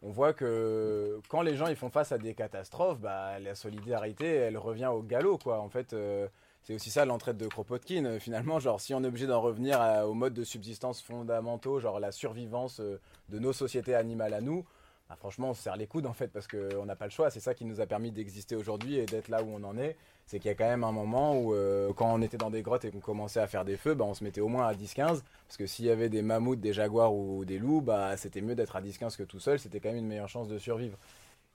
on 0.05 0.11
voit 0.11 0.33
que 0.33 1.19
quand 1.29 1.41
les 1.41 1.55
gens 1.55 1.65
ils 1.65 1.75
font 1.75 1.89
face 1.89 2.11
à 2.11 2.19
des 2.19 2.35
catastrophes, 2.35 2.99
bah, 2.99 3.39
la 3.39 3.55
solidarité, 3.55 4.27
elle 4.27 4.57
revient 4.57 4.85
au 4.85 5.01
galop, 5.01 5.39
quoi. 5.39 5.59
En 5.59 5.69
fait, 5.69 5.93
euh, 5.93 6.27
c'est 6.61 6.75
aussi 6.75 6.91
ça 6.91 7.05
l'entraide 7.05 7.37
de 7.37 7.47
Kropotkin. 7.47 8.05
Euh, 8.05 8.19
finalement, 8.19 8.59
genre, 8.59 8.79
si 8.79 8.93
on 8.93 9.03
est 9.03 9.07
obligé 9.07 9.25
d'en 9.25 9.41
revenir 9.41 9.79
au 10.07 10.13
mode 10.13 10.35
de 10.35 10.43
subsistance 10.43 11.01
fondamentaux, 11.01 11.79
genre 11.79 11.99
la 11.99 12.11
survivance 12.11 12.79
euh, 12.81 12.99
de 13.29 13.39
nos 13.39 13.51
sociétés 13.51 13.95
animales 13.95 14.35
à 14.35 14.41
nous, 14.41 14.63
bah, 15.09 15.15
franchement, 15.15 15.51
on 15.51 15.53
se 15.53 15.61
serre 15.61 15.75
les 15.75 15.85
coudes 15.85 16.07
en 16.07 16.13
fait 16.13 16.29
parce 16.29 16.47
qu'on 16.47 16.85
n'a 16.85 16.95
pas 16.95 17.05
le 17.05 17.11
choix. 17.11 17.29
C'est 17.29 17.39
ça 17.39 17.53
qui 17.53 17.65
nous 17.65 17.79
a 17.79 17.85
permis 17.85 18.11
d'exister 18.11 18.55
aujourd'hui 18.55 18.97
et 18.97 19.05
d'être 19.05 19.27
là 19.27 19.43
où 19.43 19.47
on 19.53 19.63
en 19.63 19.77
est. 19.77 19.95
C'est 20.25 20.39
qu'il 20.39 20.49
y 20.49 20.51
a 20.51 20.55
quand 20.55 20.67
même 20.67 20.83
un 20.83 20.91
moment 20.91 21.39
où, 21.39 21.53
euh, 21.53 21.93
quand 21.93 22.11
on 22.11 22.21
était 22.23 22.37
dans 22.37 22.49
des 22.49 22.63
grottes 22.63 22.85
et 22.85 22.91
qu'on 22.91 22.99
commençait 22.99 23.39
à 23.39 23.45
faire 23.45 23.65
des 23.65 23.77
feux, 23.77 23.93
bah, 23.93 24.05
on 24.05 24.15
se 24.15 24.23
mettait 24.23 24.41
au 24.41 24.47
moins 24.47 24.65
à 24.67 24.73
10-15. 24.73 25.21
Parce 25.47 25.57
que 25.57 25.67
s'il 25.67 25.85
y 25.85 25.91
avait 25.91 26.09
des 26.09 26.23
mammouths, 26.23 26.59
des 26.59 26.73
jaguars 26.73 27.13
ou 27.13 27.45
des 27.45 27.59
loups, 27.59 27.81
bah, 27.81 28.17
c'était 28.17 28.41
mieux 28.41 28.55
d'être 28.55 28.75
à 28.75 28.81
10-15 28.81 29.15
que 29.15 29.23
tout 29.23 29.39
seul. 29.39 29.59
C'était 29.59 29.79
quand 29.79 29.89
même 29.89 29.99
une 29.99 30.07
meilleure 30.07 30.29
chance 30.29 30.47
de 30.47 30.57
survivre. 30.57 30.97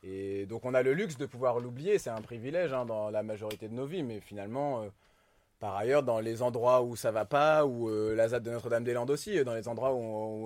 Et 0.02 0.46
donc 0.46 0.64
on 0.64 0.72
a 0.72 0.82
le 0.82 0.94
luxe 0.94 1.16
de 1.18 1.26
pouvoir 1.26 1.58
l'oublier. 1.58 1.98
C'est 1.98 2.10
un 2.10 2.22
privilège 2.22 2.72
hein, 2.72 2.86
dans 2.86 3.10
la 3.10 3.24
majorité 3.24 3.68
de 3.68 3.74
nos 3.74 3.86
vies. 3.86 4.04
Mais 4.04 4.20
finalement. 4.20 4.82
Euh, 4.82 4.88
par 5.60 5.76
ailleurs, 5.76 6.02
dans 6.02 6.20
les 6.20 6.40
endroits 6.40 6.82
où 6.82 6.96
ça 6.96 7.10
va 7.10 7.26
pas, 7.26 7.66
ou 7.66 7.90
euh, 7.90 8.14
la 8.14 8.28
ZAD 8.28 8.42
de 8.42 8.50
Notre-Dame-des-Landes 8.50 9.10
aussi, 9.10 9.44
dans 9.44 9.54
les 9.54 9.68
endroits 9.68 9.92
où 9.92 9.98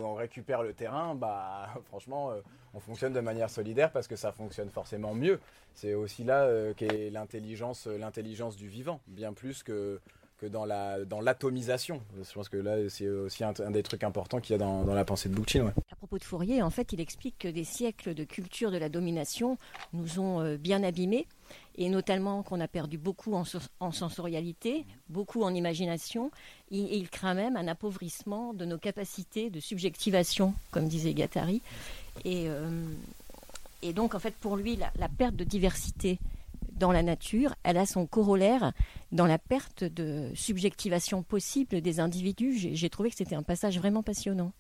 on, 0.05 0.15
récupère 0.15 0.63
le 0.63 0.75
terrain, 0.75 1.15
bah 1.15 1.69
franchement, 1.87 2.33
euh, 2.33 2.41
on 2.75 2.81
fonctionne 2.81 3.13
de 3.13 3.21
manière 3.21 3.49
solidaire 3.49 3.93
parce 3.93 4.09
que 4.09 4.17
ça 4.17 4.33
fonctionne 4.33 4.71
forcément 4.71 5.15
mieux. 5.15 5.39
C'est 5.73 5.95
aussi 5.95 6.25
là 6.25 6.43
euh, 6.43 6.75
qu'est 6.75 7.11
l'intelligence, 7.11 7.87
l'intelligence 7.87 8.57
du 8.57 8.67
vivant, 8.67 9.01
bien 9.07 9.33
plus 9.33 9.63
que 9.63 10.01
que 10.39 10.47
dans 10.47 10.65
la 10.65 11.05
dans 11.05 11.21
l'atomisation. 11.21 12.01
Je 12.21 12.33
pense 12.33 12.49
que 12.49 12.57
là 12.57 12.77
c'est 12.89 13.09
aussi 13.09 13.45
un, 13.45 13.53
des 13.53 13.83
trucs 13.83 14.05
importants 14.05 14.41
qu'il 14.41 14.55
y 14.55 14.57
a 14.57 14.59
dans, 14.59 14.85
dans 14.85 14.95
la 14.95 15.05
pensée 15.05 15.29
de 15.29 15.35
Bookchin. 15.35 15.73
À 15.93 15.97
propos 15.97 16.19
de 16.19 16.25
Fourier, 16.25 16.63
en 16.63 16.71
fait, 16.71 16.93
il 16.93 17.01
explique 17.01 17.39
que 17.39 17.49
des 17.49 17.65
siècles 17.65 18.15
de 18.15 18.25
culture 18.25 18.71
de 18.71 18.79
la 18.79 18.89
domination 18.89 19.59
nous 19.93 20.19
ont 20.19 20.41
euh, 20.41 20.57
bien 20.57 20.83
abîmés 20.83 21.27
et 21.77 21.89
notamment 21.89 22.43
qu'on 22.43 22.61
a 22.61 22.69
perdu 22.69 22.99
beaucoup 22.99 23.35
en, 23.35 23.45
en, 23.81 23.93
sensorialité, 23.93 24.87
beaucoup 25.09 25.43
en 25.43 25.55
imagination, 25.55 26.31
et, 26.71 26.99
il 26.99 27.11
craint 27.11 27.35
même 27.35 27.57
un 27.57 27.69
appauvrissement 27.69 28.55
de 28.55 28.65
nos 28.65 28.79
capacités 28.79 29.51
de 29.51 29.61
subjectivation, 29.61 30.55
comme 30.71 30.89
disait 30.89 31.15
Gattari. 31.15 31.63
Et, 32.25 32.45
euh, 32.49 32.71
donc, 33.95 34.15
en 34.15 34.19
fait, 34.19 34.35
pour 34.35 34.57
lui, 34.57 34.77
la, 34.77 35.09
perte 35.09 35.37
de 35.37 35.45
diversité 35.45 36.19
dans 36.73 36.91
la 36.91 37.03
nature, 37.03 37.55
elle 37.65 37.77
a 37.77 37.87
son 37.87 38.07
corollaire 38.07 38.73
dans 39.13 39.27
la 39.27 39.39
perte 39.39 39.85
de 39.85 40.31
subjectivation 40.35 41.23
possible 41.23 41.81
des 41.83 42.01
individus. 42.01 42.57
J'ai 42.73 42.89
trouvé 42.89 43.11
que 43.11 43.17
c'était 43.17 43.35
un 43.37 43.43
passage 43.43 43.79
vraiment 43.79 44.03
passionnant. 44.03 44.53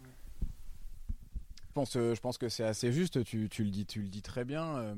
Je 1.69 1.73
pense, 1.73 1.97
euh, 1.97 2.15
que 2.39 2.49
c'est 2.49 2.65
assez 2.65 2.93
juste, 2.93 3.25
tu, 3.25 3.49
le 3.59 3.71
dis, 3.71 3.87
tu 3.87 4.03
le 4.03 4.09
dis 4.09 4.23
très 4.23 4.45
bien. 4.45 4.95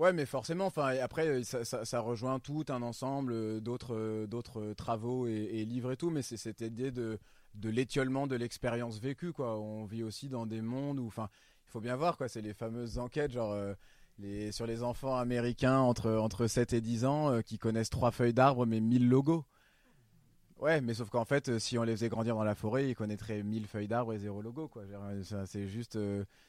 Euh. 0.00 0.04
Ouais, 0.04 0.12
mais 0.12 0.26
forcément, 0.26 0.72
après, 0.76 1.42
ça, 1.44 2.00
rejoint 2.00 2.38
tout 2.38 2.64
un 2.68 2.82
ensemble 2.82 3.60
d'autres, 3.60 4.26
d'autres 4.26 4.72
travaux 4.74 5.26
et, 5.26 5.64
livres 5.64 5.92
et 5.92 5.96
tout, 5.96 6.10
mais 6.10 6.22
c'est 6.22 6.36
cette 6.36 6.60
idée 6.60 6.90
de, 6.90 7.18
l'étiolement 7.62 8.26
de 8.26 8.36
l'expérience 8.36 8.98
vécue, 8.98 9.32
quoi. 9.32 9.58
On 9.58 9.84
vit 9.84 10.02
aussi 10.02 10.28
dans 10.28 10.46
des 10.46 10.62
mondes 10.62 10.98
où, 10.98 11.06
enfin, 11.06 11.28
il 11.66 11.70
faut 11.70 11.80
bien 11.80 11.96
voir, 11.96 12.16
quoi, 12.16 12.28
c'est 12.28 12.42
les 12.42 12.54
fameuses 12.54 12.98
enquêtes, 12.98 13.32
genre, 13.32 13.52
euh, 13.52 13.74
les, 14.18 14.52
sur 14.52 14.66
les 14.66 14.82
enfants 14.82 15.16
américains 15.16 15.78
entre, 15.78 16.10
entre 16.10 16.46
7 16.46 16.72
et 16.72 16.80
10 16.80 17.04
ans 17.04 17.42
qui 17.42 17.58
connaissent 17.58 17.90
trois 17.90 18.10
feuilles 18.10 18.34
d'arbre 18.34 18.66
mais 18.66 18.80
1000 18.80 19.08
logos. 19.08 19.44
Ouais, 20.60 20.82
mais 20.82 20.92
sauf 20.92 21.08
qu'en 21.08 21.24
fait, 21.24 21.58
si 21.58 21.78
on 21.78 21.84
les 21.84 21.92
faisait 21.92 22.10
grandir 22.10 22.34
dans 22.34 22.44
la 22.44 22.54
forêt, 22.54 22.90
ils 22.90 22.94
connaîtraient 22.94 23.42
1000 23.42 23.66
feuilles 23.66 23.88
d'arbre 23.88 24.12
et 24.12 24.18
zéro 24.18 24.42
logo, 24.42 24.68
quoi. 24.68 24.82
C'est 25.46 25.66
juste, 25.66 25.98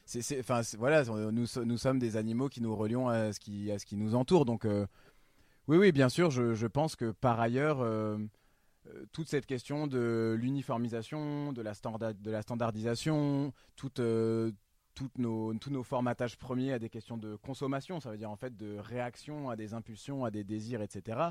c'est, 0.04 0.40
enfin, 0.40 0.60
voilà, 0.78 1.02
nous, 1.04 1.46
sommes 1.46 1.98
des 1.98 2.16
animaux 2.18 2.50
qui 2.50 2.60
nous 2.60 2.76
relions 2.76 3.08
à 3.08 3.32
ce 3.32 3.40
qui, 3.40 3.96
nous 3.96 4.14
entoure. 4.14 4.44
Donc, 4.44 4.66
oui, 5.66 5.78
oui, 5.78 5.92
bien 5.92 6.10
sûr, 6.10 6.30
je, 6.30 6.66
pense 6.66 6.94
que 6.94 7.10
par 7.10 7.40
ailleurs, 7.40 7.80
euh, 7.80 8.18
toute 9.12 9.28
cette 9.28 9.46
question 9.46 9.86
de 9.86 10.36
l'uniformisation, 10.38 11.54
de, 11.54 11.62
la 11.62 11.72
standardisation, 12.42 13.54
euh, 13.98 14.50
tous 14.94 15.10
nos 15.16 15.82
formatages 15.82 16.36
premiers 16.36 16.74
à 16.74 16.78
des 16.78 16.90
questions 16.90 17.16
de 17.16 17.36
consommation, 17.36 17.98
ça 17.98 18.10
veut 18.10 18.18
dire 18.18 18.30
en 18.30 18.36
fait 18.36 18.54
de 18.58 18.76
réaction 18.76 19.48
à 19.48 19.56
des 19.56 19.72
impulsions, 19.72 20.26
à 20.26 20.30
des 20.30 20.44
désirs, 20.44 20.82
etc 20.82 21.30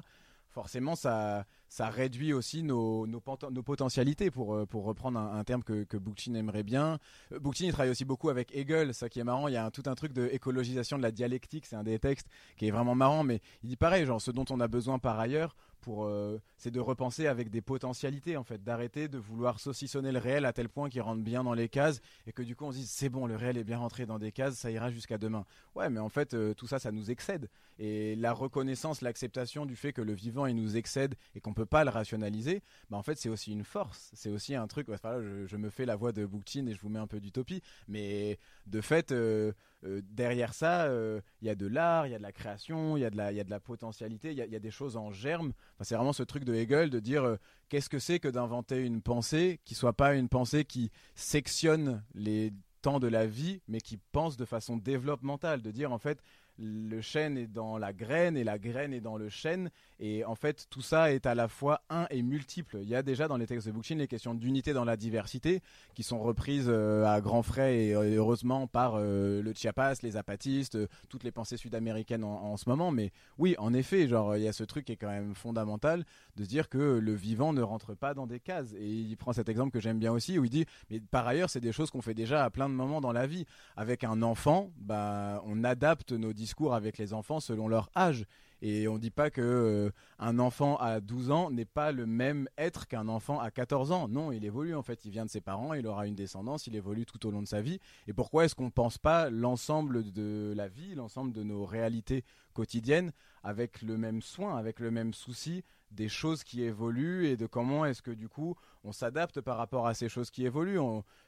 forcément, 0.52 0.96
ça, 0.96 1.46
ça 1.72 1.90
réduit 1.90 2.34
aussi 2.34 2.64
nos, 2.64 3.08
nos, 3.08 3.22
potentialités, 3.22 4.30
pour, 4.30 4.56
euh, 4.56 4.66
pour 4.66 4.84
reprendre 4.84 5.18
un, 5.18 5.44
terme 5.46 5.64
que, 5.64 5.86
que 5.86 5.96
Bookchin 5.96 6.34
aimerait 6.34 6.64
bien. 6.64 7.00
Euh, 7.32 7.40
Bookchin, 7.40 7.68
il 7.68 7.72
travaille 7.72 7.92
aussi 7.92 8.04
beaucoup 8.04 8.28
avec 8.28 8.54
Hegel, 8.54 8.94
ça 8.94 9.08
qui 9.08 9.22
est 9.22 9.24
marrant, 9.24 9.48
il 9.48 9.54
y 9.54 9.58
a 9.58 9.72
tout 9.72 9.84
un 9.86 9.96
truc 9.96 10.12
de 10.12 10.24
de 10.28 11.02
la 11.02 11.12
dialectique, 11.12 11.66
c'est 11.66 11.78
un 11.78 11.84
des 11.84 11.98
textes 11.98 12.28
qui 12.58 12.68
est 12.68 12.72
vraiment 12.72 12.94
marrant, 12.94 13.24
mais 13.24 13.40
il 13.64 13.70
dit 13.70 13.78
pareil, 13.78 14.06
genre 14.06 14.22
ce 14.22 14.32
dont 14.32 14.44
on 14.50 14.60
a 14.60 14.68
besoin 14.68 15.00
par 15.00 15.18
ailleurs, 15.18 15.56
euh, 15.88 16.38
c'est 16.58 16.72
de 16.72 16.80
repenser 16.80 17.28
avec 17.28 17.50
des 17.50 17.62
potentialités 17.62 18.38
en 18.38 18.44
fait, 18.44 18.64
d'arrêter 18.64 19.08
de 19.08 19.18
vouloir 19.18 19.60
saucissonner 19.60 20.12
le 20.12 20.20
réel 20.20 20.46
à 20.46 20.54
tel 20.54 20.70
point 20.70 20.90
qu'il 20.90 21.02
rentre 21.02 21.24
bien 21.24 21.44
dans 21.44 21.54
les 21.54 21.70
cases 21.70 22.02
et 22.28 22.34
que 22.34 22.44
du 22.44 22.56
coup 22.56 22.66
on 22.66 22.72
se 22.72 22.78
dise 22.78 22.90
c'est 22.90 23.10
bon, 23.10 23.26
le 23.26 23.36
réel 23.36 23.58
est 23.58 23.64
bien 23.64 23.78
rentré 23.78 24.06
dans 24.06 24.20
des 24.20 24.32
cases, 24.32 24.56
ça 24.56 24.70
ira 24.70 24.92
jusqu'à 24.92 25.18
demain. 25.18 25.46
Ouais, 25.76 25.90
mais 25.90 26.00
en 26.00 26.10
fait 26.10 26.36
tout 26.56 26.68
ça, 26.68 26.80
ça 26.80 26.92
nous 26.92 27.10
excède 27.10 27.50
et 27.80 28.16
la 28.16 28.32
reconnaissance, 28.32 29.02
l'acceptation 29.02 29.66
du 29.66 29.76
fait 29.76 29.92
que 29.92 30.02
le 30.02 30.14
vivant 30.14 30.46
il 30.46 30.56
nous 30.56 30.78
excède 30.78 31.16
et 31.36 31.42
qu'on 31.42 31.54
peut 31.54 31.61
pas 31.64 31.84
le 31.84 31.90
rationaliser, 31.90 32.62
bah 32.90 32.98
en 32.98 33.04
fait 33.04 33.16
c'est 33.16 33.30
aussi 33.30 33.52
une 33.52 33.64
force, 33.64 34.12
c'est 34.14 34.30
aussi 34.30 34.56
un 34.56 34.68
truc. 34.68 34.88
je, 34.90 35.56
me 35.58 35.70
fais 35.70 35.86
la 35.86 35.96
voix 35.96 36.12
de 36.12 36.26
Bookchin 36.26 36.66
et 36.68 36.74
je 36.74 36.82
vous 36.82 36.90
mets 36.90 37.00
un 37.00 37.08
peu 37.08 37.20
d'utopie, 37.20 37.62
mais 37.88 38.40
de 38.68 38.82
fait 38.82 39.12
euh, 39.12 39.52
euh, 39.84 40.02
derrière 40.04 40.54
ça, 40.54 40.86
euh, 40.86 41.22
il 41.42 41.48
y 41.48 41.50
a 41.50 41.56
de 41.56 41.68
l'art, 41.68 42.08
il 42.08 42.12
y 42.12 42.16
a 42.16 42.18
de 42.18 42.24
la 42.24 42.32
création, 42.32 42.98
il 42.98 43.02
y 43.02 43.06
a 43.06 43.10
de 43.10 43.18
la, 43.18 43.32
il 43.32 43.38
y 43.38 43.40
a 43.40 43.44
de 43.44 43.50
la 43.50 43.60
potentialité, 43.60 44.32
il 44.32 44.38
y, 44.38 44.56
a 44.56 44.60
des 44.60 44.72
choses 44.72 44.98
en 44.98 45.12
germe. 45.12 45.54
c'est 45.82 45.96
vraiment 45.96 46.14
ce 46.14 46.24
truc 46.24 46.44
de 46.44 46.54
Hegel 46.54 46.90
de 46.90 47.00
dire 47.00 47.38
qu'est-ce 47.70 47.90
que 47.90 48.00
c'est 48.00 48.20
que 48.20 48.28
d'inventer 48.28 48.80
une 48.80 49.02
pensée 49.02 49.60
qui 49.66 49.76
soit 49.76 49.94
pas 49.94 50.14
une 50.14 50.30
pensée 50.30 50.66
qui 50.66 50.92
sectionne 51.16 52.04
les 52.14 52.54
temps 52.82 53.00
de 53.00 53.08
la 53.08 53.26
vie, 53.26 53.62
mais 53.68 53.80
qui 53.80 53.98
pense 54.12 54.38
de 54.38 54.46
façon 54.46 54.78
développementale, 54.78 55.62
de 55.62 55.72
dire 55.72 55.92
en 55.92 56.00
fait 56.00 56.22
le 56.62 57.02
chêne 57.02 57.38
est 57.38 57.48
dans 57.48 57.78
la 57.78 57.92
graine 57.92 58.38
et 58.38 58.44
la 58.44 58.60
graine 58.60 58.94
est 58.94 59.02
dans 59.02 59.18
le 59.18 59.30
chêne. 59.30 59.72
Et 60.00 60.24
en 60.26 60.36
fait, 60.36 60.68
tout 60.70 60.82
ça 60.82 61.12
est 61.12 61.26
à 61.26 61.36
la 61.36 61.48
fois 61.48 61.82
un 61.90 62.08
et 62.10 62.22
multiple. 62.22 62.78
Il 62.82 62.90
y 62.90 62.96
a 62.96 63.04
déjà 63.04 63.28
dans 63.28 63.38
les 63.38 63.48
textes 63.48 63.68
de 63.68 63.72
Bookchin 63.72 63.96
les 63.96 64.08
questions 64.08 64.34
d'unité 64.34 64.74
dans 64.74 64.86
la 64.86 64.98
diversité 64.98 65.62
qui 65.96 66.04
sont 66.04 66.20
reprises 66.20 66.68
euh, 66.68 67.06
à 67.06 67.22
grands 67.22 67.44
frais 67.44 67.86
et 67.86 67.96
euh, 67.96 68.16
heureusement 68.16 68.68
par 68.68 68.94
euh, 68.96 69.42
le 69.42 69.54
Chiapas, 69.54 69.96
les 70.04 70.18
apatistes, 70.18 70.78
toutes 71.10 71.24
les 71.24 71.32
pensées 71.32 71.58
sud-américaines 71.58 72.24
en, 72.24 72.58
ce 72.58 72.70
moment. 72.70 72.92
Mais 72.92 73.12
oui, 73.38 73.56
en 73.58 73.74
effet, 73.74 74.08
genre 74.08 74.36
il 74.36 74.44
y 74.44 74.48
a 74.48 74.54
ce 74.54 74.64
truc 74.64 74.86
qui 74.86 74.92
est 74.92 74.98
quand 74.98 75.10
même 75.10 75.36
fondamental 75.36 76.06
de 76.36 76.46
dire 76.46 76.70
que 76.70 77.00
le 77.00 77.14
vivant 77.14 77.54
ne 77.54 77.62
rentre 77.62 77.96
pas 77.96 78.14
dans 78.14 78.28
des 78.28 78.40
cases. 78.40 78.74
Et 78.74 78.88
il 78.88 79.18
prend 79.18 79.34
cet 79.34 79.50
exemple 79.50 79.72
que 79.72 79.80
j'aime 79.80 80.00
bien 80.00 80.12
aussi 80.12 80.38
où 80.40 80.46
il 80.46 80.50
dit 80.50 80.66
mais 80.90 81.00
par 81.00 81.28
ailleurs 81.28 81.50
c'est 81.50 81.60
des 81.60 81.72
choses 81.72 81.90
qu'on 81.92 82.02
fait 82.02 82.14
déjà 82.14 82.44
à 82.44 82.50
plein 82.50 82.70
de 82.70 82.74
moments 82.74 83.02
dans 83.02 83.12
la 83.12 83.28
vie. 83.28 83.46
Avec 83.78 84.04
un 84.04 84.22
enfant, 84.22 84.72
bah 84.78 85.42
on 85.46 85.64
adapte 85.64 86.12
nos 86.12 86.34
discours 86.34 86.51
avec 86.72 86.98
les 86.98 87.14
enfants 87.14 87.40
selon 87.40 87.68
leur 87.68 87.90
âge. 87.96 88.26
Et 88.64 88.88
on 88.88 88.94
ne 88.94 89.00
dit 89.00 89.10
pas 89.10 89.32
que 89.32 89.42
euh, 89.42 89.90
un 90.20 90.38
enfant 90.38 90.78
à 90.78 91.00
12 91.00 91.32
ans 91.32 91.50
n'est 91.50 91.66
pas 91.66 91.92
le 91.92 92.06
même 92.06 92.48
être 92.60 92.88
qu'un 92.88 93.08
enfant 93.08 93.40
à 93.40 93.50
14 93.50 93.92
ans. 93.92 94.08
Non, 94.08 94.32
il 94.32 94.46
évolue 94.46 94.76
en 94.76 94.84
fait. 94.84 95.04
Il 95.04 95.12
vient 95.12 95.26
de 95.26 95.32
ses 95.32 95.42
parents, 95.42 95.74
il 95.74 95.88
aura 95.88 96.06
une 96.06 96.14
descendance, 96.14 96.68
il 96.68 96.76
évolue 96.76 97.06
tout 97.06 97.26
au 97.26 97.32
long 97.32 97.42
de 97.42 97.48
sa 97.48 97.62
vie. 97.62 97.80
Et 98.08 98.14
pourquoi 98.14 98.46
est-ce 98.46 98.54
qu'on 98.54 98.66
ne 98.66 98.70
pense 98.70 99.00
pas 99.00 99.32
l'ensemble 99.32 100.12
de 100.12 100.54
la 100.56 100.68
vie, 100.68 100.94
l'ensemble 100.94 101.34
de 101.34 101.42
nos 101.42 101.66
réalités 101.66 102.24
quotidiennes 102.54 103.12
avec 103.44 103.82
le 103.82 103.98
même 103.98 104.22
soin, 104.22 104.56
avec 104.58 104.80
le 104.80 104.92
même 104.92 105.16
souci 105.16 105.64
des 105.90 106.08
choses 106.08 106.44
qui 106.44 106.62
évoluent 106.62 107.26
et 107.26 107.38
de 107.38 107.48
comment 107.48 107.86
est-ce 107.86 108.02
que 108.02 108.12
du 108.12 108.30
coup 108.30 108.56
on 108.84 108.94
s'adapte 108.94 109.42
par 109.42 109.58
rapport 109.58 109.88
à 109.88 109.94
ces 109.94 110.08
choses 110.08 110.32
qui 110.32 110.46
évoluent? 110.46 110.80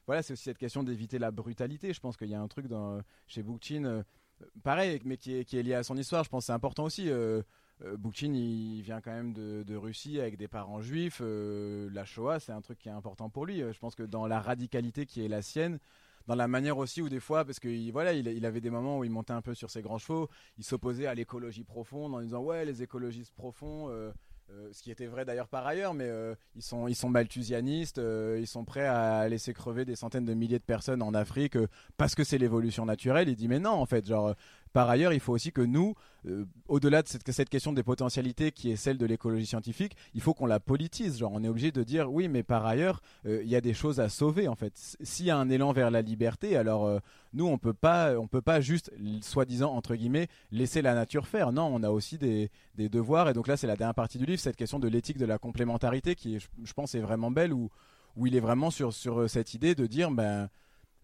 voilà, 0.06 0.22
c'est 0.22 0.34
aussi 0.34 0.44
cette 0.44 0.58
question 0.58 0.84
d'éviter 0.84 1.20
la 1.20 1.32
brutalité. 1.32 1.94
Je 1.94 2.00
pense 2.00 2.16
qu'il 2.16 2.30
y 2.30 2.36
a 2.36 2.42
un 2.42 2.48
truc 2.48 2.68
dans, 2.68 3.02
chez 3.28 3.44
Bookchin. 3.44 4.04
Pareil, 4.64 5.02
mais 5.06 5.18
qui 5.18 5.34
est, 5.36 5.54
lié 5.54 5.74
à 5.74 5.84
son 5.84 5.98
histoire. 5.98 6.24
Je 6.24 6.30
pense 6.30 6.44
que 6.44 6.46
c'est 6.48 6.54
important 6.54 6.86
aussi. 6.86 7.10
Euh, 7.10 7.42
euh 7.84 7.98
il 8.22 8.82
vient 8.82 9.02
quand 9.02 9.12
même 9.12 9.34
de, 9.34 9.76
Russie 9.76 10.20
avec 10.20 10.38
des 10.38 10.48
parents 10.48 10.82
juifs. 10.82 11.20
Euh, 11.22 11.90
la 11.92 12.06
Shoah, 12.06 12.40
c'est 12.40 12.52
un 12.52 12.62
truc 12.62 12.80
qui 12.80 12.90
est 12.90 12.94
important 12.94 13.30
pour 13.30 13.46
lui. 13.46 13.60
Je 13.60 13.80
pense 13.80 13.96
que 13.96 14.04
dans 14.04 14.28
la 14.28 14.40
radicalité 14.40 15.06
qui 15.06 15.24
est 15.24 15.28
la 15.28 15.42
sienne, 15.42 15.80
dans 16.28 16.36
la 16.36 16.48
manière 16.48 16.78
aussi 16.78 17.02
où 17.02 17.10
des 17.10 17.20
fois, 17.20 17.44
parce 17.44 17.60
que 17.60 17.92
voilà, 17.92 18.14
il, 18.14 18.46
avait 18.46 18.62
des 18.62 18.70
moments 18.70 19.00
où 19.00 19.04
il 19.04 19.12
montait 19.12 19.34
un 19.34 19.42
peu 19.42 19.54
sur 19.54 19.70
ses 19.70 19.82
grands 19.82 19.98
chevaux, 19.98 20.30
il 20.58 20.64
s'opposait 20.64 21.08
à 21.08 21.14
l'écologie 21.14 21.66
profonde 21.66 22.16
en 22.16 22.22
disant 22.22 22.42
ouais, 22.42 22.66
les 22.66 22.82
écologistes 22.82 23.34
profonds. 23.34 23.90
Ce 24.72 24.82
qui 24.82 24.92
était 24.92 25.08
vrai 25.08 25.26
d'ailleurs 25.26 25.48
par 25.48 25.66
ailleurs, 25.66 25.94
mais 25.94 26.10
ils 26.56 26.62
sont 26.62 26.88
ils 26.88 26.96
sont 26.96 27.10
malthusianistes, 27.10 28.00
ils 28.00 28.48
sont 28.48 28.66
prêts 28.66 28.86
à 28.86 29.28
laisser 29.30 29.54
crever 29.54 29.86
des 29.86 29.96
centaines 29.96 30.26
de 30.26 30.34
milliers 30.34 30.60
de 30.60 30.64
personnes 30.64 31.02
en 31.02 31.14
Afrique 31.14 31.58
parce 31.98 32.16
que 32.16 32.24
c'est 32.24 32.38
l'évolution 32.38 32.86
naturelle. 32.86 33.30
Il 33.30 33.36
dit 33.36 33.48
mais 33.48 33.60
non 33.60 33.72
en 33.72 33.86
fait, 33.86 34.06
genre 34.06 34.36
par 34.74 34.90
ailleurs, 34.90 35.14
il 35.14 35.20
faut 35.20 35.34
aussi 35.34 35.52
que 35.52 35.62
nous, 35.62 35.94
euh, 36.26 36.46
au-delà 36.68 37.04
de 37.04 37.08
cette, 37.08 37.50
question 37.50 37.74
des 37.74 37.84
potentialités 37.84 38.52
qui 38.52 38.72
est 38.72 38.76
celle 38.76 38.98
de 38.98 39.06
l'écologie 39.06 39.46
scientifique, 39.46 39.96
il 40.16 40.22
faut 40.22 40.34
qu'on 40.34 40.48
la 40.48 40.60
politise. 40.60 41.20
Genre, 41.20 41.32
on 41.32 41.44
est 41.44 41.48
obligé 41.48 41.72
de 41.72 41.84
dire 41.84 42.12
oui, 42.12 42.28
mais 42.28 42.42
par 42.42 42.66
ailleurs, 42.66 43.00
euh, 43.28 43.42
il 43.44 43.50
y 43.50 43.56
a 43.56 43.62
des 43.62 43.76
choses 43.76 44.00
à 44.00 44.10
sauver 44.10 44.48
en 44.48 44.56
fait. 44.56 44.74
S'il 45.02 45.28
y 45.28 45.30
a 45.30 45.38
un 45.38 45.50
élan 45.52 45.74
vers 45.74 45.92
la 45.92 46.02
liberté, 46.02 46.58
alors 46.58 46.86
euh, 46.88 46.98
nous, 47.34 47.46
on 47.46 47.60
peut 47.60 47.74
pas, 47.74 48.18
on 48.18 48.28
peut 48.28 48.42
pas 48.42 48.62
juste, 48.62 48.92
soi-disant 49.22 49.72
entre 49.76 49.96
guillemets, 49.96 50.28
laisser 50.52 50.82
la 50.82 50.96
nature 50.96 51.28
faire. 51.28 51.52
Non, 51.52 51.70
on 51.72 51.84
a 51.84 51.92
aussi 51.92 52.18
des, 52.18 52.50
devoirs. 52.76 53.30
Et 53.30 53.34
donc 53.34 53.48
là, 53.48 53.56
c'est 53.56 53.68
la 53.68 53.76
dernière 53.76 53.94
partie 53.94 54.18
du 54.18 54.26
livre, 54.26 54.40
cette 54.40 54.56
question 54.56 54.80
de 54.80 54.88
l'éthique 54.88 55.20
de 55.20 55.26
la 55.26 55.38
complémentarité 55.38 56.16
qui, 56.16 56.40
je, 56.40 56.74
pense, 56.74 56.96
est 56.96 57.00
vraiment 57.00 57.32
belle 57.32 57.54
où 57.54 57.70
où 58.16 58.28
il 58.28 58.36
est 58.36 58.40
vraiment 58.40 58.70
sur 58.70 58.94
sur 58.94 59.28
cette 59.28 59.56
idée 59.56 59.74
de 59.74 59.88
dire 59.88 60.12
ben 60.12 60.48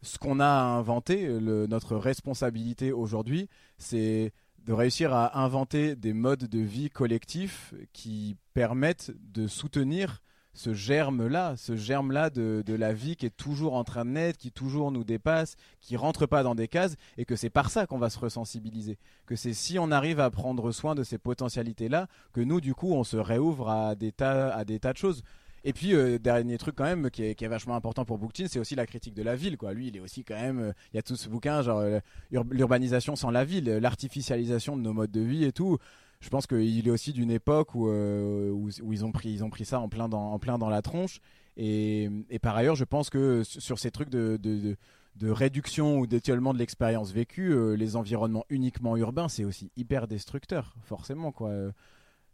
ce 0.01 0.17
qu'on 0.17 0.39
a 0.39 0.47
inventé, 0.47 1.27
notre 1.27 1.95
responsabilité 1.95 2.91
aujourd'hui, 2.91 3.49
c'est 3.77 4.33
de 4.65 4.73
réussir 4.73 5.13
à 5.13 5.41
inventer 5.41 5.95
des 5.95 6.13
modes 6.13 6.45
de 6.45 6.59
vie 6.59 6.89
collectifs 6.89 7.73
qui 7.93 8.35
permettent 8.53 9.12
de 9.33 9.47
soutenir 9.47 10.21
ce 10.53 10.73
germe-là, 10.73 11.55
ce 11.55 11.75
germe-là 11.75 12.29
de, 12.29 12.63
la 12.67 12.93
vie 12.93 13.15
qui 13.15 13.25
est 13.25 13.35
toujours 13.35 13.75
en 13.75 13.83
train 13.83 14.03
de 14.03 14.12
naître, 14.12 14.38
qui 14.38 14.51
toujours 14.51 14.91
nous 14.91 15.03
dépasse, 15.03 15.55
qui 15.79 15.95
rentre 15.95 16.25
pas 16.25 16.43
dans 16.43 16.55
des 16.55 16.67
cases, 16.67 16.95
et 17.17 17.25
que 17.25 17.35
c'est 17.35 17.49
par 17.49 17.69
ça 17.69 17.88
qu'on 17.88 17.97
va 17.97 18.09
se 18.09 18.19
ressensibiliser. 18.19 18.97
Que 19.25 19.35
c'est 19.35 19.53
si 19.53 19.79
on 19.79 19.91
arrive 19.91 20.19
à 20.19 20.29
prendre 20.29 20.71
soin 20.71 20.95
de 20.95 21.03
ces 21.03 21.17
potentialités-là, 21.17 22.07
que 22.33 22.41
nous, 22.41 22.59
du 22.59 22.73
coup, 22.73 22.91
on 22.93 23.03
se 23.03 23.17
réouvre 23.17 23.69
à 23.69 23.95
des 23.95 24.12
tas, 24.12 24.53
à 24.53 24.65
des 24.65 24.79
tas 24.79 24.93
de 24.93 24.97
choses. 24.97 25.23
Et 25.63 25.74
puis 25.74 25.93
euh, 25.93 26.17
dernier 26.19 26.58
truc 26.58 26.76
quand 26.76 26.86
même 26.86 27.10
qui 27.10 27.24
est, 27.24 27.48
vachement 27.48 27.76
important 27.76 28.06
pour 28.06 28.17
Bookchin, 28.17 28.45
c'est 28.48 28.60
aussi 28.60 28.76
la 28.76 28.86
critique 28.86 29.13
de 29.13 29.24
la 29.24 29.36
ville. 29.36 29.58
Lui, 29.74 29.88
il 29.88 29.98
est 29.98 30.00
aussi 30.00 30.24
quand 30.24 30.36
même 30.36 30.60
euh, 30.60 30.72
il 30.93 30.98
y 30.98 31.00
a 31.00 31.02
tout 31.02 31.15
ce 31.15 31.30
bouquin 31.30 31.62
genre 31.62 31.80
euh, 31.80 32.00
l'urbanisation 32.32 33.15
sans 33.15 33.32
la 33.32 33.43
ville, 33.43 33.65
l'artificialisation 33.65 34.78
de 34.78 34.82
nos 34.82 34.93
modes 34.93 35.12
de 35.12 35.22
vie 35.22 35.43
et 35.43 35.52
tout. 35.52 35.78
Je 36.22 36.30
pense 36.30 36.48
qu'il 36.48 36.86
est 36.86 36.91
aussi 36.91 37.13
d'une 37.13 37.32
époque 37.32 37.76
où, 37.76 37.89
ils 37.89 39.06
ont 39.06 39.12
pris 39.12 39.65
ça 39.65 39.80
en 39.80 39.88
plein 39.88 40.10
dans 40.10 40.69
la 40.69 40.82
tronche 40.82 41.22
et, 41.56 42.10
par 42.41 42.58
ailleurs, 42.58 42.76
je 42.76 42.84
pense 42.84 43.10
que 43.10 43.43
sur 43.43 43.80
ces 43.80 43.89
trucs 43.89 44.10
de 44.10 44.76
réduction 45.22 45.98
ou 46.00 46.08
d'étiolement 46.08 46.54
de 46.54 46.60
l'expérience 46.60 47.13
vécue, 47.13 47.78
les 47.78 47.95
environnements 47.95 48.43
uniquement 48.50 48.98
urbains, 48.98 49.30
c'est 49.30 49.45
aussi 49.45 49.72
hyper 49.78 50.10
destructeur, 50.10 50.76
forcément 50.84 51.32
quoi 51.32 51.54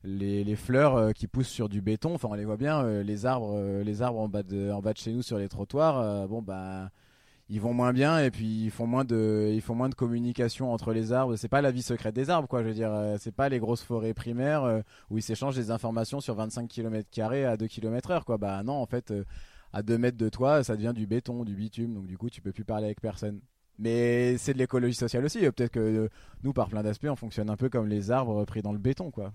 les, 0.05 0.55
fleurs 0.55 0.95
euh, 0.95 1.11
qui 1.11 1.27
poussent 1.27 1.47
sur 1.49 1.69
du 1.69 1.81
béton, 1.81 2.13
enfin 2.15 2.29
on 2.31 2.33
les 2.33 2.45
voit 2.45 2.57
bien, 2.57 2.83
euh, 2.83 3.03
les 3.03 3.25
arbres, 3.25 3.55
euh, 3.57 3.83
les 3.83 4.01
arbres 4.01 4.19
en 4.19 4.29
bas 4.29 4.43
de, 4.43 4.71
en 4.71 4.81
bas 4.81 4.93
de 4.93 4.97
chez 4.97 5.11
nous 5.11 5.21
sur 5.21 5.37
les 5.37 5.49
trottoirs, 5.49 6.27
bon 6.27 6.41
bah 6.41 6.89
ils 7.47 7.61
vont 7.61 7.73
moins 7.73 7.93
bien 7.93 8.19
et 8.19 8.31
puis 8.31 8.65
ils 8.65 8.71
font 8.71 8.87
moins 8.87 9.05
de, 9.05 9.51
ils 9.53 9.61
font 9.61 9.75
moins 9.75 9.89
de 9.89 9.93
communication 9.93 10.73
entre 10.73 10.93
les 10.93 11.13
arbres. 11.13 11.35
C'est 11.35 11.47
pas 11.47 11.61
la 11.61 11.71
vie 11.71 11.83
secrète 11.83 12.15
des 12.15 12.31
arbres 12.31 12.47
quoi, 12.47 12.63
je 12.63 12.67
veux 12.69 12.73
dire, 12.73 12.91
c'est 13.19 13.35
pas 13.35 13.49
les 13.49 13.59
grosses 13.59 13.83
forêts 13.83 14.15
primaires 14.15 14.81
où 15.11 15.17
ils 15.19 15.21
s'échangent 15.21 15.55
des 15.55 15.69
informations 15.69 16.21
sur 16.21 16.33
25 16.35 16.67
km 16.67 17.07
à 17.45 17.57
2 17.57 17.67
km 17.67 18.11
heure 18.11 18.25
quoi. 18.25 18.37
Bah 18.37 18.63
non 18.63 18.73
en 18.73 18.87
fait 18.87 19.13
à 19.73 19.83
2 19.83 19.97
mètres 19.97 20.17
de 20.17 20.29
toi 20.29 20.63
ça 20.63 20.75
devient 20.75 20.93
du 20.95 21.05
béton, 21.05 21.43
du 21.43 21.55
bitume, 21.55 21.93
donc 21.93 22.07
du 22.07 22.17
coup 22.17 22.29
tu 22.31 22.41
peux 22.41 22.51
plus 22.51 22.65
parler 22.65 22.85
avec 22.85 22.99
personne. 22.99 23.39
Mais 23.77 24.37
c'est 24.37 24.53
de 24.53 24.57
l'écologie 24.57 24.95
sociale 24.95 25.25
aussi. 25.25 25.39
Peut-être 25.39 25.71
que 25.71 26.09
nous, 26.43 26.53
par 26.53 26.69
plein 26.69 26.81
d'aspects, 26.81 27.07
on 27.09 27.15
fonctionne 27.15 27.49
un 27.49 27.57
peu 27.57 27.69
comme 27.69 27.87
les 27.87 28.09
arbres 28.09 28.45
pris 28.45 28.61
dans 28.61 28.71
le 28.71 28.79
béton, 28.79 29.11
quoi. 29.11 29.33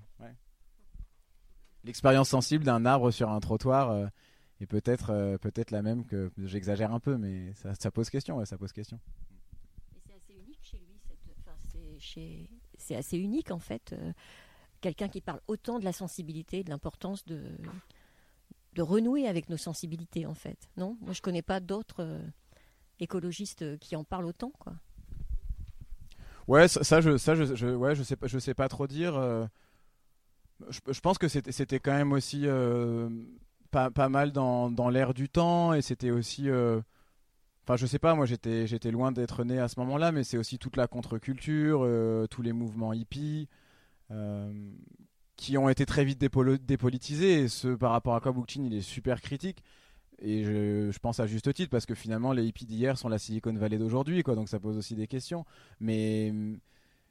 L'expérience 1.85 2.29
sensible 2.29 2.65
d'un 2.65 2.85
arbre 2.85 3.11
sur 3.11 3.31
un 3.31 3.41
trottoir 3.41 3.91
euh, 3.91 4.07
est 4.61 4.67
peut-être 4.67 5.11
euh, 5.11 5.39
peut-être 5.39 5.71
la 5.71 5.83
même 5.83 6.05
que 6.05 6.31
j'exagère 6.39 6.93
un 6.93 7.01
peu, 7.01 7.17
mais 7.17 7.53
ça, 7.55 7.91
pose 7.91 8.11
question, 8.11 8.45
ça 8.45 8.59
pose 8.59 8.73
question. 8.73 8.99
c'est 10.07 10.15
assez 10.15 10.35
unique 10.35 10.61
chez 10.63 10.79
lui. 10.79 12.49
C'est 12.79 12.97
assez 12.97 13.19
unique 13.19 13.51
en 13.51 13.59
fait. 13.59 13.95
Quelqu'un 14.81 15.09
qui 15.09 15.21
parle 15.21 15.41
autant 15.49 15.79
de 15.79 15.85
la 15.85 15.93
sensibilité, 15.93 16.65
de 16.65 16.71
l'importance 16.71 17.27
de, 17.27 17.43
de 18.75 18.83
renouer 18.83 19.27
avec 19.27 19.51
nos 19.51 19.59
sensibilités 19.59 20.25
en 20.25 20.35
fait. 20.35 20.69
Non? 20.77 20.97
Moi 21.01 21.13
je 21.13 21.21
connais 21.21 21.43
pas 21.43 21.61
d'autres 21.61 22.21
écologistes 22.99 23.79
qui 23.79 23.97
en 23.97 24.05
parlent 24.05 24.27
autant 24.27 24.53
quoi. 24.59 24.75
Ouais, 26.49 26.67
ça, 26.69 27.01
je, 27.01 27.17
ça, 27.17 27.35
je, 27.37 27.75
ouais, 27.75 27.95
je 27.95 28.03
sais 28.03 28.17
pas, 28.17 28.27
je 28.27 28.39
sais 28.39 28.55
pas 28.55 28.69
trop 28.69 28.87
dire. 28.87 29.49
Je, 30.69 31.01
pense 31.01 31.19
que 31.19 31.29
c'était 31.29 31.81
quand 31.81 31.93
même 31.93 32.13
aussi 32.13 32.47
pas, 33.71 33.91
pas 33.91 34.09
mal 34.09 34.33
dans, 34.33 34.71
dans 34.71 34.89
l'air 34.89 35.15
du 35.15 35.29
temps 35.29 35.73
et 35.73 35.83
c'était 35.83 36.11
aussi 36.11 36.49
euh, 36.49 36.81
enfin 37.65 37.77
je 37.77 37.87
sais 37.87 37.99
pas 37.99 38.15
moi 38.15 38.27
j'étais 38.27 38.91
loin 38.91 39.13
d'être 39.13 39.45
né 39.45 39.59
à 39.59 39.69
ce 39.69 39.79
moment-là 39.81 40.13
mais 40.13 40.25
c'est 40.25 40.39
aussi 40.39 40.59
toute 40.59 40.77
la 40.77 40.87
contre-culture 40.87 41.81
euh, 41.83 42.27
tous 42.27 42.43
les 42.43 42.53
mouvements 42.53 42.93
hippies 42.93 43.49
euh, 44.11 44.53
qui 45.37 45.57
ont 45.57 45.69
été 45.69 45.87
très 45.87 46.05
vite 46.05 46.19
dépolitisés 46.21 47.41
et 47.41 47.49
ce 47.49 47.69
par 47.69 47.93
rapport 47.93 48.15
à 48.15 48.21
quoi 48.21 48.33
Bookchin 48.33 48.63
il 48.65 48.75
est 48.75 48.83
super 48.83 49.21
critique. 49.23 49.63
Et 50.23 50.45
je, 50.45 50.91
je, 50.91 50.99
pense 50.99 51.19
à 51.19 51.27
juste 51.27 51.51
titre 51.55 51.71
parce 51.71 51.87
que 51.87 51.95
finalement 51.95 52.35
les 52.35 52.45
hippies 52.45 52.67
d'hier 52.67 52.99
sont 52.99 53.09
la 53.09 53.19
Silicon 53.19 53.55
Valley 53.55 53.79
d'aujourd'hui 53.79 54.23
quoi 54.23 54.35
donc 54.35 54.51
ça 54.51 54.61
pose 54.61 54.77
aussi 54.77 54.95
des 54.95 55.07
questions. 55.07 55.47
Mais 55.81 56.35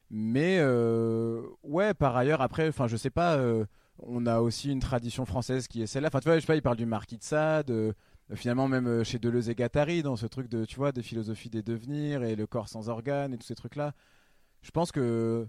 mais 0.10 0.64
ouais 1.64 1.93
par 1.93 2.18
ailleurs 2.18 2.41
après 2.41 2.68
enfin 2.68 2.88
je 2.88 2.97
sais 2.97 3.10
pas 3.10 3.38
on 4.03 4.26
a 4.26 4.39
aussi 4.39 4.72
une 4.72 4.80
tradition 4.80 5.26
française 5.26 5.68
qui 5.68 5.82
est 5.82 5.88
celle-là. 5.88 6.07
Enfin, 6.07 6.20
tu 6.20 6.26
vois, 6.26 6.36
je 6.36 6.41
sais 6.41 6.47
pas, 6.47 6.55
il 6.55 6.62
parle 6.62 6.78
du 6.78 6.86
Marquis 6.86 7.18
de 7.18 7.24
Sade, 7.24 7.72
euh, 7.72 7.93
finalement 8.36 8.68
même 8.68 8.88
euh, 8.88 9.03
chez 9.03 9.20
Deleuze 9.20 9.49
et 9.49 9.55
Gattari, 9.55 10.03
dans 10.03 10.16
ce 10.16 10.26
truc 10.26 10.47
de, 10.47 10.66
tu 10.66 10.76
vois, 10.78 10.91
de 10.91 11.01
philosophie 11.01 11.49
des 11.49 11.64
devenirs 11.64 12.24
et 12.24 12.36
le 12.36 12.47
corps 12.47 12.70
sans 12.70 12.89
organes 12.89 13.34
et 13.34 13.38
tous 13.38 13.47
ces 13.47 13.55
trucs-là. 13.55 13.93
Je 14.62 14.72
pense 14.72 14.91
que, 14.91 15.47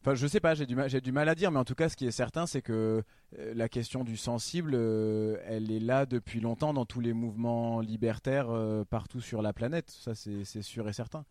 enfin, 0.00 0.14
je 0.14 0.26
sais 0.26 0.40
pas, 0.40 0.54
j'ai 0.54 0.66
du 0.66 0.76
mal, 0.76 0.88
j'ai 0.88 1.00
du 1.00 1.12
mal 1.12 1.28
à 1.28 1.34
dire, 1.34 1.50
mais 1.50 1.58
en 1.58 1.64
tout 1.64 1.74
cas, 1.74 1.88
ce 1.88 1.96
qui 1.96 2.06
est 2.06 2.12
certain, 2.12 2.46
c'est 2.46 2.62
que 2.62 3.02
euh, 3.38 3.54
la 3.54 3.68
question 3.68 4.04
du 4.04 4.16
sensible, 4.16 4.74
elle 4.74 5.70
est 5.70 5.80
là 5.80 6.06
depuis 6.06 6.40
longtemps 6.40 6.72
dans 6.72 6.86
tous 6.86 7.00
les 7.00 7.12
mouvements 7.12 7.80
libertaires 7.80 8.48
partout 8.90 9.20
sur 9.20 9.42
la 9.42 9.52
planète. 9.52 9.90
Ça, 9.90 10.14
c'est 10.14 10.62
sûr 10.62 10.88
et 10.88 10.92
certain. 10.92 11.24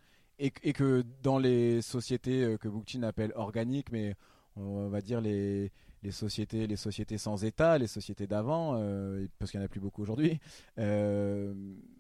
Et, 0.43 0.73
que 0.73 1.03
dans 1.21 1.37
les 1.37 1.83
sociétés 1.83 2.57
que 2.59 2.67
Bookchin 2.67 3.03
appelle 3.03 3.31
organiques, 3.35 3.91
mais 3.91 4.15
on 4.55 4.89
va 4.89 5.01
dire 5.01 5.21
les 5.21 5.71
sociétés, 6.09 6.65
les 6.67 6.77
sociétés 6.77 7.17
sans 7.17 7.43
État, 7.43 7.77
les 7.77 7.87
sociétés 7.87 8.27
d'avant, 8.27 8.73
euh, 8.75 9.27
parce 9.37 9.51
qu'il 9.51 9.59
n'y 9.59 9.63
en 9.63 9.65
a 9.65 9.69
plus 9.69 9.79
beaucoup 9.79 10.01
aujourd'hui. 10.01 10.39
Euh, 10.79 11.53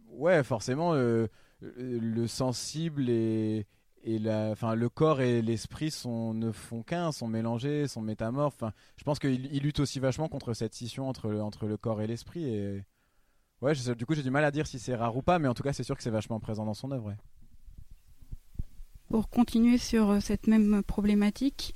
ouais, 0.09 0.43
forcément, 0.43 0.93
euh, 0.95 1.27
le 1.61 2.25
sensible 2.25 3.09
et, 3.09 3.67
enfin, 4.51 4.73
le 4.73 4.89
corps 4.89 5.21
et 5.21 5.43
l'esprit 5.43 5.93
ne 6.05 6.51
font 6.51 6.81
qu'un, 6.81 7.11
sont 7.11 7.27
mélangés, 7.27 7.87
sont 7.87 8.01
métamorphes. 8.01 8.63
Je 8.97 9.03
pense 9.03 9.19
qu'il 9.19 9.59
lutte 9.59 9.79
aussi 9.79 9.99
vachement 9.99 10.27
contre 10.27 10.53
cette 10.53 10.73
scission 10.73 11.07
entre 11.07 11.29
le 11.29 11.77
corps 11.77 12.01
et 12.01 12.07
l'esprit. 12.07 12.45
Et 12.45 12.83
ouais, 13.61 13.73
du 13.95 14.05
coup, 14.07 14.15
j'ai 14.15 14.23
du 14.23 14.31
mal 14.31 14.43
à 14.43 14.51
dire 14.51 14.65
si 14.65 14.79
c'est 14.79 14.95
rare 14.95 15.15
ou 15.15 15.21
pas, 15.21 15.37
mais 15.37 15.47
en 15.47 15.53
tout 15.53 15.63
cas, 15.63 15.73
c'est 15.73 15.83
sûr 15.83 15.95
que 15.95 16.01
c'est 16.01 16.09
vachement 16.09 16.39
présent 16.39 16.65
dans 16.65 16.73
son 16.73 16.91
œuvre. 16.91 17.13
Pour 19.11 19.27
continuer 19.27 19.77
sur 19.77 20.21
cette 20.21 20.47
même 20.47 20.83
problématique, 20.83 21.75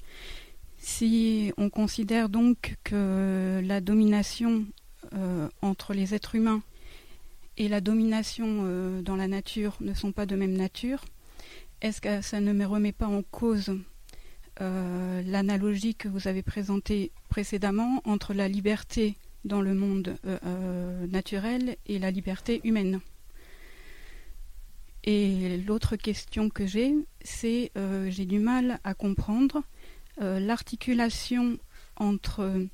si 0.77 1.51
on 1.57 1.69
considère 1.69 2.29
donc 2.29 2.77
que 2.85 3.61
la 3.61 3.81
domination 3.81 4.65
euh, 5.11 5.49
entre 5.61 5.93
les 5.93 6.15
êtres 6.15 6.35
humains 6.35 6.63
et 7.57 7.67
la 7.67 7.81
domination 7.81 8.61
euh, 8.63 9.01
dans 9.01 9.17
la 9.17 9.27
nature 9.27 9.75
ne 9.81 9.93
sont 9.93 10.13
pas 10.13 10.25
de 10.25 10.37
même 10.37 10.53
nature, 10.53 11.03
est-ce 11.81 11.99
que 11.99 12.21
ça 12.21 12.39
ne 12.39 12.53
me 12.53 12.65
remet 12.65 12.93
pas 12.93 13.07
en 13.07 13.21
cause 13.21 13.77
euh, 14.61 15.21
l'analogie 15.25 15.93
que 15.93 16.07
vous 16.07 16.29
avez 16.29 16.41
présentée 16.41 17.11
précédemment 17.27 18.01
entre 18.05 18.33
la 18.33 18.47
liberté 18.47 19.17
dans 19.43 19.59
le 19.59 19.73
monde 19.73 20.15
naturel 21.11 21.75
et 21.85 21.99
la 21.99 22.11
liberté 22.11 22.61
humaine? 22.63 23.01
Et 25.05 25.57
l'autre 25.59 25.95
question 25.95 26.49
que 26.49 26.65
j'ai, 26.65 26.93
c'est 27.23 27.71
j'ai 28.09 28.25
du 28.25 28.39
mal 28.39 28.79
à 28.83 28.93
comprendre 28.93 29.63
euh, 30.21 30.39
l'articulation 30.39 31.57
entre 31.97 32.67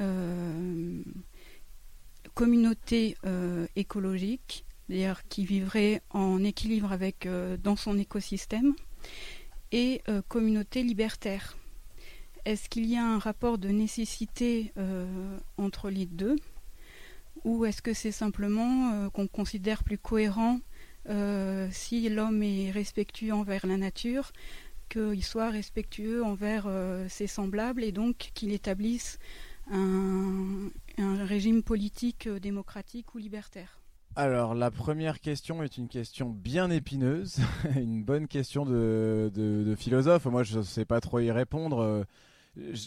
euh, 0.00 1.02
communauté 2.32 3.16
euh, 3.26 3.66
écologique, 3.76 4.64
c'est-à-dire 4.86 5.28
qui 5.28 5.44
vivrait 5.44 6.00
en 6.10 6.42
équilibre 6.42 6.90
avec 6.92 7.28
dans 7.62 7.76
son 7.76 7.98
écosystème, 7.98 8.74
et 9.72 10.02
communauté 10.28 10.82
libertaire. 10.82 11.56
Est-ce 12.44 12.68
qu'il 12.68 12.86
y 12.86 12.96
a 12.96 13.04
un 13.04 13.18
rapport 13.18 13.58
de 13.58 13.68
nécessité 13.68 14.72
entre 15.56 15.90
les 15.90 16.06
deux 16.06 16.36
ou 17.44 17.64
est-ce 17.64 17.82
que 17.82 17.92
c'est 17.92 18.12
simplement 18.12 19.08
qu'on 19.10 19.26
considère 19.26 19.82
plus 19.82 19.98
cohérent 19.98 20.60
si 21.70 22.08
l'homme 22.08 22.42
est 22.42 22.70
respectueux 22.70 23.32
envers 23.32 23.66
la 23.66 23.76
nature 23.76 24.32
qu'il 24.88 25.24
soit 25.24 25.50
respectueux 25.50 26.24
envers 26.24 26.64
euh, 26.66 27.06
ses 27.08 27.26
semblables 27.26 27.82
et 27.82 27.92
donc 27.92 28.30
qu'il 28.34 28.52
établisse 28.52 29.18
un, 29.70 30.70
régime 30.98 31.62
politique 31.62 32.26
euh, 32.26 32.38
démocratique 32.38 33.14
ou 33.14 33.18
libertaire 33.18 33.80
alors 34.16 34.54
la 34.54 34.70
première 34.70 35.18
question 35.18 35.64
est 35.64 35.76
une 35.76 35.88
question 35.88 36.30
bien 36.30 36.70
épineuse, 36.70 37.38
une 37.74 38.04
bonne 38.04 38.28
question 38.28 38.64
de, 38.64 39.74
philosophe. 39.76 40.26
Moi 40.26 40.44
je 40.44 40.58
ne 40.58 40.62
sais 40.62 40.84
pas 40.84 41.00
trop 41.00 41.18
y 41.18 41.32
répondre. 41.32 41.80
Euh, 41.80 42.04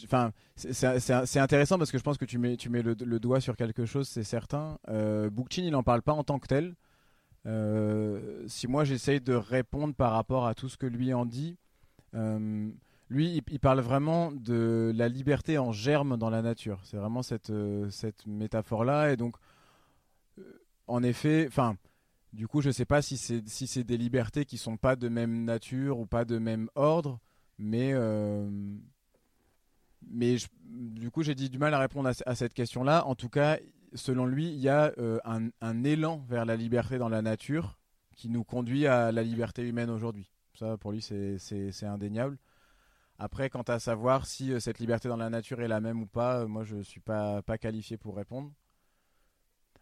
enfin, 0.05 0.31
c'est 0.55 1.39
intéressant 1.39 1.77
parce 1.77 1.91
que 1.91 1.97
je 1.97 2.03
pense 2.03 2.17
que 2.17 2.23
tu 2.23 2.37
mets, 2.37 2.55
tu 2.55 2.69
mets 2.69 2.81
le, 2.81 2.95
doigt 2.95 3.41
sur 3.41 3.57
quelque 3.57 3.85
chose, 3.85 4.07
c'est 4.07 4.23
certain. 4.23 4.77
Euh, 4.87 5.29
il 5.57 5.69
n'en 5.71 5.83
parle 5.83 6.01
pas 6.01 6.13
en 6.13 6.23
tant 6.23 6.39
que 6.39 6.47
tel. 6.47 6.75
Si 8.47 8.67
moi 8.67 8.83
j'essaye 8.83 9.21
de 9.21 9.33
répondre 9.33 9.93
par 9.93 10.11
rapport 10.11 10.45
à 10.47 10.53
tout 10.53 10.69
ce 10.69 10.77
que 10.77 10.85
lui 10.85 11.13
en 11.13 11.25
dit, 11.25 11.57
euh, 12.15 12.69
lui, 13.09 13.41
il, 13.49 13.59
parle 13.59 13.79
vraiment 13.79 14.31
de 14.31 14.91
la 14.95 15.07
liberté 15.07 15.57
en 15.57 15.71
germe 15.71 16.17
dans 16.17 16.29
la 16.29 16.41
nature. 16.41 16.79
C'est 16.83 16.97
vraiment 16.97 17.23
cette, 17.23 17.49
euh, 17.51 17.89
cette 17.89 18.25
métaphore-là. 18.25 19.13
Et 19.13 19.17
donc, 19.17 19.35
euh, 20.39 20.43
en 20.87 21.03
effet, 21.03 21.45
enfin, 21.47 21.77
du 22.33 22.47
coup, 22.47 22.61
je 22.61 22.67
ne 22.67 22.73
sais 22.73 22.85
pas 22.85 23.01
si 23.01 23.17
c'est 23.17 23.47
si 23.47 23.83
des 23.85 23.97
libertés 23.97 24.45
qui 24.45 24.57
sont 24.57 24.75
pas 24.77 24.95
de 24.95 25.07
même 25.07 25.45
nature 25.45 25.99
ou 25.99 26.05
pas 26.05 26.25
de 26.25 26.37
même 26.37 26.69
ordre, 26.75 27.19
mais 27.57 27.93
mais 30.09 30.37
du 30.63 31.09
coup, 31.11 31.23
j'ai 31.23 31.35
dit 31.35 31.49
du 31.49 31.57
mal 31.57 31.73
à 31.73 31.79
répondre 31.79 32.11
à, 32.25 32.35
cette 32.35 32.53
question-là. 32.53 33.05
En 33.05 33.15
tout 33.15 33.29
cas, 33.29 33.57
selon 33.97 34.25
lui, 34.25 34.47
il 34.49 34.59
y 34.59 34.69
a 34.69 34.93
un, 35.25 35.49
un, 35.61 35.83
élan 35.83 36.23
vers 36.29 36.45
la 36.45 36.55
liberté 36.55 36.97
dans 36.97 37.09
la 37.09 37.21
nature 37.21 37.77
qui 38.15 38.29
nous 38.29 38.43
conduit 38.43 38.87
à 38.87 39.11
la 39.11 39.23
liberté 39.23 39.61
humaine 39.63 39.89
aujourd'hui. 39.89 40.31
Ça, 40.53 40.77
pour 40.77 40.91
lui, 40.91 41.01
c'est 41.01 41.85
indéniable. 41.85 42.37
Après, 43.19 43.49
quant 43.49 43.63
à 43.63 43.79
savoir 43.79 44.27
si 44.27 44.51
euh, 44.51 44.59
cette 44.59 44.79
liberté 44.79 45.07
dans 45.07 45.17
la 45.17 45.29
nature 45.29 45.61
est 45.61 45.67
la 45.67 45.81
même 45.81 46.01
ou 46.03 46.05
pas, 46.05 46.41
euh, 46.41 46.47
moi, 46.47 46.63
je 46.63 46.75
ne 46.77 46.83
suis 46.83 46.99
pas, 46.99 47.41
qualifié 47.59 47.97
pour 47.97 48.15
répondre. 48.15 48.51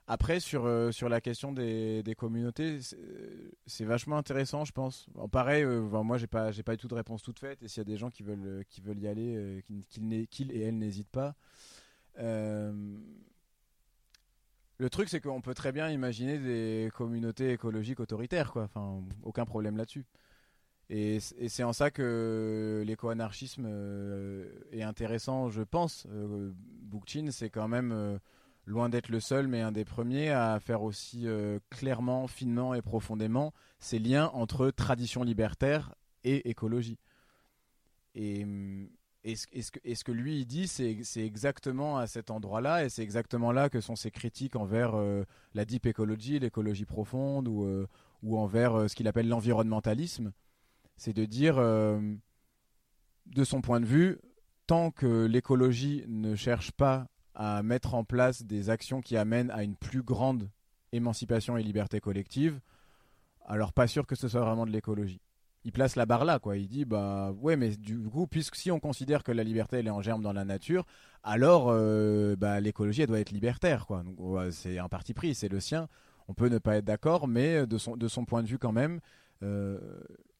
Après, 0.07 0.39
sur, 0.39 0.65
euh, 0.65 0.91
la 1.09 1.19
question 1.19 1.51
des, 1.51 2.15
communautés, 2.17 2.79
c'est 3.65 3.85
vachement 3.85 4.17
intéressant, 4.17 4.63
je 4.63 4.71
pense. 4.71 5.07
pareil, 5.31 5.65
moi, 5.65 6.17
j'ai 6.17 6.27
pas, 6.27 6.51
pas 6.51 6.73
eu 6.75 6.77
tout 6.77 6.87
de 6.87 6.95
réponse 6.95 7.23
toute 7.23 7.39
faite. 7.39 7.61
Et 7.63 7.67
s'il 7.67 7.79
y 7.79 7.81
a 7.81 7.85
des 7.85 7.97
gens 7.97 8.09
qui 8.09 8.23
veulent, 8.23 8.63
qui 8.69 8.81
veulent 8.81 8.99
y 8.99 9.07
aller, 9.07 9.63
qu'ils 9.89 10.51
et 10.51 10.61
elles 10.61 10.77
n'hésitent 10.77 11.09
pas. 11.09 11.35
Le 14.77 14.89
truc, 14.89 15.09
c'est 15.09 15.21
qu'on 15.21 15.41
peut 15.41 15.53
très 15.53 15.71
bien 15.71 15.89
imaginer 15.89 16.37
des 16.37 16.91
communautés 16.93 17.51
écologiques 17.51 17.99
autoritaires, 17.99 18.51
quoi. 18.51 18.63
Enfin, 18.63 19.01
aucun 19.23 19.45
problème 19.45 19.77
là-dessus. 19.77 20.05
Et, 20.89 21.19
c'est 21.19 21.63
en 21.63 21.73
ça 21.73 21.89
que 21.89 22.83
l'éco-anarchisme 22.85 23.65
euh, 23.67 24.47
est 24.71 24.83
intéressant, 24.83 25.49
je 25.49 25.63
pense. 25.63 26.05
Euh, 26.11 26.51
Bookchin, 26.83 27.31
c'est 27.31 27.49
quand 27.49 27.67
même 27.67 27.91
euh, 27.91 28.19
loin 28.65 28.89
d'être 28.89 29.09
le 29.09 29.19
seul, 29.19 29.47
mais 29.47 29.61
un 29.61 29.71
des 29.71 29.85
premiers 29.85 30.29
à 30.29 30.59
faire 30.59 30.83
aussi 30.83 31.27
clairement, 31.69 32.27
finement 32.27 32.73
et 32.73 32.81
profondément 32.81 33.53
ces 33.79 33.99
liens 33.99 34.29
entre 34.33 34.69
tradition 34.71 35.23
libertaire 35.23 35.95
et 36.23 36.49
écologie. 36.49 36.97
Et, 38.13 38.45
que, 39.33 39.61
ce, 39.95 40.03
que, 40.03 40.11
lui 40.11 40.39
il 40.39 40.45
dit, 40.45 40.67
c'est 40.67 41.03
exactement 41.17 41.97
à 41.97 42.07
cet 42.07 42.29
endroit-là, 42.31 42.85
et 42.85 42.89
c'est 42.89 43.03
exactement 43.03 43.51
là 43.51 43.69
que 43.69 43.81
sont 43.81 43.95
ses 43.95 44.11
critiques 44.11 44.55
envers 44.55 44.93
la 45.53 45.65
deep 45.65 45.87
écologie, 45.87 46.39
l'écologie 46.39 46.85
profonde, 46.85 47.47
ou, 47.47 47.67
ou 48.23 48.37
envers 48.37 48.89
ce 48.89 48.95
qu'il 48.95 49.07
appelle 49.07 49.27
l'environnementalisme 49.27 50.31
c'est 50.97 51.13
de 51.13 51.25
dire, 51.25 51.57
euh, 51.57 51.99
de 53.25 53.43
son 53.43 53.61
point 53.61 53.79
de 53.79 53.85
vue, 53.85 54.19
tant 54.67 54.91
que 54.91 55.25
l'écologie 55.25 56.03
ne 56.07 56.35
cherche 56.35 56.71
pas 56.71 57.07
à 57.33 57.63
mettre 57.63 57.93
en 57.93 58.03
place 58.03 58.43
des 58.43 58.69
actions 58.69 59.01
qui 59.01 59.17
amènent 59.17 59.51
à 59.51 59.63
une 59.63 59.75
plus 59.75 60.03
grande 60.03 60.49
émancipation 60.91 61.57
et 61.57 61.63
liberté 61.63 61.99
collective, 61.99 62.59
alors 63.45 63.73
pas 63.73 63.87
sûr 63.87 64.07
que 64.07 64.15
ce 64.15 64.27
soit 64.27 64.41
vraiment 64.41 64.65
de 64.65 64.71
l'écologie. 64.71 65.21
Il 65.65 65.71
place 65.71 65.95
la 65.95 66.05
barre 66.05 66.25
là, 66.25 66.39
quoi. 66.39 66.57
Il 66.57 66.67
dit, 66.67 66.85
bah 66.85 67.33
ouais, 67.41 67.57
mais 67.57 67.71
du 67.75 67.97
coup, 67.97 68.27
puisque 68.27 68.55
si 68.55 68.71
on 68.71 68.79
considère 68.79 69.23
que 69.23 69.31
la 69.31 69.43
liberté 69.43 69.77
elle 69.77 69.87
est 69.87 69.91
en 69.91 70.01
germe 70.01 70.21
dans 70.21 70.31
la 70.31 70.45
nature, 70.45 70.85
alors 71.23 71.67
euh, 71.69 72.35
bah, 72.35 72.61
l'écologie 72.61 73.01
elle 73.01 73.07
doit 73.07 73.19
être 73.19 73.31
libertaire, 73.31 73.87
quoi. 73.87 74.03
c'est 74.51 74.77
un 74.77 74.87
parti 74.87 75.13
pris, 75.15 75.33
c'est 75.33 75.49
le 75.49 75.59
sien. 75.59 75.89
On 76.27 76.33
peut 76.33 76.49
ne 76.49 76.59
pas 76.59 76.77
être 76.77 76.85
d'accord, 76.85 77.27
mais 77.27 77.65
de 77.65 77.77
son, 77.79 77.97
de 77.97 78.07
son 78.07 78.25
point 78.25 78.43
de 78.43 78.47
vue 78.47 78.59
quand 78.59 78.71
même, 78.71 78.99
euh, 79.43 79.79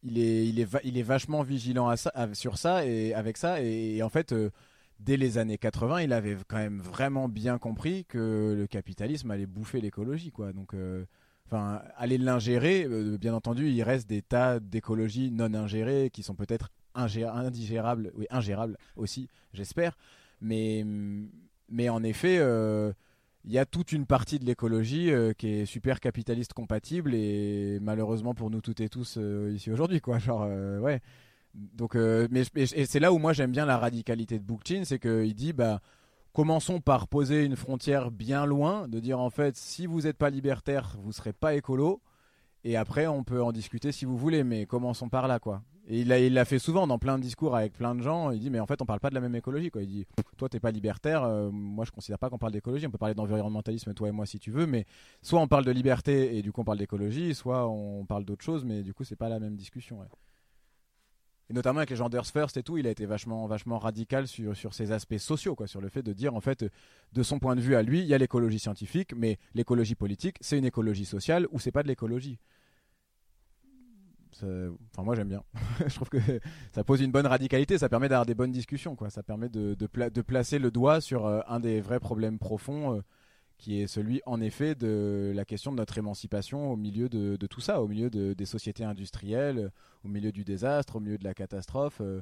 il, 0.04 0.20
est, 0.20 0.48
il, 0.48 0.60
est 0.60 0.68
il 0.84 0.98
est 0.98 1.04
vachement 1.04 1.42
vigilant 1.42 1.88
à 1.90 1.98
ça, 1.98 2.12
sur 2.34 2.60
ça 2.60 2.86
et 2.86 3.14
avec 3.16 3.38
ça. 3.38 3.62
Et, 3.62 4.04
en 4.04 4.10
fait, 4.10 4.32
euh, 4.32 4.52
dès 5.00 5.18
les 5.18 5.40
années 5.40 5.58
80, 5.58 6.02
il 6.02 6.14
avait 6.14 6.38
quand 6.48 6.58
même 6.58 6.80
vraiment 6.80 7.28
bien 7.30 7.58
compris 7.58 8.06
que 8.06 8.54
le 8.56 8.68
capitalisme 8.68 9.32
allait 9.32 9.48
bouffer 9.48 9.82
l'écologie, 9.82 10.32
quoi. 10.32 10.54
Donc 10.54 10.76
enfin, 11.48 11.82
aller 11.98 12.18
l'ingérer, 12.18 12.86
euh, 12.86 13.18
bien 13.18 13.34
entendu, 13.34 13.70
il 13.70 13.84
reste 13.84 14.10
des 14.10 14.22
tas 14.22 14.60
d'écologies 14.60 15.32
non 15.32 15.54
ingérées 15.54 16.10
qui 16.12 16.24
sont 16.24 16.36
peut-être 16.36 16.70
indigérables, 16.96 18.12
oui, 18.16 18.26
ingérables 18.30 18.78
aussi, 18.96 19.30
j'espère. 19.54 19.98
Mais, 20.42 20.86
mais 21.70 21.90
en 21.90 22.04
effet, 22.04 22.38
euh, 22.40 22.94
il 23.44 23.52
y 23.52 23.58
a 23.58 23.66
toute 23.66 23.92
une 23.92 24.06
partie 24.06 24.40
de 24.40 24.46
l'écologie 24.46 25.12
euh, 25.12 25.34
qui 25.34 25.48
est 25.50 25.66
super 25.66 26.00
capitaliste 26.00 26.54
compatible 26.54 27.14
et 27.14 27.80
malheureusement 27.82 28.34
pour 28.34 28.50
nous 28.50 28.62
toutes 28.62 28.80
et 28.80 28.90
tous 28.90 29.18
ici 29.52 29.72
aujourd'hui, 29.72 30.02
quoi. 30.02 30.20
Genre, 30.20 30.48
ouais. 30.82 31.02
Donc, 31.54 31.96
mais, 31.96 32.44
c'est 32.66 33.00
là 33.00 33.14
où 33.14 33.18
moi 33.18 33.34
j'aime 33.34 33.52
bien 33.52 33.66
la 33.66 33.78
radicalité 33.78 34.40
de 34.40 34.44
Bookchin, 34.44 34.84
c'est 34.84 35.00
qu'il 35.00 35.34
dit, 35.36 35.54
bah 35.54 35.82
Commençons 36.36 36.82
par 36.82 37.08
poser 37.08 37.46
une 37.46 37.56
frontière 37.56 38.12
bien 38.12 38.46
loin, 38.46 38.90
de 38.90 39.00
dire 39.00 39.22
en 39.22 39.30
fait, 39.30 39.56
si 39.56 39.86
vous 39.86 40.02
n'êtes 40.02 40.18
pas 40.18 40.30
libertaire, 40.30 40.98
vous 41.00 41.08
ne 41.08 41.14
serez 41.14 41.32
pas 41.32 41.56
écolo. 41.56 42.02
Et 42.66 42.76
après, 42.76 43.08
on 43.08 43.24
peut 43.24 43.42
en 43.42 43.54
discuter 43.54 43.94
si 43.94 44.04
vous 44.04 44.18
voulez, 44.18 44.44
mais 44.44 44.66
commençons 44.66 45.08
par 45.08 45.30
là, 45.30 45.40
quoi. 45.40 45.62
Et 45.88 46.02
il 46.02 46.34
l'a 46.34 46.44
fait 46.44 46.60
souvent 46.60 46.88
dans 46.88 47.00
plein 47.00 47.18
de 47.18 47.24
discours 47.24 47.56
avec 47.56 47.72
plein 47.72 47.96
de 47.96 48.02
gens. 48.02 48.32
Il 48.32 48.42
dit, 48.42 48.50
mais 48.50 48.60
en 48.60 48.66
fait, 48.66 48.82
on 48.82 48.86
parle 48.86 49.00
pas 49.00 49.10
de 49.10 49.16
la 49.16 49.22
même 49.22 49.36
écologie, 49.36 49.72
quoi. 49.72 49.82
Il 49.82 49.88
dit, 49.88 50.06
toi, 50.36 50.50
t'es 50.50 50.60
pas 50.60 50.72
libertaire. 50.72 51.24
Euh, 51.24 51.50
moi, 51.52 51.86
je 51.86 51.92
considère 51.92 52.20
pas 52.20 52.30
qu'on 52.30 52.38
parle 52.38 52.52
d'écologie. 52.52 52.86
On 52.86 52.92
peut 52.92 52.98
parler 52.98 53.16
d'environnementalisme, 53.16 53.94
toi 53.94 54.10
et 54.10 54.12
moi, 54.12 54.26
si 54.26 54.38
tu 54.38 54.52
veux. 54.52 54.66
Mais 54.66 54.86
soit 55.22 55.40
on 55.40 55.48
parle 55.48 55.64
de 55.64 55.72
liberté 55.72 56.36
et 56.36 56.42
du 56.42 56.52
coup, 56.52 56.60
on 56.60 56.66
parle 56.66 56.80
d'écologie, 56.80 57.34
soit 57.34 57.66
on 57.66 58.04
parle 58.04 58.26
d'autre 58.26 58.44
chose, 58.44 58.66
mais 58.66 58.84
du 58.84 58.94
coup, 58.94 59.06
c'est 59.06 59.16
pas 59.16 59.30
la 59.30 59.40
même 59.40 59.56
discussion. 59.56 60.00
Et 61.50 61.54
notamment 61.54 61.80
avec 61.80 61.92
les 61.92 61.96
Genders 61.96 62.26
First 62.26 62.58
et 62.58 62.64
tout, 62.64 62.78
il 62.78 62.88
a 62.88 62.90
été 62.90 63.06
vachement, 63.06 63.46
vachement 63.46 63.78
radical 63.78 64.28
sur, 64.28 64.56
sur 64.56 64.74
ces 64.74 64.92
aspects 64.92 65.18
sociaux, 65.18 65.56
quoi, 65.56 65.68
sur 65.68 65.82
le 65.82 65.90
fait 65.90 66.02
de 66.02 66.14
dire, 66.14 66.34
en 66.34 66.42
fait, 66.42 66.66
de 67.14 67.24
son 67.24 67.40
point 67.40 67.56
de 67.56 67.62
vue 67.62 67.76
à 67.76 67.84
lui, 67.84 68.00
il 68.00 68.08
y 68.08 68.14
a 68.14 68.18
l'écologie 68.18 68.60
scientifique, 68.60 69.14
mais 69.16 69.38
l'écologie 69.54 69.96
politique, 69.96 70.38
c'est 70.42 70.58
une 70.58 70.66
écologie 70.66 71.06
sociale 71.06 71.48
ou 71.52 71.60
c'est 71.60 71.72
pas 71.72 71.84
de 71.84 71.88
l'écologie. 71.88 72.40
Enfin, 74.44 75.04
moi 75.04 75.16
j'aime 75.16 75.30
bien. 75.30 75.44
je 75.88 75.96
trouve 75.96 76.10
que 76.10 76.18
ça 76.74 76.84
pose 76.84 77.02
une 77.02 77.12
bonne 77.12 77.28
radicalité, 77.28 77.78
ça 77.78 77.90
permet 77.90 78.10
d'avoir 78.10 78.26
des 78.26 78.36
bonnes 78.36 78.52
discussions, 78.52 78.96
quoi. 78.96 79.10
Ça 79.10 79.24
permet 79.24 79.50
de, 79.50 79.76
de, 79.76 80.22
placer 80.22 80.60
le 80.60 80.72
doigt 80.72 81.00
sur 81.00 81.26
euh, 81.26 81.40
un 81.48 81.60
des 81.60 81.80
vrais 81.80 82.00
problèmes 82.00 82.38
profonds. 82.38 82.98
Euh, 82.98 83.02
qui 83.58 83.82
est 83.82 83.88
celui 83.88 84.22
en 84.26 84.42
effet 84.42 84.76
de 84.76 85.32
la 85.34 85.46
question 85.46 85.72
de 85.72 85.78
notre 85.78 85.98
émancipation 85.98 86.72
au 86.72 86.76
milieu 86.76 87.10
de, 87.10 87.38
tout 87.48 87.62
ça, 87.62 87.82
au 87.82 87.88
milieu 87.88 88.10
des 88.10 88.46
sociétés 88.46 88.84
industrielles, 88.84 89.72
au 90.04 90.08
milieu 90.08 90.32
du 90.32 90.44
désastre, 90.44 90.98
au 90.98 91.00
milieu 91.00 91.18
de 91.18 91.24
la 91.24 91.34
catastrophe. 91.34 92.02
Euh, 92.02 92.22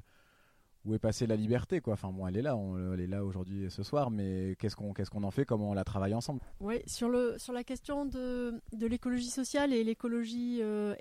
où 0.85 0.93
est 0.93 0.99
passée 0.99 1.25
la 1.27 1.37
liberté 1.37 1.81
Enfin 1.87 2.11
bon, 2.11 2.27
elle 2.27 2.35
est 2.35 2.41
là, 2.41 2.57
elle 2.93 2.99
est 2.99 3.07
là 3.07 3.23
aujourd'hui 3.23 3.63
et 3.63 3.69
ce 3.69 3.83
soir, 3.83 4.11
mais 4.11 4.57
qu'est-ce 4.59 4.75
qu'on 4.75 4.93
qu'est-ce 4.93 5.15
en 5.15 5.31
fait 5.31 5.45
Comment 5.45 5.69
on 5.69 5.73
la 5.73 5.85
travaille 5.85 6.13
ensemble? 6.13 6.41
Oui, 6.59 6.81
sur 6.87 7.09
sur 7.37 7.53
la 7.53 7.63
question 7.63 8.05
de, 8.05 8.61
de 8.73 8.85
l'écologie 8.85 9.29
sociale 9.29 9.71
et 9.71 9.85
l'écologie 9.85 10.59
euh, 10.61 10.93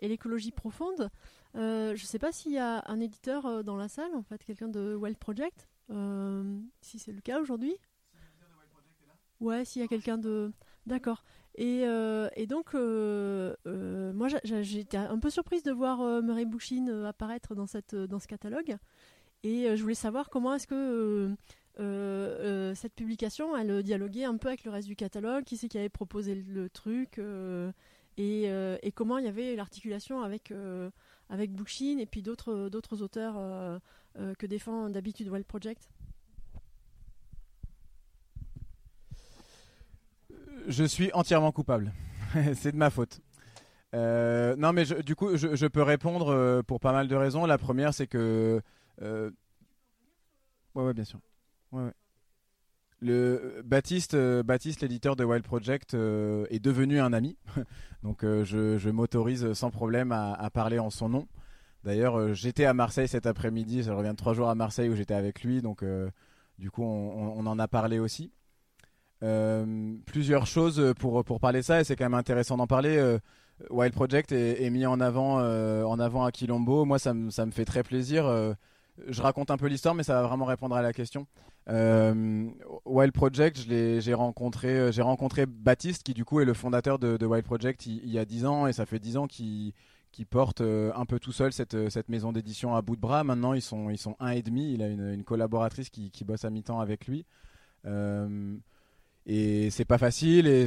profonde, 0.55 1.11
euh, 1.57 1.97
je 1.97 2.03
ne 2.03 2.07
sais 2.07 2.21
pas 2.21 2.31
s'il 2.31 2.53
y 2.53 2.59
a 2.59 2.85
un 2.87 3.01
éditeur 3.01 3.65
dans 3.65 3.75
la 3.75 3.89
salle, 3.89 4.15
en 4.15 4.23
fait, 4.23 4.45
quelqu'un 4.45 4.69
de 4.69 4.95
Wild 4.95 5.19
Project, 5.19 5.69
si 6.81 7.01
c'est 7.01 7.13
le 7.13 7.21
cas 7.21 7.41
aujourd'hui. 7.41 7.75
Ouais, 9.43 9.65
s'il 9.65 9.83
y 9.83 9.85
a 9.85 9.89
quelqu'un 9.89 10.19
de. 10.19 10.53
D'accord. 10.87 11.25
Et, 11.57 11.83
euh, 11.85 12.29
et 12.37 12.47
donc, 12.47 12.75
euh, 12.75 13.55
euh, 13.67 14.13
moi, 14.13 14.29
j'étais 14.45 14.97
un 14.97 15.19
peu 15.19 15.31
surprise 15.31 15.63
de 15.65 15.73
voir 15.73 16.23
Murray 16.23 16.45
Bookchin 16.45 17.05
apparaître 17.05 17.55
dans, 17.55 17.67
cette, 17.67 17.95
dans 17.95 18.19
ce 18.19 18.27
catalogue. 18.27 18.77
Et 19.43 19.77
je 19.77 19.83
voulais 19.83 19.95
savoir 19.95 20.31
comment 20.31 20.55
est-ce 20.55 20.69
que 20.69 21.35
cette 22.75 22.95
publication, 22.95 23.57
elle 23.57 23.83
dialoguait 23.83 24.25
un 24.25 24.37
peu 24.37 24.49
avec 24.49 24.65
le 24.65 24.71
reste 24.71 24.89
du 24.89 24.97
catalogue, 24.97 25.45
qui 25.45 25.57
c'est 25.57 25.69
qui 25.69 25.79
avait 25.79 25.89
proposé 25.89 26.37
le, 26.37 26.71
truc, 26.71 27.21
et, 28.17 28.45
et, 28.45 28.93
comment 28.93 29.19
il 29.19 29.25
y 29.25 29.29
avait 29.29 29.57
l'articulation 29.57 30.23
avec, 30.23 30.55
avec 31.29 31.51
et 31.51 32.07
puis 32.07 32.23
d'autres 32.23 33.03
auteurs 33.03 33.81
que 34.39 34.47
défend 34.47 34.89
d'habitude 34.89 35.29
Wild 35.29 35.47
Project. 35.47 35.89
Je 40.69 40.85
suis 40.85 41.13
entièrement 41.13 41.53
coupable. 41.53 41.93
c'est 42.55 42.73
de 42.73 42.77
ma 42.77 42.91
faute. 42.91 43.21
Euh, 43.95 44.57
non, 44.57 44.73
mais 44.73 44.85
du 44.85 45.15
coup, 45.15 45.37
je, 45.37 45.67
peux 45.67 45.83
répondre 45.83 46.33
euh, 46.33 46.63
pour 46.63 46.81
pas 46.81 46.93
mal 46.93 47.09
de 47.09 47.17
raisons. 47.17 47.47
La 47.47 47.59
première, 47.59 47.93
c'est 47.93 48.07
que. 48.07 48.61
Euh, 49.03 49.31
ouais, 50.75 50.95
bien 50.95 51.05
sûr. 51.05 51.21
Le 53.01 53.63
Baptiste, 53.65 54.17
Baptiste 54.17 54.83
l'éditeur 54.83 55.17
de 55.17 55.25
Wild 55.25 55.45
Project, 55.45 55.95
est 55.95 56.63
devenu 56.63 57.01
un 57.01 57.13
ami. 57.13 57.37
Donc, 58.03 58.23
je, 58.23 58.91
m'autorise 58.91 59.53
sans 59.53 59.71
problème 59.71 60.13
à, 60.13 60.51
parler 60.51 60.79
en 60.79 60.91
son 60.91 61.09
nom. 61.09 61.29
D'ailleurs, 61.85 62.33
j'étais 62.33 62.65
à 62.65 62.75
Marseille 62.75 63.09
cet 63.09 63.27
après-midi. 63.27 63.85
Ça 63.85 63.95
revient 63.95 64.11
de 64.11 64.17
trois 64.17 64.35
jours 64.35 64.49
à 64.49 64.55
Marseille 64.55 64.89
où 64.89 64.95
j'étais 64.95 65.15
avec 65.15 65.43
lui. 65.43 65.63
Donc, 65.63 65.85
du 66.59 66.71
coup, 66.71 66.85
on, 66.85 67.45
en 67.45 67.59
a 67.59 67.69
parlé 67.69 67.99
aussi. 67.99 68.31
Euh, 69.23 69.95
plusieurs 70.05 70.47
choses 70.47 70.95
pour, 70.99 71.23
pour 71.25 71.39
parler 71.39 71.63
ça 71.63 71.81
et 71.81 71.85
c'est 71.85 71.95
quand 71.95 72.05
même 72.05 72.15
intéressant 72.15 72.57
d'en 72.57 72.67
parler. 72.67 72.97
Euh, 72.97 73.19
Wild 73.71 73.95
Project 73.95 74.33
est, 74.33 74.71
mis 74.71 74.87
en 74.87 75.01
avant, 75.01 75.39
euh, 75.39 75.85
en 75.85 76.01
avant 76.01 76.25
à 76.25 76.33
Quilombo. 76.33 76.85
Moi, 76.85 76.99
ça, 76.99 77.15
me 77.15 77.31
fait 77.53 77.65
très 77.65 77.85
plaisir. 77.85 78.25
je 79.07 79.23
raconte 79.23 79.51
un 79.51 79.57
peu 79.57 79.67
l'histoire, 79.67 79.95
mais 79.95 80.03
ça 80.03 80.21
va 80.21 80.27
vraiment 80.27 80.47
répondre 80.47 80.75
à 80.75 80.83
la 80.83 80.93
question. 80.93 81.27
Wild 81.69 83.13
Project, 83.13 83.59
j'ai 83.69 84.15
rencontré, 84.15 84.91
rencontré 85.01 85.47
Baptiste, 85.47 86.03
qui 86.03 86.13
du 86.13 86.25
coup 86.25 86.41
est 86.41 86.45
le 86.45 86.55
fondateur 86.55 86.99
de, 86.99 87.25
Wild 87.25 87.45
Project 87.45 87.87
il, 87.87 88.11
y 88.11 88.19
a 88.19 88.25
10 88.25 88.47
ans, 88.47 88.67
et 88.67 88.73
ça 88.73 88.85
fait 88.85 88.99
10 88.99 89.17
ans 89.17 89.27
qu'il 89.29 89.73
qui 90.11 90.25
porte 90.27 90.61
un 90.61 91.07
peu 91.07 91.19
tout 91.21 91.33
seul 91.33 91.53
cette, 91.53 91.89
cette 91.89 92.09
maison 92.09 92.33
d'édition 92.33 92.75
à 92.75 92.83
bout 92.83 92.97
de 92.97 93.01
bras. 93.01 93.23
Maintenant, 93.23 93.55
ils 93.55 93.63
sont, 93.63 93.91
ils 93.91 93.99
sont 93.99 94.17
un 94.19 94.31
et 94.31 94.43
demi. 94.43 94.75
Il 94.75 94.83
a 94.83 94.89
une, 94.89 95.09
une 95.09 95.25
collaboratrice 95.25 95.89
qui, 95.89 96.11
qui, 96.11 96.25
bosse 96.25 96.45
à 96.45 96.51
mi-temps 96.51 96.81
avec 96.81 97.07
lui. 97.07 97.25
Et 99.25 99.71
c'est 99.71 99.85
pas 99.85 99.99
facile. 99.99 100.47
Et, 100.49 100.67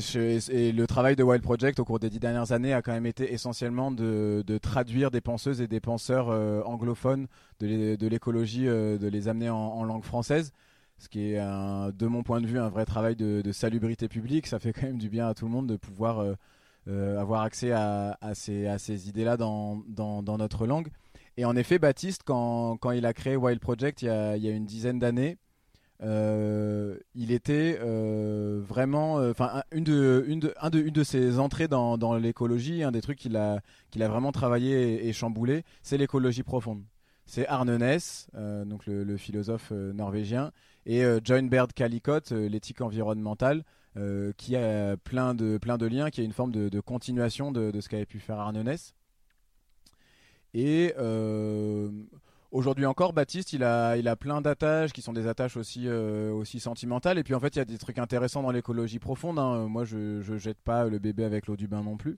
le 0.71 0.85
travail 0.85 1.15
de 1.15 1.23
Wild 1.23 1.43
Project 1.43 1.79
au 1.79 1.85
cours 1.85 1.99
des 1.99 2.09
dix 2.09 2.19
dernières 2.19 2.51
années 2.53 2.73
a 2.73 2.81
quand 2.81 2.93
même 2.93 3.05
été 3.05 3.33
essentiellement 3.33 3.91
de, 3.91 4.43
traduire 4.61 5.11
des 5.11 5.21
penseuses 5.21 5.61
et 5.61 5.67
des 5.67 5.81
penseurs 5.81 6.29
euh, 6.29 6.61
anglophones 6.63 7.27
de 7.59 8.07
l'écologie, 8.07 8.67
euh, 8.67 8.97
de 8.97 9.07
les 9.07 9.27
amener 9.27 9.49
en, 9.49 9.83
langue 9.83 10.03
française. 10.03 10.53
Ce 10.97 11.09
qui 11.09 11.33
est, 11.33 11.37
de 11.37 12.07
mon 12.07 12.23
point 12.23 12.39
de 12.39 12.47
vue, 12.47 12.57
un 12.57 12.69
vrai 12.69 12.85
travail 12.85 13.17
de, 13.17 13.51
salubrité 13.51 14.07
publique. 14.07 14.47
Ça 14.47 14.59
fait 14.59 14.71
quand 14.71 14.83
même 14.83 14.97
du 14.97 15.09
bien 15.09 15.27
à 15.27 15.33
tout 15.33 15.45
le 15.45 15.51
monde 15.51 15.67
de 15.67 15.75
pouvoir 15.75 16.19
euh, 16.87 17.19
avoir 17.19 17.41
accès 17.41 17.71
à, 17.73 18.17
ces, 18.33 19.09
idées-là 19.09 19.35
dans, 19.35 19.83
notre 20.37 20.65
langue. 20.65 20.87
Et 21.35 21.43
en 21.43 21.57
effet, 21.57 21.79
Baptiste, 21.79 22.21
quand, 22.23 22.79
il 22.91 23.05
a 23.05 23.13
créé 23.13 23.35
Wild 23.35 23.59
Project 23.59 24.01
il 24.03 24.05
y 24.07 24.09
a 24.09 24.51
une 24.51 24.65
dizaine 24.65 24.99
d'années, 24.99 25.37
euh, 26.03 26.97
il 27.13 27.31
était 27.31 27.79
euh, 27.81 28.61
vraiment, 28.65 29.19
euh, 29.19 29.31
enfin, 29.31 29.63
une 29.71 29.85
de, 29.85 30.25
une 30.27 30.39
de, 30.39 30.53
un 30.59 30.69
de, 30.69 30.79
une 30.79 30.93
de 30.93 31.03
ses 31.03 31.39
entrées 31.39 31.67
dans, 31.67 32.15
l'écologie, 32.17 32.83
un 32.83 32.91
des 32.91 33.01
trucs 33.01 33.17
qu'il 33.17 33.37
a, 33.37 33.61
qu'il 33.91 34.03
a 34.03 34.07
vraiment 34.09 34.31
travaillé 34.31 35.07
et, 35.07 35.13
chamboulé, 35.13 35.63
c'est 35.81 35.97
l'écologie 35.97 36.43
profonde. 36.43 36.83
C'est 37.25 37.47
Arne 37.47 37.77
Ness, 37.77 38.27
donc 38.35 38.85
le, 38.85 39.17
philosophe 39.17 39.71
norvégien, 39.71 40.51
et 40.85 41.03
John 41.23 41.49
Baird 41.49 41.73
Callicott, 41.73 42.29
l'éthique 42.31 42.81
environnementale, 42.81 43.63
qui 44.37 44.55
a 44.55 44.95
plein 44.97 45.33
de, 45.33 45.57
plein 45.57 45.79
de 45.79 45.87
liens, 45.87 46.11
qui 46.11 46.21
a 46.21 46.23
une 46.23 46.33
forme 46.33 46.51
de, 46.51 46.79
continuation 46.81 47.51
de, 47.51 47.71
de 47.71 47.81
ce 47.81 47.89
qu'avait 47.89 48.05
pu 48.05 48.19
faire 48.19 48.37
Arne 48.37 48.61
Ness. 48.61 48.93
Et 50.53 50.93
Aujourd'hui 52.55 52.85
encore, 52.85 53.11
Baptiste, 53.11 53.51
il 53.51 53.65
a, 53.65 53.97
il 53.97 54.07
a 54.07 54.15
plein 54.15 54.39
d'attaches 54.39 54.93
qui 54.93 55.01
sont 55.01 55.11
des 55.11 55.27
attaches 55.27 55.57
aussi, 55.57 55.89
euh, 55.89 56.31
aussi 56.31 56.61
sentimentales. 56.61 57.17
Et 57.17 57.23
puis 57.25 57.33
en 57.33 57.39
fait, 57.41 57.53
il 57.57 57.59
y 57.59 57.61
a 57.61 57.65
des 57.65 57.77
trucs 57.77 57.99
intéressants 57.99 58.43
dans 58.43 58.51
l'écologie 58.51 58.97
profonde. 58.97 59.37
Hein. 59.39 59.67
Moi, 59.67 59.83
je, 59.83 60.21
je 60.21 60.37
jette 60.37 60.61
pas 60.61 60.85
le 60.85 60.97
bébé 60.97 61.25
avec 61.25 61.47
l'eau 61.47 61.57
du 61.57 61.67
bain 61.67 61.83
non 61.83 61.97
plus. 61.97 62.17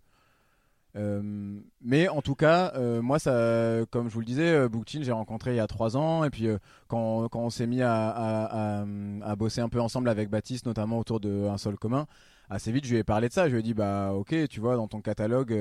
Euh, 0.95 1.59
mais 1.81 2.07
en 2.07 2.21
tout 2.21 2.35
cas, 2.35 2.71
euh, 2.75 3.01
moi, 3.01 3.17
ça, 3.17 3.83
comme 3.89 4.09
je 4.09 4.13
vous 4.13 4.19
le 4.19 4.27
disais, 4.27 4.69
Bookchin, 4.69 5.01
j'ai 5.01 5.11
rencontré 5.11 5.53
il 5.53 5.57
y 5.57 5.59
a 5.59 5.65
trois 5.65 5.97
ans. 5.97 6.23
Et 6.23 6.29
puis, 6.29 6.47
quand, 6.87 7.27
quand, 7.29 7.39
on 7.39 7.49
s'est 7.49 7.65
mis 7.65 7.81
à, 7.81 8.07
à, 8.07 8.85
à, 9.23 9.35
bosser 9.35 9.61
un 9.61 9.69
peu 9.69 9.81
ensemble 9.81 10.07
avec 10.07 10.29
Baptiste, 10.29 10.67
notamment 10.67 10.99
autour 10.99 11.19
d'un 11.19 11.57
sol 11.57 11.79
commun, 11.79 12.05
assez 12.47 12.71
vite, 12.71 12.85
je 12.85 12.91
lui 12.91 12.99
ai 12.99 13.03
parlé 13.03 13.27
de 13.27 13.33
ça. 13.33 13.47
Je 13.47 13.53
lui 13.53 13.61
ai 13.61 13.63
dit, 13.63 13.73
bah, 13.73 14.13
ok, 14.13 14.35
tu 14.49 14.59
vois, 14.59 14.75
dans 14.75 14.87
ton 14.87 15.01
catalogue 15.01 15.51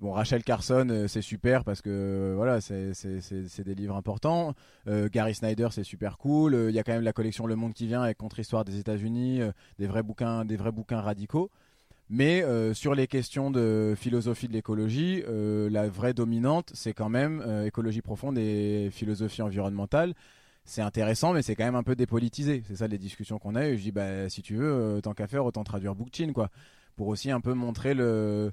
Bon, 0.00 0.12
Rachel 0.12 0.42
Carson, 0.42 0.88
euh, 0.90 1.06
c'est 1.06 1.22
super 1.22 1.62
parce 1.62 1.80
que 1.80 1.88
euh, 1.88 2.32
voilà, 2.34 2.60
c'est 2.60 3.62
des 3.62 3.74
livres 3.74 3.94
importants. 3.94 4.54
Euh, 4.88 5.08
Gary 5.10 5.34
Snyder, 5.34 5.68
c'est 5.70 5.84
super 5.84 6.18
cool. 6.18 6.54
Il 6.68 6.74
y 6.74 6.78
a 6.80 6.82
quand 6.82 6.92
même 6.92 7.04
la 7.04 7.12
collection 7.12 7.46
Le 7.46 7.54
Monde 7.54 7.74
qui 7.74 7.86
vient 7.86 8.02
avec 8.02 8.18
Contre-histoire 8.18 8.64
des 8.64 8.78
États-Unis, 8.78 9.40
des 9.78 9.86
vrais 9.86 10.02
bouquins, 10.02 10.44
des 10.44 10.56
vrais 10.56 10.72
bouquins 10.72 11.00
radicaux. 11.00 11.50
Mais 12.10 12.44
sur 12.74 12.94
les 12.94 13.06
questions 13.06 13.50
de 13.50 13.94
philosophie 13.96 14.46
de 14.46 14.52
l'écologie, 14.52 15.22
la 15.26 15.88
vraie 15.88 16.12
dominante, 16.12 16.70
c'est 16.74 16.92
quand 16.92 17.08
même 17.08 17.42
écologie 17.64 18.02
profonde 18.02 18.36
et 18.36 18.90
philosophie 18.90 19.42
environnementale. 19.42 20.14
C'est 20.66 20.82
intéressant, 20.82 21.32
mais 21.32 21.42
c'est 21.42 21.54
quand 21.54 21.64
même 21.64 21.74
un 21.74 21.82
peu 21.82 21.96
dépolitisé. 21.96 22.62
C'est 22.66 22.76
ça 22.76 22.88
les 22.88 22.98
discussions 22.98 23.38
qu'on 23.38 23.54
a 23.54 23.68
eues. 23.68 23.78
Je 23.78 23.82
dis, 23.82 23.92
bah, 23.92 24.28
si 24.28 24.42
tu 24.42 24.56
veux, 24.56 25.00
tant 25.02 25.14
qu'à 25.14 25.26
faire, 25.26 25.44
autant 25.44 25.64
traduire 25.64 25.94
Bookchin, 25.94 26.32
quoi, 26.32 26.50
pour 26.96 27.08
aussi 27.08 27.30
un 27.30 27.40
peu 27.40 27.54
montrer 27.54 27.94
le 27.94 28.52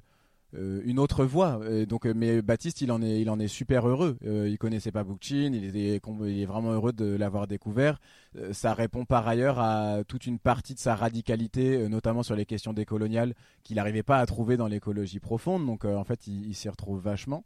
une 0.54 0.98
autre 0.98 1.24
voie. 1.24 1.60
Donc, 1.86 2.06
euh, 2.06 2.12
mais 2.14 2.42
Baptiste, 2.42 2.80
il 2.80 2.92
en 2.92 3.02
est, 3.02 3.20
il 3.20 3.30
en 3.30 3.38
est 3.38 3.48
super 3.48 3.88
heureux. 3.88 4.16
Euh, 4.24 4.48
il 4.48 4.58
connaissait 4.58 4.92
pas 4.92 5.04
Bookchin, 5.04 5.52
il 5.52 5.76
est, 5.76 6.46
vraiment 6.46 6.72
heureux 6.72 6.92
de 6.92 7.16
l'avoir 7.16 7.46
découvert. 7.46 7.98
Euh, 8.36 8.52
ça 8.52 8.74
répond 8.74 9.04
par 9.04 9.26
ailleurs 9.28 9.58
à 9.58 10.04
toute 10.06 10.26
une 10.26 10.38
partie 10.38 10.74
de 10.74 10.78
sa 10.78 10.94
radicalité, 10.94 11.76
euh, 11.82 11.88
notamment 11.88 12.22
sur 12.22 12.36
les 12.36 12.46
questions 12.46 12.72
décoloniales, 12.72 13.34
qu'il 13.62 13.76
n'arrivait 13.76 14.02
pas 14.02 14.18
à 14.18 14.26
trouver 14.26 14.56
dans 14.56 14.68
l'écologie 14.68 15.20
profonde. 15.20 15.66
Donc, 15.66 15.84
euh, 15.84 15.96
en 15.96 16.04
fait, 16.04 16.26
il, 16.26 16.46
il 16.46 16.54
s'y 16.54 16.68
retrouve 16.68 17.00
vachement. 17.00 17.44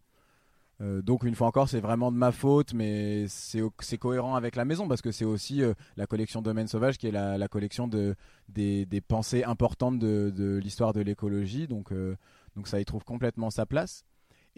Euh, 0.82 1.00
donc 1.00 1.24
une 1.24 1.34
fois 1.34 1.46
encore, 1.46 1.68
c'est 1.68 1.80
vraiment 1.80 2.12
de 2.12 2.16
ma 2.16 2.32
faute, 2.32 2.74
mais 2.74 3.26
c'est 3.28 3.98
cohérent 3.98 4.34
avec 4.34 4.56
la 4.56 4.64
maison 4.64 4.88
parce 4.88 5.00
que 5.00 5.10
c'est 5.10 5.24
aussi 5.24 5.62
euh, 5.62 5.72
la 5.96 6.06
collection 6.06 6.42
Domaine 6.42 6.68
Sauvage 6.68 6.98
qui 6.98 7.06
est 7.06 7.12
la, 7.12 7.48
collection 7.48 7.88
de, 7.88 8.14
des, 8.48 8.86
pensées 9.06 9.44
importantes 9.44 9.98
de, 9.98 10.60
l'histoire 10.62 10.92
de 10.92 11.00
l'écologie. 11.00 11.66
Donc, 11.66 11.92
euh, 11.92 12.16
donc 12.56 12.68
ça 12.68 12.80
y 12.80 12.84
trouve 12.84 13.04
complètement 13.04 13.50
sa 13.50 13.66
place. 13.66 14.04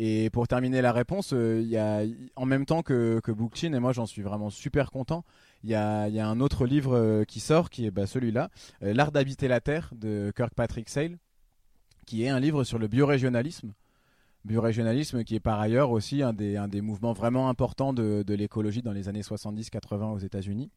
Et 0.00 0.30
pour 0.30 0.46
terminer 0.46 0.80
la 0.80 0.92
réponse, 0.92 1.32
euh, 1.32 1.60
y 1.60 1.76
a, 1.76 2.02
en 2.36 2.46
même 2.46 2.64
temps 2.64 2.82
que, 2.82 3.20
que 3.24 3.32
Bookchin, 3.32 3.72
et 3.72 3.80
moi 3.80 3.92
j'en 3.92 4.06
suis 4.06 4.22
vraiment 4.22 4.48
super 4.48 4.92
content, 4.92 5.24
il 5.64 5.70
y 5.70 5.74
a, 5.74 6.04
un 6.04 6.40
autre 6.40 6.66
livre 6.66 6.96
euh, 6.96 7.24
qui 7.24 7.40
sort, 7.40 7.68
qui 7.68 7.86
est 7.86 7.90
bah, 7.90 8.06
celui-là, 8.06 8.48
euh, 8.82 8.94
L'art 8.94 9.10
d'habiter 9.10 9.48
la 9.48 9.60
Terre 9.60 9.90
de 9.96 10.32
Kirkpatrick 10.36 10.88
Sale, 10.88 11.18
qui 12.06 12.22
est 12.22 12.28
un 12.28 12.38
livre 12.38 12.62
sur 12.62 12.78
le 12.78 12.86
biorégionalisme. 12.86 13.72
Biorégionalisme 14.44 15.24
qui 15.24 15.34
est 15.34 15.40
par 15.40 15.60
ailleurs 15.60 15.90
aussi 15.90 16.22
un 16.22 16.32
des, 16.32 16.80
mouvements 16.80 17.12
vraiment 17.12 17.48
importants 17.48 17.92
de, 17.92 18.24
l'écologie 18.28 18.82
dans 18.82 18.92
les 18.92 19.08
années 19.08 19.22
70-80 19.22 20.12
aux 20.12 20.18
États-Unis. 20.18 20.70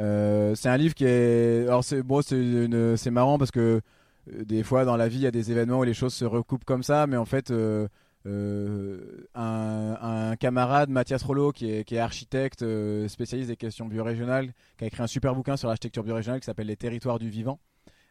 Euh, 0.00 0.56
c'est 0.56 0.68
un 0.68 0.76
livre 0.76 0.94
qui 0.94 1.04
est. 1.04 1.66
Alors, 1.68 1.84
c'est 1.84 3.10
marrant 3.10 3.38
parce 3.38 3.52
que 3.52 3.80
des 4.26 4.62
fois 4.62 4.84
dans 4.84 4.96
la 4.96 5.08
vie, 5.08 5.18
il 5.18 5.22
y 5.22 5.26
a 5.26 5.30
des 5.30 5.50
événements 5.50 5.80
où 5.80 5.84
les 5.84 5.94
choses 5.94 6.14
se 6.14 6.24
recoupent 6.24 6.64
comme 6.64 6.82
ça, 6.82 7.06
mais 7.06 7.16
en 7.16 7.24
fait. 7.24 7.50
euh, 7.50 7.88
euh, 8.26 8.98
un, 9.34 10.36
camarade, 10.36 10.88
Mathias 10.88 11.22
Rollo, 11.22 11.52
qui 11.52 11.70
est, 11.70 11.98
architecte, 11.98 12.62
euh, 12.62 13.08
spécialiste 13.08 13.50
des 13.50 13.56
questions 13.56 13.86
biorégionales, 13.86 14.52
qui 14.78 14.84
a 14.84 14.86
écrit 14.86 15.02
un 15.02 15.06
super 15.06 15.34
bouquin 15.34 15.56
sur 15.56 15.68
l'architecture 15.68 16.02
biorégionale 16.04 16.40
qui 16.40 16.46
s'appelle 16.46 16.66
Les 16.66 16.76
territoires 16.76 17.18
du 17.18 17.28
vivant, 17.28 17.58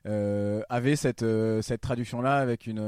euh, 0.06 0.62
avait 0.70 0.96
cette, 0.96 1.24
euh, 1.24 1.62
traduction-là 1.62 2.38
avec 2.38 2.68
une, 2.68 2.80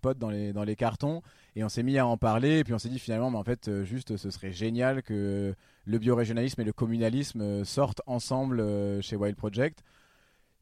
pote 0.00 0.18
dans 0.18 0.30
les, 0.30 0.76
cartons, 0.76 1.22
et 1.56 1.64
on 1.64 1.68
s'est 1.68 1.82
mis 1.82 1.98
à 1.98 2.06
en 2.06 2.16
parler, 2.16 2.58
et 2.58 2.64
puis 2.64 2.74
on 2.74 2.78
s'est 2.78 2.88
dit 2.88 2.98
finalement, 2.98 3.30
mais 3.30 3.38
en 3.38 3.44
fait, 3.44 3.68
euh, 3.68 3.84
juste, 3.84 4.16
ce 4.16 4.30
serait 4.30 4.52
génial 4.52 5.02
que 5.02 5.54
le 5.84 5.98
biorégionalisme 5.98 6.60
et 6.60 6.64
le 6.64 6.72
communalisme 6.72 7.40
euh, 7.40 7.64
sortent 7.64 8.02
ensemble 8.06 8.60
euh, 8.60 9.00
chez 9.00 9.16
Wild 9.16 9.36
Project. 9.36 9.82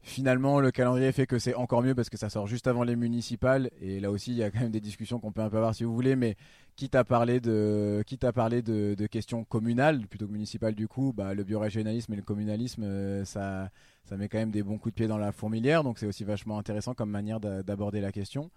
Finalement, 0.01 0.61
le 0.61 0.71
calendrier 0.71 1.11
fait 1.11 1.27
que 1.27 1.39
c'est 1.39 1.55
encore 1.55 1.83
mieux 1.83 1.93
parce 1.93 2.09
que 2.09 2.17
ça 2.17 2.29
sort 2.29 2.47
juste 2.47 2.67
avant 2.67 2.83
les 2.83 2.95
municipales. 2.95 3.69
Et 3.81 3.99
là 3.99 4.11
aussi, 4.11 4.31
il 4.31 4.37
y 4.37 4.43
a 4.43 4.49
quand 4.49 4.61
même 4.61 4.71
des 4.71 4.79
discussions 4.79 5.19
qu'on 5.19 5.33
peut 5.33 5.41
un 5.41 5.49
peu 5.49 5.57
avoir 5.57 5.75
si 5.75 5.83
vous 5.83 5.93
voulez. 5.93 6.15
Mais 6.15 6.37
quitte 6.77 6.95
à 6.95 7.03
parler 7.03 7.41
de, 7.41 8.01
quitte 8.07 8.23
à 8.23 8.31
parler 8.31 8.61
de, 8.61 8.95
questions 9.07 9.43
communales 9.43 10.07
plutôt 10.07 10.25
que 10.27 10.31
municipales, 10.31 10.73
du 10.73 10.87
coup, 10.87 11.13
bah, 11.13 11.33
le 11.33 11.43
biorégionalisme 11.43 12.13
et 12.13 12.15
le 12.15 12.21
communalisme, 12.21 12.83
euh, 12.83 13.25
ça, 13.25 13.69
ça 14.05 14.15
met 14.15 14.29
quand 14.29 14.37
même 14.37 14.51
des 14.51 14.63
bons 14.63 14.77
coups 14.77 14.93
de 14.93 14.95
pied 14.95 15.07
dans 15.07 15.17
la 15.17 15.33
fourmilière. 15.33 15.83
Donc 15.83 15.99
c'est 15.99 16.07
aussi 16.07 16.23
vachement 16.23 16.57
intéressant 16.57 16.93
comme 16.93 17.09
manière 17.09 17.41
d'a- 17.41 17.61
d'aborder 17.61 17.99
la 17.99 18.13
question. 18.13 18.51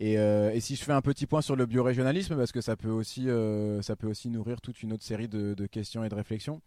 Et, 0.00 0.18
euh, 0.18 0.50
et 0.52 0.60
si 0.60 0.76
je 0.76 0.84
fais 0.84 0.92
un 0.92 1.00
petit 1.00 1.26
point 1.26 1.40
sur 1.40 1.56
le 1.56 1.66
biorégionalisme, 1.66 2.36
parce 2.36 2.52
que 2.52 2.60
ça 2.60 2.76
peut 2.76 2.90
aussi, 2.90 3.30
euh, 3.30 3.80
ça 3.80 3.96
peut 3.96 4.08
aussi 4.08 4.28
nourrir 4.28 4.60
toute 4.60 4.82
une 4.82 4.92
autre 4.92 5.04
série 5.04 5.28
de 5.28 5.66
questions 5.66 6.04
et 6.04 6.08
de 6.10 6.14
réflexions. 6.14 6.60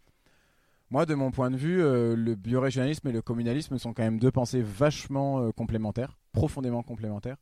Moi, 0.90 1.04
de 1.04 1.14
mon 1.14 1.30
point 1.30 1.50
de 1.50 1.56
vue, 1.56 1.82
euh, 1.82 2.16
le 2.16 2.34
biorégionalisme 2.34 3.08
et 3.08 3.12
le 3.12 3.20
communalisme 3.20 3.76
sont 3.76 3.92
quand 3.92 4.02
même 4.02 4.18
deux 4.18 4.30
pensées 4.30 4.62
vachement 4.62 5.40
euh, 5.40 5.50
complémentaires, 5.52 6.16
profondément 6.32 6.82
complémentaires. 6.82 7.36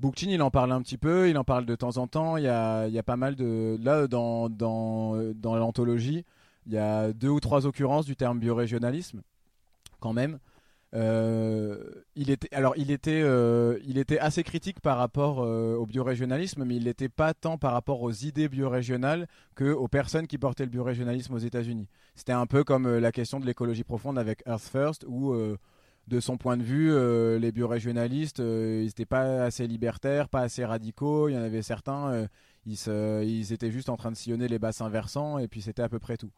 Bookchin, 0.00 0.28
il 0.28 0.42
en 0.42 0.50
parle 0.50 0.70
un 0.72 0.82
petit 0.82 0.98
peu, 0.98 1.30
il 1.30 1.38
en 1.38 1.44
parle 1.44 1.64
de 1.64 1.74
temps 1.76 1.96
en 1.96 2.06
temps. 2.06 2.36
Il 2.36 2.44
y 2.44 2.48
a, 2.48 3.02
pas 3.06 3.16
mal 3.16 3.36
de. 3.36 3.78
Là, 3.82 4.06
dans, 4.06 4.50
dans, 4.50 5.16
euh, 5.16 5.32
dans 5.32 5.56
l'anthologie, 5.56 6.26
il 6.66 6.74
y 6.74 6.78
a 6.78 7.12
deux 7.14 7.28
ou 7.28 7.40
trois 7.40 7.64
occurrences 7.64 8.04
du 8.04 8.16
terme 8.16 8.38
biorégionalisme, 8.38 9.22
quand 10.00 10.12
même. 10.12 10.38
Il 12.16 12.30
était, 12.30 12.54
alors, 12.54 12.74
il 12.76 12.90
était, 12.90 13.22
euh, 13.22 13.78
il 13.84 13.98
était 13.98 14.18
assez 14.18 14.44
critique 14.44 14.80
par 14.80 14.98
rapport 14.98 15.42
euh, 15.42 15.74
au 15.74 15.86
biorégionalisme, 15.86 16.64
mais 16.64 16.76
il 16.76 16.84
n'était 16.84 17.08
pas 17.08 17.34
tant 17.34 17.58
par 17.58 17.72
rapport 17.72 18.02
aux 18.02 18.12
idées 18.12 18.48
biorégionales 18.48 19.26
que 19.56 19.72
aux 19.72 19.88
personnes 19.88 20.26
qui 20.26 20.38
portaient 20.38 20.64
le 20.64 20.70
biorégionalisme 20.70 21.34
aux 21.34 21.38
États-Unis. 21.38 21.88
C'était 22.14 22.32
un 22.32 22.46
peu 22.46 22.62
comme 22.62 22.86
euh, 22.86 23.00
la 23.00 23.10
question 23.10 23.40
de 23.40 23.46
l'écologie 23.46 23.84
profonde 23.84 24.18
avec 24.18 24.42
Earth 24.46 24.62
First, 24.62 25.04
où 25.08 25.34
de 26.06 26.20
son 26.20 26.36
point 26.36 26.56
de 26.56 26.62
vue, 26.62 26.92
les 27.40 27.50
biorégionalistes, 27.50 28.38
ils 28.38 28.84
n'étaient 28.84 29.06
pas 29.06 29.44
assez 29.44 29.66
libertaires, 29.66 30.28
pas 30.28 30.40
assez 30.40 30.64
radicaux. 30.64 31.28
Il 31.28 31.34
y 31.34 31.38
en 31.38 31.42
avait 31.42 31.62
certains, 31.62 32.28
ils, 32.66 32.76
ils 33.22 33.52
étaient 33.52 33.70
juste 33.70 33.88
en 33.88 33.96
train 33.96 34.12
de 34.12 34.16
sillonner 34.16 34.48
les 34.48 34.58
bassins 34.58 34.90
versants, 34.90 35.38
et 35.38 35.48
puis 35.48 35.62
c'était 35.62 35.82
à 35.82 35.88
peu 35.88 35.98
près 35.98 36.18
tout. 36.18 36.30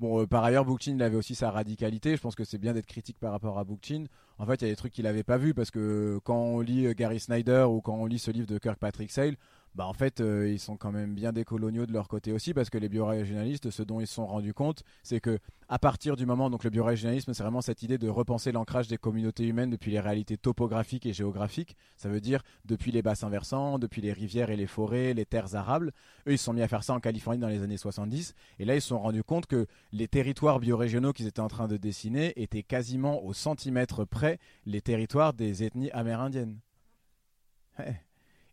Bon, 0.00 0.22
euh, 0.22 0.26
par 0.26 0.44
ailleurs, 0.44 0.64
Bookchin 0.64 0.94
il 0.94 1.02
avait 1.02 1.16
aussi 1.16 1.34
sa 1.34 1.50
radicalité. 1.50 2.16
Je 2.16 2.20
pense 2.20 2.36
que 2.36 2.44
c'est 2.44 2.58
bien 2.58 2.72
d'être 2.72 2.86
critique 2.86 3.18
par 3.18 3.32
rapport 3.32 3.58
à 3.58 3.64
Bookchin. 3.64 4.04
En 4.38 4.46
fait, 4.46 4.62
il 4.62 4.64
y 4.64 4.68
a 4.68 4.70
des 4.70 4.76
trucs 4.76 4.92
qu'il 4.92 5.04
n'avait 5.04 5.24
pas 5.24 5.38
vus 5.38 5.54
parce 5.54 5.70
que 5.70 6.20
quand 6.22 6.38
on 6.38 6.60
lit 6.60 6.86
euh, 6.86 6.94
Gary 6.94 7.18
Snyder 7.18 7.66
ou 7.68 7.80
quand 7.80 7.94
on 7.94 8.06
lit 8.06 8.20
ce 8.20 8.30
livre 8.30 8.46
de 8.46 8.58
Kirkpatrick 8.58 9.10
Sale, 9.10 9.36
bah 9.78 9.86
en 9.86 9.92
fait, 9.92 10.20
euh, 10.20 10.50
ils 10.50 10.58
sont 10.58 10.76
quand 10.76 10.90
même 10.90 11.14
bien 11.14 11.32
décoloniaux 11.32 11.86
de 11.86 11.92
leur 11.92 12.08
côté 12.08 12.32
aussi 12.32 12.52
parce 12.52 12.68
que 12.68 12.78
les 12.78 12.88
biorégionalistes, 12.88 13.70
ce 13.70 13.84
dont 13.84 14.00
ils 14.00 14.08
se 14.08 14.14
sont 14.14 14.26
rendus 14.26 14.52
compte, 14.52 14.82
c'est 15.04 15.20
que 15.20 15.38
à 15.68 15.78
partir 15.78 16.16
du 16.16 16.26
moment, 16.26 16.50
donc 16.50 16.64
le 16.64 16.70
biorégionalisme, 16.70 17.32
c'est 17.32 17.44
vraiment 17.44 17.60
cette 17.60 17.84
idée 17.84 17.96
de 17.96 18.08
repenser 18.08 18.50
l'ancrage 18.50 18.88
des 18.88 18.98
communautés 18.98 19.44
humaines 19.44 19.70
depuis 19.70 19.92
les 19.92 20.00
réalités 20.00 20.36
topographiques 20.36 21.06
et 21.06 21.12
géographiques. 21.12 21.76
Ça 21.94 22.08
veut 22.08 22.20
dire 22.20 22.42
depuis 22.64 22.90
les 22.90 23.02
bassins 23.02 23.28
versants, 23.28 23.78
depuis 23.78 24.02
les 24.02 24.12
rivières 24.12 24.50
et 24.50 24.56
les 24.56 24.66
forêts, 24.66 25.14
les 25.14 25.24
terres 25.24 25.54
arables. 25.54 25.92
Eux, 26.26 26.32
ils 26.32 26.38
se 26.38 26.44
sont 26.46 26.54
mis 26.54 26.62
à 26.62 26.66
faire 26.66 26.82
ça 26.82 26.94
en 26.94 26.98
Californie 26.98 27.38
dans 27.38 27.46
les 27.46 27.62
années 27.62 27.76
70 27.76 28.34
et 28.58 28.64
là, 28.64 28.74
ils 28.74 28.82
se 28.82 28.88
sont 28.88 28.98
rendus 28.98 29.22
compte 29.22 29.46
que 29.46 29.68
les 29.92 30.08
territoires 30.08 30.58
biorégionaux 30.58 31.12
qu'ils 31.12 31.28
étaient 31.28 31.38
en 31.38 31.46
train 31.46 31.68
de 31.68 31.76
dessiner 31.76 32.32
étaient 32.34 32.64
quasiment 32.64 33.24
au 33.24 33.32
centimètre 33.32 34.04
près 34.04 34.40
les 34.66 34.80
territoires 34.80 35.34
des 35.34 35.62
ethnies 35.62 35.92
amérindiennes. 35.92 36.58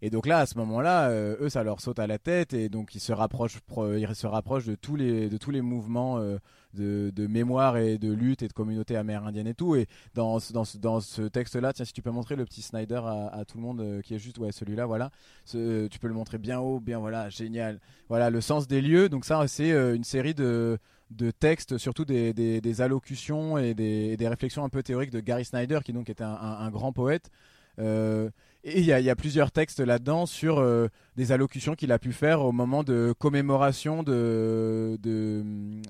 Et 0.05 0.11
donc 0.11 0.27
là, 0.27 0.37
à 0.37 0.45
ce 0.45 0.55
moment-là, 0.59 1.09
euh, 1.09 1.35
eux, 1.41 1.49
ça 1.49 1.63
leur 1.63 1.81
saute 1.81 1.97
à 1.97 2.05
la 2.05 2.19
tête 2.19 2.53
et 2.53 2.69
donc 2.69 2.93
ils 2.93 2.99
se 2.99 3.11
rapprochent, 3.11 3.59
pro- 3.61 3.91
ils 3.91 4.13
se 4.13 4.27
rapprochent 4.27 4.67
de 4.67 4.75
tous 4.75 4.95
les, 4.95 5.29
de 5.29 5.37
tous 5.37 5.49
les 5.49 5.63
mouvements 5.63 6.19
euh, 6.19 6.37
de, 6.75 7.25
mémoire 7.25 7.77
et 7.77 7.97
de 7.97 8.13
lutte 8.13 8.43
et 8.43 8.47
de 8.47 8.53
communauté 8.53 8.97
amérindienne 8.97 9.47
et 9.47 9.55
tout. 9.55 9.75
Et 9.75 9.87
dans, 10.13 10.37
dans, 10.53 10.61
dans 10.79 10.99
ce 10.99 11.23
texte-là, 11.23 11.73
tiens, 11.73 11.85
si 11.85 11.93
tu 11.93 12.03
peux 12.03 12.11
montrer 12.11 12.35
le 12.35 12.45
petit 12.45 12.61
Snyder 12.61 13.01
à, 13.03 13.45
tout 13.47 13.57
le 13.57 13.63
monde 13.63 13.81
euh, 13.81 14.01
qui 14.01 14.13
est 14.13 14.19
juste, 14.19 14.37
ouais, 14.37 14.51
celui-là, 14.51 14.85
voilà. 14.85 15.09
Tu 15.49 15.57
peux 15.99 16.07
le 16.07 16.13
montrer 16.13 16.37
bien 16.37 16.59
haut, 16.59 16.79
bien 16.79 16.99
voilà, 16.99 17.29
génial. 17.29 17.79
Voilà, 18.07 18.29
le 18.29 18.41
sens 18.41 18.67
des 18.67 18.81
lieux. 18.81 19.09
Donc 19.09 19.25
ça, 19.25 19.47
c'est 19.47 19.71
une 19.71 20.03
série 20.03 20.35
de 20.35 20.77
de 21.11 21.29
textes, 21.31 21.77
surtout 21.77 22.03
des, 22.03 22.33
des, 22.33 22.81
allocutions 22.81 23.59
et 23.59 23.73
des, 23.75 24.17
des 24.17 24.27
réflexions 24.27 24.63
un 24.63 24.69
peu 24.69 24.81
théoriques 24.83 25.11
de 25.11 25.19
Gary 25.19 25.45
Snyder, 25.45 25.79
qui 25.83 25.93
donc 25.93 26.09
était 26.09 26.23
un, 26.23 26.33
un- 26.33 26.71
grand 26.71 26.91
poète. 26.93 27.29
Et 28.67 28.79
il 28.79 28.85
y, 28.85 28.91
a- 28.91 29.15
plusieurs 29.15 29.51
textes 29.51 29.79
là-dedans 29.79 30.25
sur 30.25 30.57
euh, 30.57 30.87
des 31.15 31.31
allocutions 31.31 31.75
qu'il 31.75 31.91
a 31.91 31.99
pu 31.99 32.13
faire 32.13 32.41
au 32.41 32.51
moment 32.51 32.83
de 32.83 33.13
commémoration 33.17 34.01
de, 34.01 34.97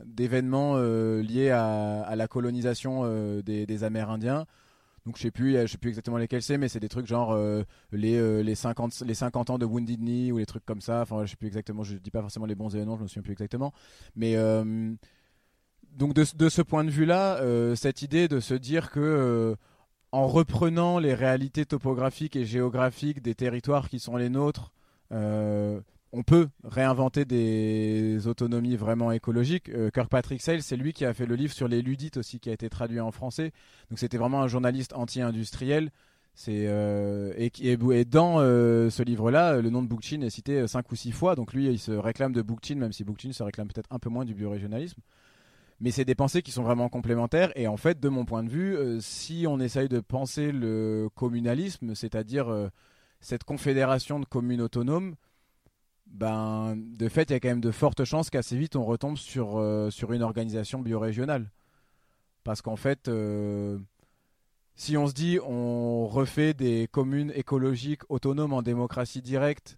d'événements 0.06 0.74
euh, 0.76 1.22
liés 1.24 1.52
à, 1.52 2.14
la 2.18 2.28
colonisation 2.28 3.04
euh, 3.06 3.42
des, 3.42 3.84
Amérindiens. 3.86 4.46
Donc 5.06 5.16
je 5.16 5.22
sais 5.22 5.32
sais 5.68 5.78
plus 5.78 5.90
exactement 5.90 6.18
lesquels 6.18 6.42
c'est, 6.42 6.58
mais 6.58 6.68
c'est 6.68 6.82
des 6.82 6.90
trucs 6.90 7.08
genre 7.08 7.38
les, 7.94 8.44
les, 8.44 8.56
50, 8.56 9.04
les 9.06 9.14
50 9.14 9.52
ans 9.52 9.58
de 9.58 9.66
Wounded 9.66 10.02
Knee 10.02 10.34
ou 10.34 10.40
les 10.40 10.46
trucs 10.46 10.66
comme 10.66 10.82
ça. 10.82 11.02
Enfin, 11.02 11.24
je 11.24 11.32
sais 11.32 11.38
plus 11.38 11.48
exactement, 11.48 11.84
je 11.84 11.96
dis 11.96 12.12
pas 12.12 12.22
forcément 12.22 12.46
les 12.46 12.56
bons 12.56 12.76
événements, 12.76 12.98
je 12.98 13.04
me 13.04 13.08
souviens 13.08 13.22
plus 13.24 13.34
exactement. 13.34 13.72
Mais 14.18 14.36
donc 15.94 16.14
de, 16.14 16.50
ce 16.50 16.62
point 16.62 16.84
de 16.84 16.90
vue-là, 16.90 17.40
cette 17.76 18.02
idée 18.02 18.28
de 18.28 18.42
se 18.42 18.56
dire 18.56 18.92
que 18.92 19.56
en 20.16 20.28
reprenant 20.28 20.98
les 20.98 21.14
réalités 21.14 21.66
topographiques 21.66 22.38
et 22.38 22.46
géographiques 22.46 23.22
des 23.22 23.36
territoires 23.36 23.90
qui 23.90 24.00
sont 24.00 24.16
les 24.16 24.30
nôtres, 24.30 24.72
euh, 25.12 25.82
on 26.14 26.24
peut 26.24 26.48
réinventer 26.64 27.26
des 27.26 28.26
autonomies 28.26 28.78
vraiment 28.78 29.12
écologiques. 29.12 29.68
Euh, 29.68 29.90
Kirkpatrick 29.90 30.42
Sale, 30.42 30.62
c'est 30.62 30.78
lui 30.78 30.94
qui 30.94 31.04
a 31.04 31.14
fait 31.14 31.26
le 31.26 31.36
livre 31.36 31.54
sur 31.54 31.68
les 31.68 31.82
ludites 31.82 32.16
aussi, 32.16 32.40
qui 32.40 32.50
a 32.50 32.54
été 32.54 32.70
traduit 32.70 33.02
en 33.02 33.12
français. 33.12 33.52
Donc 33.90 34.00
c'était 34.00 34.18
vraiment 34.18 34.42
un 34.42 34.48
journaliste 34.48 34.94
anti-industriel. 34.94 35.92
Euh, 36.48 37.34
et, 37.36 38.06
dans 38.06 38.40
ce 38.40 39.04
livre-là, 39.04 39.60
le 39.60 39.70
nom 39.70 39.84
de 39.84 39.88
Bookchin 39.90 40.22
est 40.22 40.30
cité 40.30 40.66
cinq 40.66 40.90
ou 40.94 40.96
six 40.96 41.12
fois. 41.12 41.36
Donc 41.36 41.52
lui, 41.52 41.66
il 41.66 41.80
se 41.80 41.92
réclame 41.92 42.32
de 42.32 42.42
Bookchin, 42.42 42.76
même 42.76 42.94
si 42.94 43.04
Bookchin 43.04 43.34
se 43.34 43.44
réclame 43.44 43.68
peut-être 43.68 43.92
un 43.92 44.00
peu 44.00 44.10
moins 44.10 44.24
du 44.24 44.34
biorégionalisme. 44.34 45.02
Mais 45.80 45.92
c'est 45.92 46.06
des 46.06 46.16
pensées 46.16 46.42
qui 46.42 46.52
sont 46.52 46.64
vraiment 46.64 46.90
complémentaires. 46.90 47.52
Et 47.56 47.68
en 47.68 47.78
fait, 47.78 48.00
de 48.00 48.10
mon 48.10 48.26
point 48.26 48.44
de 48.44 48.50
vue, 48.50 48.78
si 49.02 49.46
on 49.48 49.60
essaye 49.60 49.90
de 49.90 50.00
penser 50.00 50.52
le 50.52 51.10
communalisme, 51.16 51.96
c'est-à-dire 51.96 52.70
cette 53.20 53.44
confédération 53.44 54.20
de 54.20 54.26
communes 54.26 54.62
autonomes, 54.62 55.16
ben, 56.08 56.76
de 56.78 57.10
fait, 57.10 57.30
il 57.30 57.34
y 57.34 57.36
a 57.36 57.40
quand 57.40 57.50
même 57.50 57.62
de 57.62 57.72
fortes 57.72 58.06
chances 58.06 58.30
qu'assez 58.30 58.58
vite 58.58 58.76
on 58.76 58.86
retombe 58.86 59.18
sur, 59.18 59.58
euh, 59.58 59.90
sur 59.90 60.14
une 60.14 60.22
organisation 60.22 60.80
biorégionale. 60.80 61.52
Parce 62.44 62.62
qu'en 62.62 62.76
fait, 62.76 63.08
euh, 63.08 63.80
si 64.76 64.98
on 64.98 65.08
se 65.08 65.14
dit 65.14 65.40
on 65.46 66.08
refait 66.08 66.54
des 66.54 66.88
communes 66.92 67.32
écologiques 67.36 68.04
autonomes 68.10 68.54
en 68.54 68.62
démocratie 68.62 69.22
directe, 69.22 69.78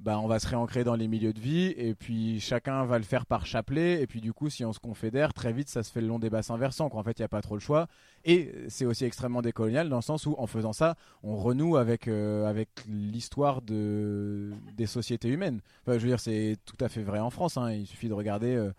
bah, 0.00 0.18
on 0.18 0.26
va 0.26 0.38
se 0.38 0.46
réancrer 0.48 0.82
dans 0.82 0.96
les 0.96 1.06
milieux 1.06 1.32
de 1.32 1.40
vie 1.40 1.72
et 1.76 1.94
puis 1.94 2.40
chacun 2.40 2.84
va 2.84 2.98
le 2.98 3.04
faire 3.04 3.26
par 3.26 3.46
chapelet 3.46 4.02
et 4.02 4.06
puis 4.06 4.20
du 4.20 4.32
coup 4.32 4.50
si 4.50 4.64
on 4.64 4.72
se 4.72 4.80
confédère 4.80 5.32
très 5.32 5.52
vite 5.52 5.68
ça 5.68 5.82
se 5.82 5.92
fait 5.92 6.00
le 6.00 6.08
long 6.08 6.18
des 6.18 6.30
bassins 6.30 6.56
versants 6.56 6.88
quoi. 6.88 7.00
en 7.00 7.04
fait 7.04 7.18
il 7.18 7.22
n'y 7.22 7.26
a 7.26 7.28
pas 7.28 7.42
trop 7.42 7.54
le 7.54 7.60
choix 7.60 7.86
et 8.24 8.52
c'est 8.68 8.86
aussi 8.86 9.04
extrêmement 9.04 9.40
décolonial 9.40 9.88
dans 9.88 9.96
le 9.96 10.02
sens 10.02 10.26
où 10.26 10.34
en 10.36 10.46
faisant 10.46 10.72
ça 10.72 10.96
on 11.22 11.36
renoue 11.36 11.76
avec, 11.76 12.08
euh, 12.08 12.44
avec 12.46 12.68
l'histoire 12.88 13.62
de, 13.62 14.50
des 14.76 14.86
sociétés 14.86 15.28
humaines 15.28 15.60
je 15.86 15.92
veux 15.92 15.98
dire 16.00 16.20
c'est 16.20 16.56
tout 16.64 16.76
à 16.80 16.88
fait 16.88 17.02
vrai 17.02 17.20
en 17.20 17.30
France 17.30 17.56
hein. 17.56 17.70
il 17.72 17.86
suffit 17.86 18.08
de 18.08 18.14
regarder 18.14 18.48
et 18.48 18.56
euh, 18.56 18.72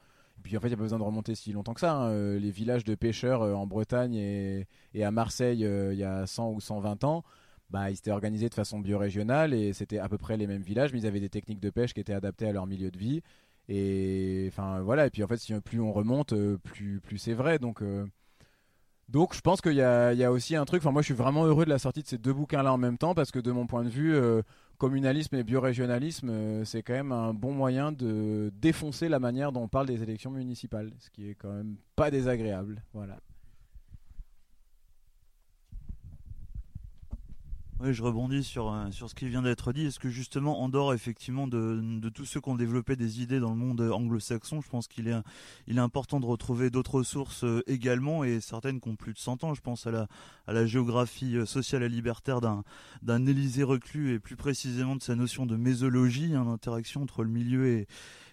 puis 0.43 0.57
en 0.57 0.59
fait 0.59 0.67
il 0.67 0.71
n'y 0.71 0.75
a 0.75 0.77
pas 0.77 0.83
besoin 0.83 0.99
de 0.99 1.03
remonter 1.03 1.33
si 1.33 1.53
longtemps 1.53 1.73
que 1.73 1.79
ça 1.79 1.93
hein. 1.93 2.09
euh, 2.09 2.37
les 2.37 2.51
villages 2.51 2.83
de 2.83 2.93
pêcheurs 2.93 3.41
en 3.41 3.65
Bretagne 3.65 4.15
et, 4.15 4.67
et 4.93 5.05
à 5.05 5.11
Marseille 5.11 5.61
il 5.61 5.97
y 5.97 6.03
a 6.03 6.27
100 6.27 6.51
ou 6.51 6.59
120 6.59 7.05
ans 7.05 7.23
bah, 7.75 7.91
ils 7.91 7.97
s'étaient 7.97 8.11
organisés 8.11 8.47
de 8.47 8.53
façon 8.53 8.79
biorégionale 8.79 9.53
et 9.53 9.73
c'était 9.73 9.99
à 9.99 10.07
peu 10.07 10.17
près 10.17 10.37
les 10.37 10.47
mêmes 10.47 10.61
villages, 10.61 10.93
mais 10.93 10.99
ils 10.99 11.07
avaient 11.07 11.19
des 11.19 11.27
techniques 11.27 11.59
de 11.59 11.69
pêche 11.69 11.93
qui 11.93 11.99
étaient 11.99 12.13
adaptées 12.13 12.47
à 12.47 12.53
leur 12.53 12.67
milieu 12.67 12.89
de 12.89 12.97
vie. 12.97 13.21
Et 13.67 14.45
enfin 14.47 14.79
voilà, 14.79 15.07
et 15.07 15.09
puis 15.09 15.25
en 15.25 15.27
fait, 15.27 15.59
plus 15.59 15.81
on 15.81 15.91
remonte, 15.91 16.31
euh, 16.31 16.57
plus, 16.57 17.01
c'est 17.17 17.33
vrai. 17.33 17.59
Donc, 17.59 17.81
euh, 17.81 18.05
je 19.13 19.41
pense 19.41 19.59
qu'il 19.59 19.73
y 19.73 19.81
a, 19.81 20.31
aussi 20.31 20.55
un 20.55 20.63
truc. 20.63 20.83
Enfin, 20.83 20.93
moi, 20.93 21.01
je 21.01 21.07
suis 21.07 21.13
vraiment 21.13 21.43
heureux 21.43 21.65
de 21.65 21.69
la 21.69 21.77
sortie 21.77 22.01
de 22.01 22.07
ces 22.07 22.17
deux 22.17 22.31
bouquins-là 22.31 22.71
en 22.71 22.77
même 22.77 22.97
temps 22.97 23.13
parce 23.13 23.31
que 23.31 23.39
de 23.39 23.51
mon 23.51 23.67
point 23.67 23.83
de 23.83 23.89
vue, 23.89 24.15
euh, 24.15 24.41
communalisme 24.77 25.35
et 25.35 25.43
biorégionalisme, 25.43 26.63
c'est 26.63 26.81
quand 26.81 26.93
même 26.93 27.11
un 27.11 27.33
bon 27.33 27.51
moyen 27.51 27.91
de 27.91 28.53
défoncer 28.55 29.09
la 29.09 29.19
manière 29.19 29.51
dont 29.51 29.63
on 29.63 29.67
parle 29.67 29.87
des 29.87 30.01
élections 30.01 30.31
municipales, 30.31 30.91
ce 30.99 31.09
qui 31.09 31.29
est 31.29 31.35
quand 31.35 31.51
même 31.51 31.75
pas 31.97 32.09
désagréable. 32.09 32.81
Voilà. 32.93 33.17
Oui, 37.81 37.93
je 37.93 38.01
rebondis 38.03 38.45
sur, 38.45 38.71
euh, 38.71 38.89
sur 38.91 39.09
ce 39.09 39.15
qui 39.15 39.27
vient 39.27 39.41
d'être 39.41 39.73
dit. 39.73 39.87
Est-ce 39.87 39.99
que 39.99 40.07
justement, 40.07 40.61
en 40.61 40.69
dehors 40.69 40.93
effectivement 40.93 41.45
de, 41.45 41.81
de 41.99 42.07
tous 42.07 42.23
ceux 42.23 42.39
qui 42.39 42.47
ont 42.47 42.55
développé 42.55 42.95
des 42.95 43.21
idées 43.21 43.41
dans 43.41 43.49
le 43.49 43.57
monde 43.57 43.81
anglo-saxon, 43.81 44.61
je 44.61 44.69
pense 44.69 44.87
qu'il 44.87 45.09
est, 45.09 45.15
il 45.67 45.75
est 45.75 45.81
important 45.81 46.21
de 46.21 46.25
retrouver 46.25 46.69
d'autres 46.69 47.03
sources 47.03 47.43
euh, 47.43 47.63
également 47.67 48.23
et 48.23 48.39
certaines 48.39 48.79
qui 48.79 48.87
ont 48.87 48.95
plus 48.95 49.11
de 49.11 49.17
100 49.17 49.43
ans. 49.43 49.53
Je 49.53 49.59
pense 49.59 49.87
à 49.87 49.91
la, 49.91 50.07
à 50.47 50.53
la 50.53 50.65
géographie 50.65 51.35
euh, 51.35 51.45
sociale 51.45 51.83
et 51.83 51.89
libertaire 51.89 52.39
d'un, 52.39 52.63
d'un 53.01 53.25
Élysée 53.25 53.63
reclus 53.63 54.13
et 54.13 54.19
plus 54.19 54.37
précisément 54.37 54.95
de 54.95 55.03
sa 55.03 55.15
notion 55.15 55.45
de 55.45 55.57
mésologie, 55.57 56.33
hein, 56.33 56.45
l'interaction 56.45 57.01
entre 57.01 57.23
le 57.23 57.29
milieu 57.29 57.67
et, 57.67 57.87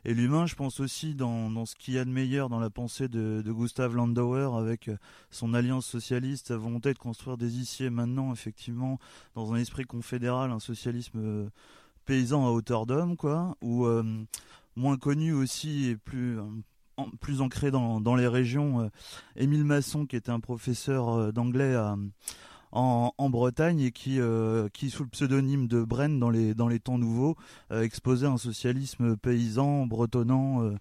et 0.05 0.15
l'humain. 0.15 0.47
Je 0.47 0.55
pense 0.55 0.81
aussi 0.81 1.15
dans, 1.15 1.51
dans 1.51 1.67
ce 1.67 1.75
qu'il 1.77 1.95
y 1.95 1.99
a 1.99 2.05
de 2.05 2.11
meilleur 2.11 2.49
dans 2.49 2.61
la 2.61 2.71
pensée 2.71 3.09
de, 3.09 3.43
de 3.45 3.53
Gustav 3.53 3.95
Landauer 3.95 4.57
avec 4.59 4.89
euh, 4.89 4.97
son 5.31 5.55
alliance 5.55 5.87
socialiste, 5.87 6.49
sa 6.49 6.57
volonté 6.57 6.93
de 6.93 6.99
construire 6.99 7.37
des 7.37 7.59
ici 7.59 7.85
et 7.85 7.91
maintenant, 7.91 8.33
effectivement, 8.33 8.99
dans 9.35 9.53
un 9.53 9.57
esprit 9.57 9.85
confédéral, 9.85 10.51
un 10.51 10.61
socialisme 10.61 11.19
euh, 11.19 11.49
paysan 12.05 12.47
à 12.47 12.51
hauteur 12.51 12.87
d'homme, 12.87 13.17
quoi, 13.17 13.57
ou 13.61 13.87
euh, 13.87 14.03
moins 14.77 14.97
connu 14.97 15.33
aussi 15.33 15.87
et 15.87 15.97
plus 15.97 16.39
plus 17.21 17.41
ancré 17.41 17.71
dans, 17.71 18.01
dans 18.03 18.15
les 18.15 18.29
régions, 18.29 18.91
Émile 19.35 19.65
Masson, 19.65 20.05
qui 20.05 20.15
était 20.15 20.31
un 20.31 20.41
professeur 20.41 21.33
d'anglais 21.33 21.75
à, 21.75 21.97
en, 22.73 23.31
Bretagne 23.31 23.81
et 23.81 23.93
qui, 23.93 24.21
euh, 24.21 24.69
qui, 24.73 24.91
sous 24.91 25.05
le 25.05 25.09
pseudonyme 25.09 25.69
de 25.69 25.83
Bren 25.83 26.19
dans 26.19 26.31
les, 26.31 26.55
dans 26.55 26.69
les 26.69 26.81
temps 26.81 26.99
nouveaux, 26.99 27.37
euh, 27.71 27.83
exposait 27.83 28.27
un 28.27 28.39
socialisme 28.39 29.17
paysan, 29.17 29.87
bretonnant 29.87 30.73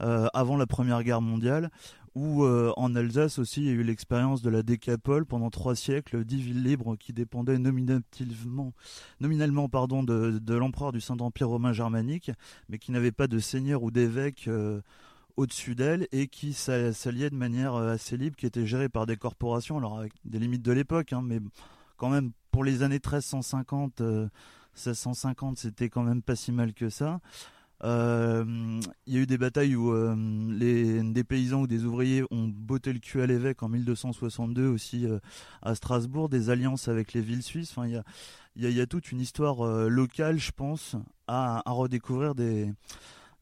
euh, 0.00 0.28
avant 0.34 0.56
la 0.56 0.66
Première 0.66 1.02
Guerre 1.02 1.22
mondiale, 1.22 1.70
où 2.14 2.46
en 2.46 2.94
Alsace 2.94 3.38
aussi 3.38 3.60
il 3.60 3.66
y 3.66 3.68
a 3.68 3.72
eu 3.72 3.82
l'expérience 3.82 4.40
de 4.40 4.48
la 4.48 4.62
décapole 4.62 5.26
pendant 5.26 5.50
trois 5.50 5.76
siècles, 5.76 6.24
dix 6.24 6.40
villes 6.40 6.62
libres 6.62 6.96
qui 6.96 7.12
dépendaient 7.12 7.58
nominalement, 7.58 8.72
nominalement 9.20 9.68
pardon, 9.68 10.02
de, 10.02 10.38
de 10.38 10.54
l'empereur 10.54 10.92
du 10.92 11.02
Saint-Empire 11.02 11.50
romain 11.50 11.74
germanique, 11.74 12.30
mais 12.70 12.78
qui 12.78 12.90
n'avaient 12.90 13.12
pas 13.12 13.26
de 13.26 13.38
seigneur 13.38 13.82
ou 13.82 13.90
d'évêque 13.90 14.48
au-dessus 15.36 15.74
d'elle 15.74 16.08
et 16.12 16.28
qui 16.28 16.52
s'alliait 16.52 17.30
de 17.30 17.36
manière 17.36 17.74
euh, 17.74 17.94
assez 17.94 18.16
libre, 18.16 18.36
qui 18.36 18.46
était 18.46 18.66
gérée 18.66 18.88
par 18.88 19.06
des 19.06 19.16
corporations, 19.16 19.78
alors 19.78 19.98
avec 19.98 20.12
des 20.24 20.38
limites 20.38 20.62
de 20.62 20.72
l'époque, 20.72 21.12
hein, 21.12 21.22
mais 21.22 21.40
quand 21.96 22.08
même 22.08 22.32
pour 22.50 22.64
les 22.64 22.82
années 22.82 22.94
1350, 22.96 24.00
1650, 24.00 25.58
euh, 25.58 25.60
c'était 25.60 25.88
quand 25.88 26.02
même 26.02 26.22
pas 26.22 26.36
si 26.36 26.52
mal 26.52 26.72
que 26.72 26.88
ça. 26.88 27.20
Euh, 27.84 28.80
il 29.06 29.14
y 29.14 29.18
a 29.18 29.20
eu 29.20 29.26
des 29.26 29.36
batailles 29.36 29.76
où 29.76 29.92
les, 30.50 31.02
des 31.02 31.24
paysans 31.24 31.60
ou 31.60 31.66
des 31.66 31.84
ouvriers 31.84 32.24
ont 32.30 32.48
botté 32.48 32.90
le 32.90 32.98
cul 32.98 33.20
à 33.20 33.26
l'évêque 33.26 33.62
en 33.62 33.68
1262 33.68 34.66
aussi 34.66 35.06
à 35.60 35.74
Strasbourg, 35.74 36.30
des 36.30 36.48
alliances 36.48 36.88
avec 36.88 37.12
les 37.12 37.20
villes 37.20 37.42
suisses. 37.42 37.72
Enfin, 37.76 37.86
il 38.56 38.70
y 38.70 38.80
a, 38.80 38.86
toute 38.86 39.12
une 39.12 39.20
histoire 39.20 39.62
locale, 39.90 40.38
je 40.38 40.52
pense, 40.52 40.96
à, 41.26 41.62
redécouvrir 41.66 42.34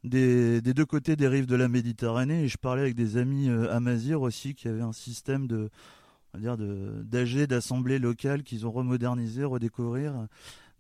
des, 0.05 0.61
deux 0.61 0.85
côtés 0.85 1.17
des 1.17 1.29
rives 1.29 1.47
de 1.47 1.57
la 1.57 1.69
Méditerranée. 1.69 2.45
Et 2.45 2.49
je 2.49 2.59
parlais 2.59 2.83
avec 2.83 2.95
des 2.95 3.17
amis 3.17 3.49
euh, 3.49 3.75
à 3.75 3.81
Mazir 3.81 4.21
aussi 4.23 4.55
qui 4.55 4.69
avaient 4.69 4.83
un 4.83 4.93
système 4.93 5.47
de 5.47 5.71
dire 6.39 6.57
d'AG, 6.57 7.47
d'assemblée 7.47 7.99
locale 7.99 8.43
qu'ils 8.43 8.67
ont 8.67 8.73
remodernisé, 8.73 9.45
redécouvrir. 9.45 10.27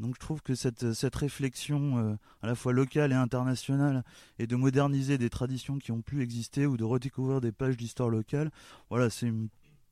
Donc 0.00 0.16
je 0.16 0.20
trouve 0.20 0.42
que 0.42 0.54
cette, 0.54 0.92
cette 0.92 1.14
réflexion 1.14 1.98
euh, 1.98 2.16
à 2.42 2.48
la 2.48 2.54
fois 2.54 2.72
locale 2.72 3.12
et 3.12 3.16
internationale 3.16 4.02
et 4.38 4.46
de 4.46 4.56
moderniser 4.56 5.18
des 5.18 5.30
traditions 5.30 5.78
qui 5.78 5.92
ont 5.92 6.02
pu 6.02 6.22
exister 6.22 6.66
ou 6.66 6.76
de 6.76 6.84
redécouvrir 6.84 7.40
des 7.40 7.52
pages 7.52 7.76
d'histoire 7.76 8.08
locale, 8.08 8.50
voilà, 8.90 9.08
c'est 9.08 9.32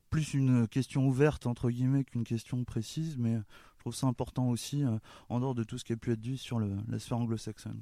plus 0.09 0.33
une 0.33 0.67
question 0.67 1.07
ouverte 1.07 1.47
entre 1.47 1.69
guillemets 1.71 2.03
qu'une 2.03 2.25
question 2.25 2.63
précise, 2.65 3.17
mais 3.17 3.35
je 3.35 3.79
trouve 3.79 3.95
ça 3.95 4.07
important 4.07 4.49
aussi 4.49 4.83
euh, 4.83 4.97
en 5.29 5.39
dehors 5.39 5.55
de 5.55 5.63
tout 5.63 5.77
ce 5.77 5.85
qui 5.85 5.93
a 5.93 5.97
pu 5.97 6.11
être 6.11 6.21
dit 6.21 6.37
sur 6.37 6.59
la 6.59 6.99
sphère 6.99 7.17
anglo-saxonne. 7.19 7.81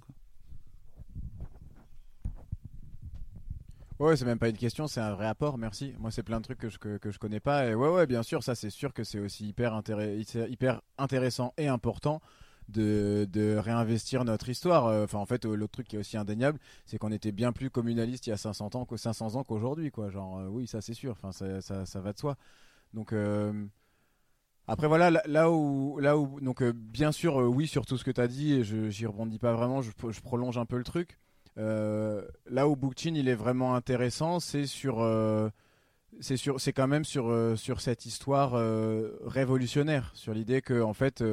Ouais, 4.01 4.17
c'est 4.17 4.25
même 4.25 4.39
pas 4.39 4.49
une 4.49 4.57
question, 4.57 4.87
c'est 4.87 4.99
un 4.99 5.13
vrai 5.13 5.27
apport, 5.27 5.59
merci. 5.59 5.93
Moi, 5.99 6.09
c'est 6.09 6.23
plein 6.23 6.39
de 6.39 6.43
trucs 6.43 6.57
que 6.57 6.69
je, 6.69 6.79
que, 6.79 7.11
je 7.11 7.19
connais 7.19 7.39
pas. 7.39 7.67
Et 7.67 7.75
ouais, 7.75 7.87
ouais, 7.87 8.07
bien 8.07 8.23
sûr, 8.23 8.41
ça, 8.41 8.55
c'est 8.55 8.71
sûr 8.71 8.95
que 8.95 9.03
c'est 9.03 9.19
aussi 9.19 9.47
hyper, 9.49 9.79
hyper 10.49 10.81
intéressant 10.97 11.53
et 11.57 11.67
important 11.67 12.19
de, 12.67 13.27
de, 13.31 13.57
réinvestir 13.57 14.25
notre 14.25 14.49
histoire. 14.49 14.87
Euh, 14.87 15.03
enfin, 15.03 15.19
en 15.19 15.27
fait, 15.27 15.45
euh, 15.45 15.53
l'autre 15.53 15.73
truc 15.73 15.87
qui 15.87 15.97
est 15.97 15.99
aussi 15.99 16.17
indéniable, 16.17 16.57
c'est 16.87 16.97
qu'on 16.97 17.11
était 17.11 17.31
bien 17.31 17.51
plus 17.51 17.69
communaliste 17.69 18.25
il 18.25 18.31
y 18.31 18.33
a 18.33 18.37
500 18.37 18.71
ans, 18.73 18.87
500 18.95 19.35
ans 19.35 19.43
qu'aujourd'hui, 19.43 19.91
quoi. 19.91 20.09
Genre, 20.09 20.39
euh, 20.39 20.47
oui, 20.47 20.65
ça, 20.65 20.81
c'est 20.81 20.95
sûr. 20.95 21.11
Enfin, 21.11 21.31
ça, 21.31 21.61
ça, 21.61 21.85
ça, 21.85 22.01
va 22.01 22.11
de 22.11 22.17
soi. 22.17 22.37
Donc, 22.95 23.13
après, 24.67 24.87
voilà, 24.87 25.11
là, 25.11 25.51
où, 25.51 25.99
là 25.99 26.17
où, 26.17 26.41
donc, 26.41 26.63
bien 26.63 27.11
sûr, 27.11 27.35
oui, 27.35 27.67
sur 27.67 27.85
tout 27.85 27.99
ce 27.99 28.03
que 28.03 28.11
tu 28.11 28.21
as 28.21 28.27
dit, 28.27 28.53
et 28.53 28.63
je 28.63 28.89
j'y 28.89 29.05
rebondis 29.05 29.37
pas 29.37 29.53
vraiment, 29.53 29.83
je, 29.83 29.91
je 30.09 30.21
prolonge 30.21 30.57
un 30.57 30.65
peu 30.65 30.77
le 30.77 30.83
truc. 30.83 31.19
Euh, 31.57 32.21
là 32.49 32.67
où 32.67 32.75
Bookchin 32.75 33.13
il 33.15 33.27
est 33.27 33.35
vraiment 33.35 33.75
intéressant, 33.75 34.39
c'est 34.39 34.65
sur, 34.65 35.01
euh, 35.01 35.49
c'est 36.21 36.73
quand 36.73 36.87
même 36.87 37.03
sur 37.03 37.29
euh, 37.29 37.55
sur 37.55 37.81
cette 37.81 38.05
histoire 38.05 38.53
révolutionnaire, 39.25 40.11
sur 40.13 40.33
l'idée 40.33 40.61
que 40.61 40.81
en 40.81 40.93
fait, 40.93 41.23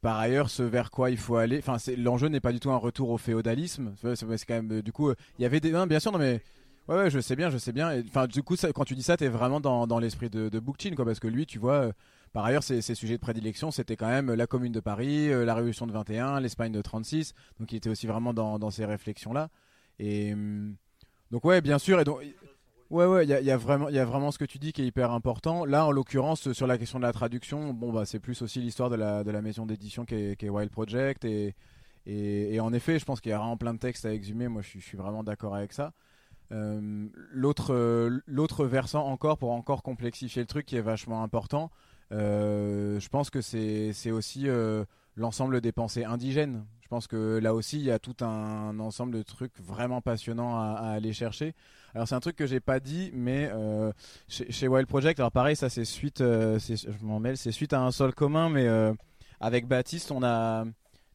par 0.00 0.18
ailleurs, 0.18 0.50
ce 0.50 0.62
vers 0.62 0.90
quoi 0.90 1.10
il 1.10 1.18
faut 1.18 1.36
aller, 1.36 1.58
enfin, 1.58 1.76
l'enjeu 1.96 2.28
n'est 2.28 2.40
pas 2.40 2.52
du 2.52 2.60
tout 2.60 2.70
un 2.70 2.76
retour 2.76 3.10
au 3.10 3.18
féodalisme. 3.18 3.94
C'est 4.14 4.46
quand 4.46 4.54
même, 4.54 4.82
du 4.82 4.92
coup, 4.92 5.10
il 5.38 5.42
y 5.42 5.44
avait 5.44 5.60
des, 5.60 5.72
bien 5.86 6.00
sûr, 6.00 6.12
non 6.12 6.18
mais 6.18 6.42
Ouais, 6.88 6.94
ouais, 6.94 7.10
je 7.10 7.18
sais 7.18 7.34
bien, 7.34 7.50
je 7.50 7.58
sais 7.58 7.72
bien. 7.72 8.00
Enfin, 8.06 8.28
du 8.28 8.44
coup, 8.44 8.54
quand 8.72 8.84
tu 8.84 8.94
dis 8.94 9.02
ça, 9.02 9.16
t'es 9.16 9.26
vraiment 9.26 9.58
dans, 9.58 9.88
dans 9.88 9.98
l'esprit 9.98 10.30
de, 10.30 10.48
de 10.48 10.58
Bookchin, 10.60 10.94
quoi, 10.94 11.04
parce 11.04 11.18
que 11.18 11.26
lui, 11.26 11.44
tu 11.44 11.58
vois, 11.58 11.90
par 12.32 12.44
ailleurs, 12.44 12.62
ses, 12.62 12.82
sujets 12.82 13.14
de 13.14 13.20
prédilection, 13.20 13.70
c'était 13.70 13.96
quand 13.96 14.08
même 14.08 14.32
la 14.32 14.46
Commune 14.46 14.72
de 14.72 14.80
Paris, 14.80 15.32
euh, 15.32 15.44
la 15.44 15.54
Révolution 15.54 15.86
de 15.86 15.92
21, 15.92 16.40
l'Espagne 16.40 16.72
de 16.72 16.82
36. 16.82 17.32
Donc, 17.58 17.72
il 17.72 17.76
était 17.76 17.88
aussi 17.88 18.06
vraiment 18.06 18.34
dans, 18.34 18.70
ces 18.70 18.84
réflexions-là. 18.84 19.48
Et 19.98 20.34
hum, 20.34 20.76
donc, 21.30 21.44
ouais, 21.44 21.60
bien 21.60 21.78
sûr. 21.78 22.00
Et 22.00 22.04
donc, 22.04 22.20
ouais, 22.90 23.06
ouais, 23.06 23.24
il 23.24 23.30
y 23.30 23.50
a, 23.50 23.56
vraiment, 23.56 23.88
y 23.88 23.98
a 23.98 24.04
vraiment 24.04 24.30
ce 24.30 24.38
que 24.38 24.44
tu 24.44 24.58
dis 24.58 24.72
qui 24.72 24.82
est 24.82 24.86
hyper 24.86 25.12
important. 25.12 25.64
Là, 25.64 25.86
en 25.86 25.90
l'occurrence, 25.90 26.52
sur 26.52 26.66
la 26.66 26.78
question 26.78 26.98
de 26.98 27.04
la 27.04 27.12
traduction, 27.12 27.72
bon, 27.72 27.92
bah, 27.92 28.04
c'est 28.04 28.20
plus 28.20 28.42
aussi 28.42 28.60
l'histoire 28.60 28.90
de 28.90 28.96
la, 28.96 29.24
de 29.24 29.30
la 29.30 29.42
maison 29.42 29.66
d'édition 29.66 30.04
qui 30.04 30.14
est, 30.14 30.48
Wild 30.48 30.70
Project. 30.70 31.24
Et, 31.24 31.54
et, 32.06 32.60
en 32.60 32.72
effet, 32.72 32.98
je 32.98 33.04
pense 33.04 33.20
qu'il 33.20 33.30
y 33.30 33.32
a 33.32 33.38
vraiment 33.38 33.56
plein 33.56 33.74
de 33.74 33.78
textes 33.78 34.04
à 34.04 34.12
exhumer. 34.12 34.48
Moi, 34.48 34.62
je, 34.62 34.78
suis 34.78 34.96
vraiment 34.96 35.24
d'accord 35.24 35.54
avec 35.54 35.72
ça. 35.72 35.92
Hum, 36.52 37.10
l'autre, 37.32 37.74
l'autre 38.26 38.66
versant 38.66 39.06
encore 39.06 39.38
pour 39.38 39.50
encore 39.50 39.82
complexifier 39.82 40.42
le 40.42 40.46
truc 40.46 40.66
qui 40.66 40.76
est 40.76 40.82
vachement 40.82 41.24
important, 41.24 41.70
je 42.10 43.08
pense 43.08 43.30
que 43.30 43.40
c'est 43.40 44.10
aussi 44.10 44.46
l'ensemble 45.16 45.60
des 45.60 45.72
pensées 45.72 46.04
indigènes. 46.04 46.64
Je 46.82 46.88
pense 46.88 47.08
que 47.08 47.38
là 47.38 47.52
aussi, 47.52 47.78
il 47.78 47.84
y 47.84 47.90
a 47.90 47.98
tout 47.98 48.14
un, 48.20 48.78
ensemble 48.78 49.12
de 49.16 49.22
trucs 49.22 49.58
vraiment 49.60 50.00
passionnants 50.00 50.56
à, 50.56 50.92
aller 50.94 51.12
chercher. 51.12 51.54
Alors 51.94 52.06
c'est 52.06 52.14
un 52.14 52.20
truc 52.20 52.36
que 52.36 52.46
j'ai 52.46 52.60
pas 52.60 52.78
dit, 52.78 53.10
mais 53.12 53.50
chez, 54.28 54.68
Wild 54.68 54.86
Project, 54.86 55.18
alors 55.18 55.32
pareil, 55.32 55.56
ça 55.56 55.68
c'est 55.68 55.84
suite, 55.84 56.18
je 56.20 57.04
m'en 57.04 57.18
mêle, 57.18 57.36
c'est 57.36 57.52
suite 57.52 57.72
à 57.72 57.80
un 57.80 57.90
sol 57.90 58.14
commun, 58.14 58.50
mais 58.50 58.68
avec 59.40 59.66
Baptiste, 59.66 60.12
on 60.12 60.22
a 60.22 60.64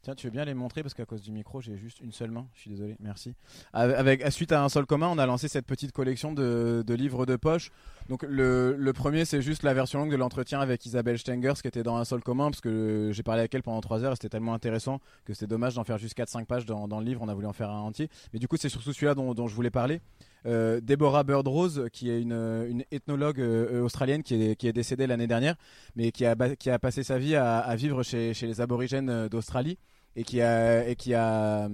Tiens, 0.01 0.15
tu 0.15 0.25
veux 0.25 0.31
bien 0.31 0.45
les 0.45 0.55
montrer 0.55 0.81
parce 0.81 0.95
qu'à 0.95 1.05
cause 1.05 1.21
du 1.21 1.31
micro, 1.31 1.61
j'ai 1.61 1.77
juste 1.77 1.99
une 1.99 2.11
seule 2.11 2.31
main. 2.31 2.47
Je 2.55 2.61
suis 2.61 2.71
désolé, 2.71 2.95
merci. 2.99 3.35
Avec, 3.71 4.31
suite 4.31 4.51
à 4.51 4.63
un 4.63 4.69
sol 4.69 4.87
commun, 4.87 5.07
on 5.07 5.19
a 5.19 5.27
lancé 5.27 5.47
cette 5.47 5.67
petite 5.67 5.91
collection 5.91 6.33
de, 6.33 6.83
livres 6.89 7.27
de 7.27 7.35
poche. 7.35 7.71
Donc 8.09 8.23
le, 8.27 8.91
premier, 8.93 9.25
c'est 9.25 9.43
juste 9.43 9.61
la 9.61 9.75
version 9.75 9.99
longue 9.99 10.11
de 10.11 10.15
l'entretien 10.15 10.59
avec 10.59 10.83
Isabelle 10.87 11.19
Stengers 11.19 11.53
qui 11.61 11.67
était 11.67 11.83
dans 11.83 11.97
un 11.97 12.05
sol 12.05 12.23
commun 12.23 12.49
parce 12.49 12.61
que 12.61 13.11
j'ai 13.13 13.21
parlé 13.21 13.41
avec 13.41 13.53
elle 13.53 13.61
pendant 13.61 13.79
3 13.79 14.03
heures 14.03 14.13
c'était 14.15 14.29
tellement 14.29 14.55
intéressant 14.55 14.99
que 15.23 15.33
c'était 15.33 15.47
dommage 15.47 15.75
d'en 15.75 15.83
faire 15.83 15.99
juste 15.99 16.17
4-5 16.17 16.45
pages 16.45 16.65
dans, 16.65 16.99
le 16.99 17.05
livre. 17.05 17.21
On 17.21 17.27
a 17.27 17.35
voulu 17.35 17.45
en 17.45 17.53
faire 17.53 17.69
un 17.69 17.81
entier. 17.81 18.09
Mais 18.33 18.39
du 18.39 18.47
coup, 18.47 18.57
c'est 18.57 18.69
surtout 18.69 18.93
celui-là 18.93 19.13
dont, 19.13 19.47
je 19.47 19.53
voulais 19.53 19.69
parler. 19.69 20.01
Euh, 20.45 20.81
Deborah 20.81 21.23
Birdrose, 21.23 21.87
qui 21.93 22.09
est 22.09 22.21
une, 22.21 22.83
ethnologue 22.91 23.39
euh, 23.39 23.83
australienne 23.83 24.23
qui 24.23 24.35
est, 24.35 24.73
décédée 24.73 25.05
l'année 25.07 25.27
dernière, 25.27 25.55
mais 25.95 26.11
qui 26.11 26.25
a, 26.25 26.79
passé 26.79 27.03
sa 27.03 27.19
vie 27.19 27.35
à, 27.35 27.75
vivre 27.75 28.03
chez, 28.03 28.33
les 28.41 28.61
aborigènes 28.61 29.09
euh, 29.09 29.29
d'Australie 29.29 29.77
et 30.15 30.23
qui 30.23 30.41
a, 30.41 31.69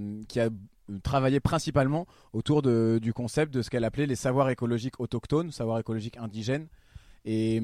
travaillé 1.02 1.40
principalement 1.40 2.06
autour 2.32 2.62
du 2.62 3.12
concept 3.12 3.52
de 3.52 3.62
ce 3.62 3.70
qu'elle 3.70 3.84
appelait 3.84 4.06
les 4.06 4.16
savoirs 4.16 4.48
écologiques 4.50 5.00
autochtones, 5.00 5.50
savoirs 5.52 5.78
écologiques 5.78 6.16
indigènes. 6.16 6.66
Et, 7.24 7.56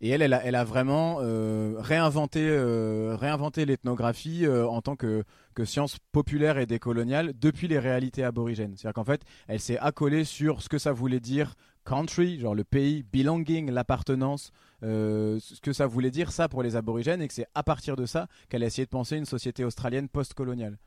et 0.00 0.08
elle, 0.08 0.22
elle 0.22 0.54
a, 0.54 0.64
vraiment 0.64 1.18
euh, 1.20 1.74
réinventé, 1.78 2.46
euh, 2.48 3.16
réinventé 3.18 3.64
l'ethnographie 3.64 4.44
euh, 4.44 4.66
en 4.66 4.82
tant 4.82 4.96
que, 4.96 5.24
science 5.64 5.98
populaire 6.10 6.56
et 6.56 6.64
décoloniale 6.64 7.34
depuis 7.38 7.68
les 7.68 7.78
réalités 7.78 8.24
aborigènes. 8.24 8.78
C'est-à-dire 8.78 8.94
qu'en 8.94 9.04
fait, 9.04 9.20
elle 9.46 9.60
s'est 9.60 9.76
accolée 9.76 10.24
sur 10.24 10.62
ce 10.62 10.70
que 10.70 10.78
ça 10.78 10.90
voulait 10.90 11.20
dire 11.20 11.54
country, 11.84 12.40
genre 12.40 12.54
le 12.54 12.64
pays, 12.64 13.04
belonging, 13.12 13.70
l'appartenance, 13.70 14.52
ce 14.80 15.60
que 15.60 15.74
ça 15.74 15.86
voulait 15.86 16.10
dire 16.10 16.32
ça 16.32 16.48
pour 16.48 16.62
les 16.62 16.76
aborigènes 16.76 17.20
et 17.20 17.28
que 17.28 17.34
c'est 17.34 17.46
à 17.54 17.62
partir 17.62 17.94
de 17.94 18.06
ça 18.06 18.26
qu'elle 18.48 18.62
a 18.62 18.66
essayé 18.68 18.86
de 18.86 18.90
penser 18.90 19.18
une 19.18 19.26
société 19.26 19.62
australienne 19.62 20.08
post-coloniale. 20.08 20.78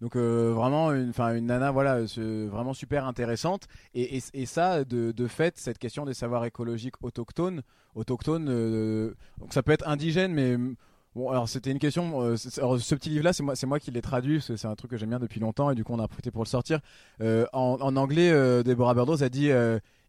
Donc 0.00 0.16
euh, 0.16 0.52
vraiment 0.54 0.92
une, 0.92 1.12
une 1.18 1.46
nana 1.46 1.70
voilà 1.70 2.00
vraiment 2.18 2.74
super 2.74 3.06
intéressante 3.06 3.68
et, 3.94 4.20
ça 4.46 4.84
de, 4.84 5.26
fait 5.26 5.56
cette 5.56 5.78
question 5.78 6.04
des 6.04 6.14
savoirs 6.14 6.44
écologiques 6.44 6.96
autochtones 7.02 7.62
autochtones 7.94 8.48
euh, 8.48 9.14
donc 9.38 9.52
ça 9.52 9.62
peut 9.62 9.72
être 9.72 9.88
indigène 9.88 10.32
mais 10.32 10.56
Bon, 11.16 11.30
alors 11.30 11.48
c'était 11.48 11.70
une 11.70 11.78
question. 11.78 12.36
ce 12.36 12.94
petit 12.96 13.08
livre-là, 13.08 13.32
c'est 13.32 13.44
moi, 13.44 13.54
c'est 13.54 13.68
moi 13.68 13.78
qui 13.78 13.92
l'ai 13.92 14.02
traduit. 14.02 14.40
C'est 14.40 14.64
un 14.64 14.74
truc 14.74 14.90
que 14.90 14.96
j'aime 14.96 15.10
bien 15.10 15.20
depuis 15.20 15.38
longtemps 15.38 15.70
et 15.70 15.76
du 15.76 15.84
coup 15.84 15.92
on 15.92 16.00
a 16.00 16.08
profité 16.08 16.32
pour 16.32 16.42
le 16.42 16.48
sortir. 16.48 16.80
en, 17.20 17.96
anglais, 17.96 18.32
Deborah 18.64 18.94
Berdos 18.94 19.22
a 19.22 19.28
dit 19.28 19.48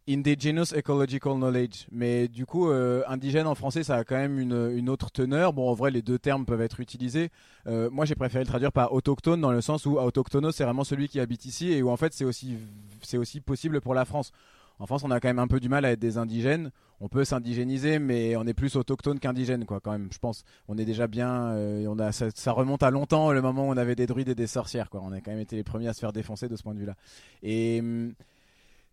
Indigenous 0.08 0.74
Ecological 0.76 1.34
Knowledge. 1.36 1.88
Mais 1.92 2.28
du 2.28 2.46
coup, 2.46 2.70
euh, 2.70 3.04
indigène 3.08 3.48
en 3.48 3.56
français, 3.56 3.84
ça 3.84 3.96
a 3.96 4.04
quand 4.04 4.16
même 4.16 4.40
une, 4.40 4.90
autre 4.90 5.12
teneur. 5.12 5.54
Bon, 5.54 5.70
en 5.70 5.74
vrai, 5.74 5.92
les 5.92 6.02
deux 6.02 6.20
termes 6.20 6.46
peuvent 6.46 6.62
être 6.62 6.80
utilisés. 6.80 7.30
Euh, 7.68 7.90
moi, 7.90 8.06
j'ai 8.06 8.16
préféré 8.16 8.44
le 8.44 8.48
traduire 8.48 8.72
par 8.72 8.94
autochtone 8.94 9.42
dans 9.42 9.52
le 9.52 9.62
sens 9.62 9.86
où 9.86 9.98
autochtono, 9.98 10.52
c'est 10.52 10.64
vraiment 10.64 10.84
celui 10.84 11.08
qui 11.08 11.20
habite 11.20 11.46
ici 11.46 11.72
et 11.72 11.82
où 11.82 11.90
en 11.90 11.98
fait, 11.98 12.14
c'est 12.14 12.26
aussi, 12.26 12.58
c'est 13.02 13.18
aussi 13.18 13.42
possible 13.42 13.82
pour 13.82 13.94
la 13.94 14.06
France. 14.06 14.32
En 14.78 14.86
France, 14.86 15.04
on 15.06 15.12
a 15.12 15.20
quand 15.20 15.30
même 15.30 15.40
un 15.40 15.48
peu 15.48 15.60
du 15.60 15.70
mal 15.70 15.86
à 15.86 15.92
être 15.92 16.00
des 16.00 16.18
indigènes. 16.18 16.70
On 17.00 17.08
peut 17.08 17.24
s'indigéniser, 17.24 17.98
mais 17.98 18.36
on 18.36 18.46
est 18.46 18.54
plus 18.54 18.76
autochtone 18.76 19.20
qu'indigène, 19.20 19.66
quoi, 19.66 19.80
quand 19.80 19.92
même. 19.92 20.10
Je 20.12 20.20
pense. 20.20 20.44
On 20.68 20.78
est 20.78 20.86
déjà 20.86 21.08
bien. 21.08 21.52
Euh, 21.54 21.88
on 21.88 21.98
a, 21.98 22.12
ça, 22.12 22.28
ça, 22.36 22.52
remonte 22.52 22.84
à 22.84 22.92
longtemps, 22.92 23.32
le 23.32 23.42
moment 23.42 23.68
où 23.68 23.72
on 23.72 23.78
avait 23.78 23.96
des 23.96 24.06
druides 24.06 24.30
et 24.30 24.36
des 24.36 24.48
sorcières, 24.48 24.90
quoi. 24.90 25.02
On 25.04 25.12
a 25.14 25.22
quand 25.22 25.32
même 25.32 25.40
été 25.40 25.56
les 25.56 25.64
premiers 25.64 25.88
à 25.88 25.94
se 25.94 26.00
faire 26.00 26.14
défoncer 26.14 26.50
de 26.50 26.56
ce 26.56 26.64
point 26.64 26.74
de 26.74 26.80
vue-là. 26.80 26.96
Et 27.42 27.80
hum, 27.80 28.14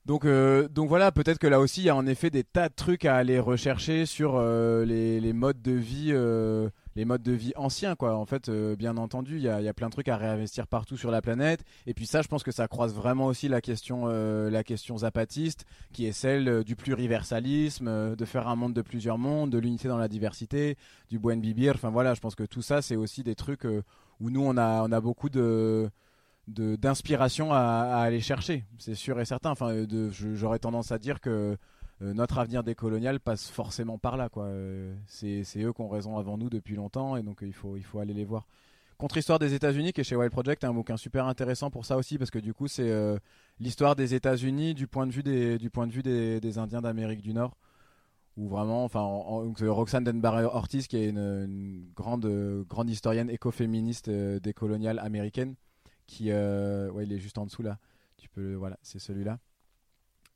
donc, 0.04 0.24
euh, 0.24 0.66
donc 0.68 0.88
voilà, 0.88 1.12
peut-être 1.12 1.38
que 1.38 1.46
là 1.46 1.60
aussi, 1.60 1.82
il 1.82 1.84
y 1.84 1.88
a 1.88 1.94
en 1.94 2.06
effet 2.06 2.28
des 2.28 2.42
tas 2.42 2.68
de 2.68 2.74
trucs 2.74 3.04
à 3.04 3.14
aller 3.14 3.38
rechercher 3.38 4.04
sur 4.04 4.34
euh, 4.34 4.84
les, 4.84 5.32
modes 5.32 5.62
de 5.62 5.70
vie, 5.70 6.08
euh, 6.10 6.68
les 6.96 7.04
modes 7.04 7.22
de 7.22 7.30
vie 7.30 7.52
anciens, 7.54 7.94
quoi. 7.94 8.16
En 8.16 8.26
fait, 8.26 8.50
bien 8.50 8.96
entendu, 8.96 9.36
il 9.36 9.42
y 9.42 9.48
a, 9.48 9.74
plein 9.74 9.86
de 9.86 9.92
trucs 9.92 10.08
à 10.08 10.16
réinvestir 10.16 10.66
partout 10.66 10.96
sur 10.96 11.12
la 11.12 11.22
planète. 11.22 11.64
Et 11.86 11.94
puis 11.94 12.06
ça, 12.06 12.20
je 12.20 12.26
pense 12.26 12.42
que 12.42 12.50
ça 12.50 12.66
croise 12.66 12.94
vraiment 12.94 13.26
aussi 13.26 13.46
la 13.46 13.60
question, 13.60 14.06
la 14.06 14.64
question 14.64 14.98
zapatiste, 14.98 15.66
qui 15.92 16.06
est 16.06 16.12
celle 16.12 16.64
du 16.64 16.74
pluriversalisme, 16.74 18.16
de 18.16 18.24
faire 18.24 18.48
un 18.48 18.56
monde 18.56 18.74
de 18.74 18.82
plusieurs 18.82 19.18
mondes, 19.18 19.50
de 19.50 19.58
l'unité 19.58 19.86
dans 19.86 19.98
la 19.98 20.08
diversité, 20.08 20.76
du 21.10 21.20
buen 21.20 21.40
vivir. 21.40 21.74
Enfin 21.76 21.90
voilà, 21.90 22.14
je 22.14 22.20
pense 22.20 22.34
que 22.34 22.44
tout 22.44 22.62
ça, 22.62 22.82
c'est 22.82 22.96
aussi 22.96 23.22
des 23.22 23.36
trucs 23.36 23.64
où 24.20 24.30
nous, 24.30 24.44
on 24.44 24.56
a, 24.56 24.82
on 24.82 24.90
a 24.90 25.00
beaucoup 25.00 25.30
de 25.30 25.88
d'inspiration 26.48 27.52
à, 27.52 28.02
aller 28.02 28.20
chercher, 28.20 28.64
c'est 28.78 28.94
sûr 28.94 29.20
et 29.20 29.24
certain. 29.24 29.50
Enfin, 29.50 29.86
j'aurais 30.10 30.58
tendance 30.58 30.92
à 30.92 30.98
dire 30.98 31.20
que 31.20 31.56
euh, 32.02 32.14
notre 32.14 32.38
avenir 32.38 32.64
décolonial 32.64 33.20
passe 33.20 33.48
forcément 33.48 33.98
par 33.98 34.16
là. 34.16 34.28
Quoi. 34.28 34.44
Euh, 34.44 34.94
c'est, 35.06 35.42
eux 35.58 35.72
qui 35.72 35.80
ont 35.80 35.88
raison 35.88 36.18
avant 36.18 36.36
nous 36.36 36.50
depuis 36.50 36.74
longtemps 36.74 37.16
et 37.16 37.22
donc 37.22 37.38
il 37.42 37.52
faut, 37.52 37.76
il 37.76 37.84
faut 37.84 38.00
aller 38.00 38.14
les 38.14 38.24
voir. 38.24 38.46
Contre-histoire 38.98 39.38
des 39.38 39.54
États-Unis, 39.54 39.92
qui 39.92 40.00
est 40.00 40.04
chez 40.04 40.14
Wild 40.14 40.30
Project, 40.30 40.62
un 40.64 40.72
bouquin 40.72 40.96
super 40.96 41.26
intéressant 41.26 41.70
pour 41.70 41.84
ça 41.84 41.96
aussi, 41.96 42.18
parce 42.18 42.30
que 42.30 42.38
du 42.38 42.54
coup, 42.54 42.68
c'est 42.68 42.90
euh, 42.90 43.18
l'histoire 43.58 43.96
des 43.96 44.14
États-Unis 44.14 44.74
du 44.74 44.86
point 44.86 45.06
de 45.06 45.12
vue 45.12 45.24
des, 45.24 45.58
du 45.58 45.70
point 45.70 45.88
de 45.88 45.92
vue 45.92 46.02
des, 46.02 46.58
Indiens 46.58 46.82
d'Amérique 46.82 47.22
du 47.22 47.34
Nord. 47.34 47.56
Ou 48.36 48.48
vraiment, 48.48 48.84
enfin, 48.84 49.00
Roxane 49.00 50.04
Denbar 50.04 50.54
Ortiz, 50.54 50.86
qui 50.86 50.96
est 50.96 51.08
une, 51.10 51.90
grande, 51.94 52.26
grande 52.68 52.88
historienne 52.88 53.28
écoféministe 53.28 54.08
décoloniale 54.08 54.98
américaine, 55.00 55.54
qui 56.12 56.30
euh, 56.30 56.90
ouais, 56.90 57.04
il 57.04 57.12
est 57.12 57.18
juste 57.18 57.38
en 57.38 57.46
dessous 57.46 57.62
là. 57.62 57.78
Tu 58.18 58.28
peux 58.28 58.54
voilà, 58.54 58.78
c'est 58.82 58.98
celui-là. 58.98 59.38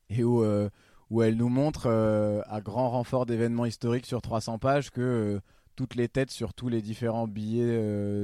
Et 0.08 0.24
où 0.24 0.42
euh, 0.42 0.70
où 1.10 1.22
elle 1.22 1.36
nous 1.36 1.50
montre 1.50 1.86
euh, 1.86 2.40
à 2.46 2.60
grand 2.60 2.90
renfort 2.90 3.26
d'événements 3.26 3.66
historiques 3.66 4.06
sur 4.06 4.22
300 4.22 4.58
pages 4.58 4.90
que 4.90 5.40
toutes 5.76 5.94
les 5.94 6.08
têtes 6.08 6.30
sur 6.30 6.54
tous 6.54 6.68
les 6.68 6.80
différents 6.80 7.28
billets 7.28 7.76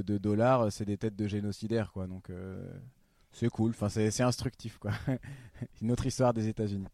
de 0.03 0.19
dollars, 0.19 0.73
c'est 0.73 0.87
des 0.87 0.97
têtes 0.97 1.17
de 1.17 1.29
génocidaires 1.29 1.93
quoi. 1.93 2.07
Donc 2.07 2.31
c'est 3.31 3.51
cool, 3.51 3.71
enfin 3.71 3.91
c'est 3.91 4.23
instructif 4.23 4.79
quoi. 4.79 4.93
Une 5.83 5.93
autre 5.93 6.07
histoire 6.07 6.33
des 6.33 6.49
États-Unis. 6.49 6.89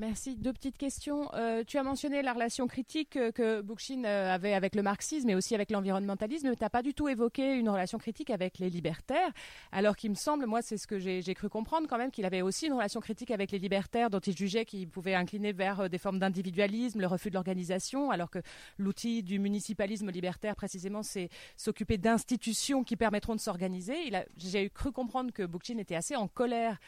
Merci. 0.00 0.36
Deux 0.36 0.52
petites 0.52 0.78
questions. 0.78 1.28
Euh, 1.34 1.64
tu 1.66 1.76
as 1.76 1.82
mentionné 1.82 2.22
la 2.22 2.32
relation 2.32 2.68
critique 2.68 3.16
euh, 3.16 3.32
que 3.32 3.62
Bookchin 3.62 4.04
euh, 4.04 4.32
avait 4.32 4.54
avec 4.54 4.76
le 4.76 4.82
marxisme 4.82 5.28
et 5.28 5.34
aussi 5.34 5.56
avec 5.56 5.72
l'environnementalisme. 5.72 6.54
Tu 6.54 6.62
n'as 6.62 6.70
pas 6.70 6.82
du 6.82 6.94
tout 6.94 7.08
évoqué 7.08 7.56
une 7.56 7.68
relation 7.68 7.98
critique 7.98 8.30
avec 8.30 8.60
les 8.60 8.70
libertaires, 8.70 9.32
alors 9.72 9.96
qu'il 9.96 10.10
me 10.10 10.14
semble, 10.14 10.46
moi 10.46 10.62
c'est 10.62 10.76
ce 10.76 10.86
que 10.86 11.00
j'ai 11.00 11.34
cru 11.34 11.48
comprendre 11.48 11.88
quand 11.88 11.98
même, 11.98 12.12
qu'il 12.12 12.24
avait 12.24 12.42
aussi 12.42 12.66
une 12.66 12.74
relation 12.74 13.00
critique 13.00 13.32
avec 13.32 13.50
les 13.50 13.58
libertaires 13.58 14.08
dont 14.08 14.20
il 14.20 14.36
jugeait 14.36 14.64
qu'ils 14.64 14.88
pouvaient 14.88 15.16
incliner 15.16 15.52
vers 15.52 15.90
des 15.90 15.98
formes 15.98 16.20
d'individualisme, 16.20 17.00
le 17.00 17.08
refus 17.08 17.30
de 17.30 17.34
l'organisation, 17.34 18.12
alors 18.12 18.30
que 18.30 18.38
l'outil 18.78 19.24
du 19.24 19.40
municipalisme 19.40 20.12
libertaire 20.12 20.54
précisément 20.54 21.02
c'est 21.02 21.28
s'occuper 21.56 21.98
d'institutions 21.98 22.84
qui 22.84 22.94
permettront 22.94 23.34
de 23.34 23.40
s'organiser. 23.40 24.12
J'ai 24.36 24.70
cru 24.70 24.92
comprendre 24.92 25.32
que 25.32 25.42
Bookchin 25.42 25.78
était 25.78 25.96
assez 25.96 26.14
en 26.14 26.28
colère 26.28 26.78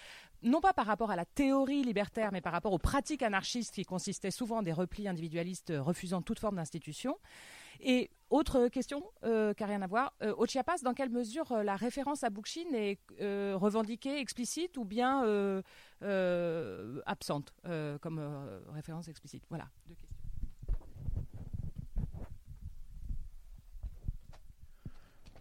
non 0.43 0.61
pas 0.61 0.73
par 0.73 0.87
rapport 0.87 1.11
à 1.11 1.17
la 1.17 1.25
théorie 1.25 1.83
libertaire, 1.83 2.31
mais 2.33 2.41
par 2.41 2.53
rapport 2.53 2.73
aux 2.73 2.79
pratiques 2.79 3.23
anarchistes 3.23 3.75
qui 3.75 3.85
consistaient 3.85 4.31
souvent 4.31 4.59
en 4.59 4.63
des 4.63 4.73
replis 4.73 5.09
individualistes 5.09 5.73
refusant 5.77 6.23
toute 6.23 6.39
forme 6.39 6.57
d'institution. 6.57 7.17
Et 7.83 8.11
autre 8.29 8.69
question, 8.69 9.03
euh, 9.25 9.55
qui 9.55 9.63
n'a 9.63 9.69
rien 9.69 9.83
à 9.83 9.87
voir, 9.87 10.13
euh, 10.23 10.35
au 10.37 10.47
Chiapas, 10.47 10.79
dans 10.83 10.95
quelle 10.95 11.11
mesure 11.11 11.51
euh, 11.53 11.63
la 11.63 11.77
référence 11.77 12.23
à 12.25 12.31
Bookchin 12.31 12.73
est 12.75 12.99
revendiquée, 13.55 14.19
explicite 14.19 14.77
ou 14.77 14.85
bien 14.85 15.23
absente 17.07 17.55
comme 18.01 18.21
référence 18.69 19.09
explicite? 19.09 19.45
Voilà. 19.49 19.69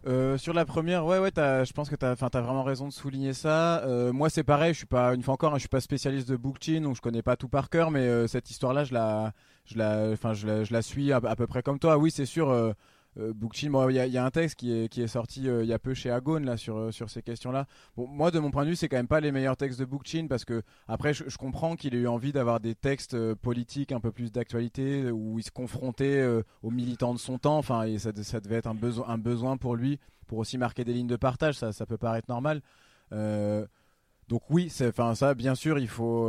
Euh, 0.06 0.38
sur 0.38 0.54
la 0.54 0.64
première, 0.64 1.04
ouais, 1.04 1.18
ouais, 1.18 1.30
je 1.36 1.72
pense 1.72 1.90
que 1.90 1.96
tu 1.96 2.04
as, 2.06 2.14
vraiment 2.14 2.62
raison 2.62 2.88
de 2.88 2.92
souligner 2.92 3.34
ça. 3.34 3.82
Euh, 3.84 4.12
moi, 4.12 4.30
c'est 4.30 4.42
pareil, 4.42 4.72
je 4.72 4.78
suis 4.78 4.86
pas, 4.86 5.14
une 5.14 5.22
fois 5.22 5.34
encore, 5.34 5.52
hein, 5.52 5.56
je 5.56 5.60
suis 5.60 5.68
pas 5.68 5.80
spécialiste 5.80 6.28
de 6.28 6.36
Bookchin, 6.36 6.80
donc 6.80 6.96
je 6.96 7.02
connais 7.02 7.22
pas 7.22 7.36
tout 7.36 7.48
par 7.48 7.68
cœur, 7.68 7.90
mais 7.90 8.00
euh, 8.00 8.26
cette 8.26 8.50
histoire-là, 8.50 8.84
je 8.84 8.94
la, 8.94 9.32
je 9.66 9.76
la, 9.76 10.10
enfin, 10.12 10.32
je 10.32 10.46
la, 10.46 10.64
je 10.64 10.72
la 10.72 10.80
suis 10.80 11.12
à, 11.12 11.20
peu 11.20 11.46
près 11.46 11.62
comme 11.62 11.78
toi. 11.78 11.98
Oui, 11.98 12.10
c'est 12.10 12.26
sûr. 12.26 12.74
Euh, 13.18 13.32
Bookchin, 13.34 13.72
il 13.90 13.96
y, 13.96 14.18
a 14.18 14.24
un 14.24 14.30
texte 14.30 14.56
qui 14.56 14.72
est, 14.72 14.88
qui 14.88 15.02
est 15.02 15.08
sorti 15.08 15.48
euh, 15.48 15.64
il 15.64 15.68
y 15.68 15.72
a 15.72 15.80
peu 15.80 15.94
chez 15.94 16.10
Agone 16.10 16.44
là 16.44 16.56
sur, 16.56 16.76
euh, 16.76 16.90
sur 16.92 17.10
ces 17.10 17.22
questions-là. 17.22 17.66
Bon, 17.96 18.06
moi, 18.06 18.30
de 18.30 18.38
mon 18.38 18.50
point 18.50 18.64
de 18.64 18.70
vue, 18.70 18.76
c'est 18.76 18.88
quand 18.88 18.98
même 18.98 19.08
pas 19.08 19.20
les 19.20 19.32
meilleurs 19.32 19.56
textes 19.56 19.80
de 19.80 19.84
Bookchin 19.84 20.26
parce 20.28 20.44
que 20.44 20.62
après, 20.86 21.12
je, 21.12 21.36
comprends 21.36 21.74
qu'il 21.74 21.94
ait 21.94 21.98
eu 21.98 22.06
envie 22.06 22.32
d'avoir 22.32 22.60
des 22.60 22.74
textes 22.74 23.16
politiques 23.34 23.90
un 23.90 24.00
peu 24.00 24.12
plus 24.12 24.30
d'actualité 24.30 25.10
où 25.10 25.38
il 25.38 25.42
se 25.42 25.50
confrontait 25.50 26.24
aux 26.62 26.70
militants 26.70 27.14
de 27.14 27.18
son 27.18 27.38
temps. 27.38 27.58
Enfin, 27.58 27.82
et 27.82 27.98
ça, 27.98 28.10
ça 28.22 28.40
devait 28.40 28.56
être 28.56 28.68
un 28.68 28.74
besoin, 28.74 29.08
un 29.08 29.18
besoin 29.18 29.56
pour 29.56 29.74
lui 29.74 29.98
pour 30.26 30.38
aussi 30.38 30.58
marquer 30.58 30.84
des 30.84 30.92
lignes 30.92 31.08
de 31.08 31.16
partage. 31.16 31.56
Ça, 31.56 31.72
ça 31.72 31.86
peut 31.86 31.98
paraître 31.98 32.28
normal. 32.28 32.62
donc 33.10 34.42
oui, 34.50 34.72
enfin 34.82 35.14
ça, 35.14 35.34
bien 35.34 35.56
sûr, 35.56 35.78
il 35.78 35.88
faut 35.88 36.28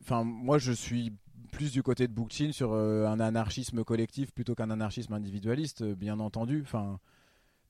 enfin, 0.00 0.24
moi, 0.24 0.58
je 0.58 0.72
suis 0.72 1.12
plus 1.52 1.70
du 1.70 1.84
côté 1.84 2.08
de 2.08 2.12
Bookchin 2.12 2.50
sur 2.50 2.74
un 2.74 3.20
anarchisme 3.20 3.84
collectif 3.84 4.32
plutôt 4.32 4.56
qu'un 4.56 4.70
anarchisme 4.70 5.12
individualiste, 5.12 5.84
bien 5.84 6.18
entendu. 6.18 6.62
Enfin, 6.62 6.98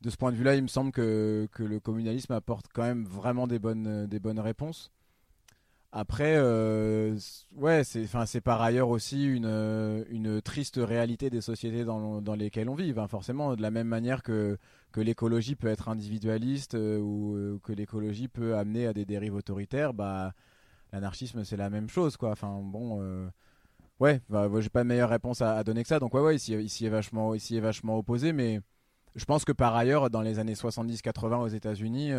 de 0.01 0.09
ce 0.09 0.17
point 0.17 0.33
de 0.33 0.37
vue-là, 0.37 0.57
il 0.57 0.63
me 0.63 0.69
semble 0.69 0.93
que, 0.93 1.49
que, 1.53 1.63
le 1.63 1.79
communalisme 1.79 2.33
apporte 2.33 2.67
quand 2.73 2.83
même 2.83 3.05
vraiment 3.05 3.47
des 3.47 3.59
bonnes, 3.59 4.07
des 4.07 4.19
bonnes 4.19 4.41
réponses. 4.41 4.91
Après, 5.95 6.37
euh, 6.37 7.19
ouais, 7.55 7.85
c'est, 7.85 8.05
enfin, 8.05 8.25
c'est 8.25 8.41
par 8.41 8.63
ailleurs 8.63 8.89
aussi 8.89 9.27
une, 9.27 10.05
une 10.09 10.41
triste 10.41 10.81
réalité 10.83 11.29
des 11.29 11.43
sociétés 11.43 11.85
dans, 11.85 12.23
dans 12.23 12.35
lesquelles 12.35 12.71
on 12.71 12.75
vit. 12.75 12.95
forcément, 13.09 13.55
de 13.57 13.61
la 13.61 13.71
même 13.71 13.89
manière 13.89 14.23
que, 14.23 14.57
que 14.91 15.03
l'écologie 15.03 15.55
peut 15.55 15.69
être 15.69 15.91
individualiste 15.91 16.75
euh, 16.75 16.99
ou 16.99 17.37
euh, 17.37 17.61
que 17.63 17.73
l'écologie 17.73 18.29
peut 18.29 18.57
amener 18.57 18.87
à 18.87 18.95
des 18.95 19.05
dérives 19.05 19.35
autoritaires, 19.35 19.93
bah, 19.93 20.33
l'anarchisme 20.93 21.45
c'est 21.45 21.59
la 21.59 21.69
même 21.69 21.91
chose, 21.91 22.17
quoi. 22.17 22.31
Enfin, 22.31 22.61
bon, 22.63 23.31
ouais, 24.03 24.21
bah, 24.29 24.49
j'ai 24.61 24.69
pas 24.69 24.83
de 24.83 24.89
meilleure 24.89 25.11
réponse 25.11 25.43
à, 25.43 25.63
donner 25.65 25.83
que 25.83 25.89
ça. 25.89 25.99
Donc 25.99 26.15
ouais, 26.15 26.21
ouais, 26.21 26.37
ici, 26.37 26.55
ici 26.55 26.87
est 26.87 26.91
vachement, 26.91 27.35
ici 27.35 27.57
est 27.57 27.61
vachement 27.61 27.99
opposé, 27.99 28.33
mais 28.33 28.61
je 29.17 29.25
pense 29.25 29.45
que 29.45 29.53
par 29.53 29.75
ailleurs, 29.77 30.11
dans 30.11 30.23
les 30.23 30.39
années 30.39 30.55
70-80 30.55 31.41
aux 31.41 31.49
États-Unis 31.49 32.13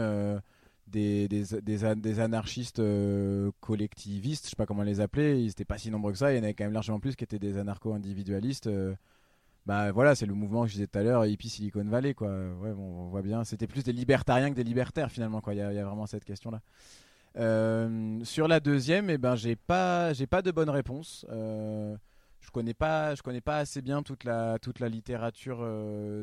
des, 0.88 1.28
des, 1.28 2.20
anarchistes 2.20 2.80
euh, 2.80 3.52
collectivistes, 3.62 4.46
je 4.46 4.50
sais 4.52 4.56
pas 4.56 4.66
comment 4.66 4.84
les 4.84 5.00
appeler, 5.02 5.40
ils 5.40 5.48
n'étaient 5.48 5.66
pas 5.66 5.78
si 5.78 5.90
nombreux 5.90 6.12
que 6.12 6.18
ça, 6.18 6.34
il 6.34 6.38
y 6.38 6.40
en 6.40 6.44
avait 6.44 6.54
quand 6.54 6.66
même 6.66 6.74
largement 6.74 7.00
plus 7.00 7.16
qui 7.16 7.24
étaient 7.24 7.40
des 7.40 7.58
anarcho-individualistes. 7.58 8.68
Euh, 8.68 8.94
bah 9.66 9.92
voilà, 9.92 10.14
c'est 10.14 10.26
le 10.26 10.34
mouvement 10.34 10.64
que 10.64 10.68
je 10.68 10.74
disais 10.74 10.88
tout 10.88 11.00
à 11.00 11.04
l'heure, 11.04 11.26
hippie 11.26 11.50
Silicon 11.50 11.86
Valley, 11.86 12.14
quoi. 12.14 12.28
Ouais, 12.28 12.72
on 12.72 13.08
voit 13.08 13.22
bien, 13.22 13.44
c'était 13.46 13.68
plus 13.68 13.84
des 13.84 13.94
libertariens 13.94 14.50
que 14.50 14.56
des 14.56 14.64
libertaires 14.64 15.10
finalement, 15.10 15.40
quoi. 15.40 15.54
Il 15.54 15.58
y, 15.58 15.62
a 15.62 15.86
vraiment 15.86 16.06
cette 16.06 16.26
question-là. 16.26 16.58
Euh, 16.58 16.60
sur 17.36 18.48
la 18.48 18.60
deuxième, 18.60 19.10
eh 19.10 19.18
ben 19.18 19.36
j'ai 19.36 19.56
pas, 19.56 20.14
j'ai 20.14 20.28
pas 20.28 20.42
de 20.42 20.52
bonne 20.52 20.70
réponse. 20.70 21.26
je 21.30 22.52
connais 22.52 22.74
pas, 22.74 23.16
je 23.16 23.22
connais 23.22 23.42
pas 23.42 23.58
assez 23.58 23.82
bien 23.82 24.04
toute 24.04 24.24
la 24.24 24.60
toute 24.60 24.80
la 24.80 24.90
littérature 24.90 25.66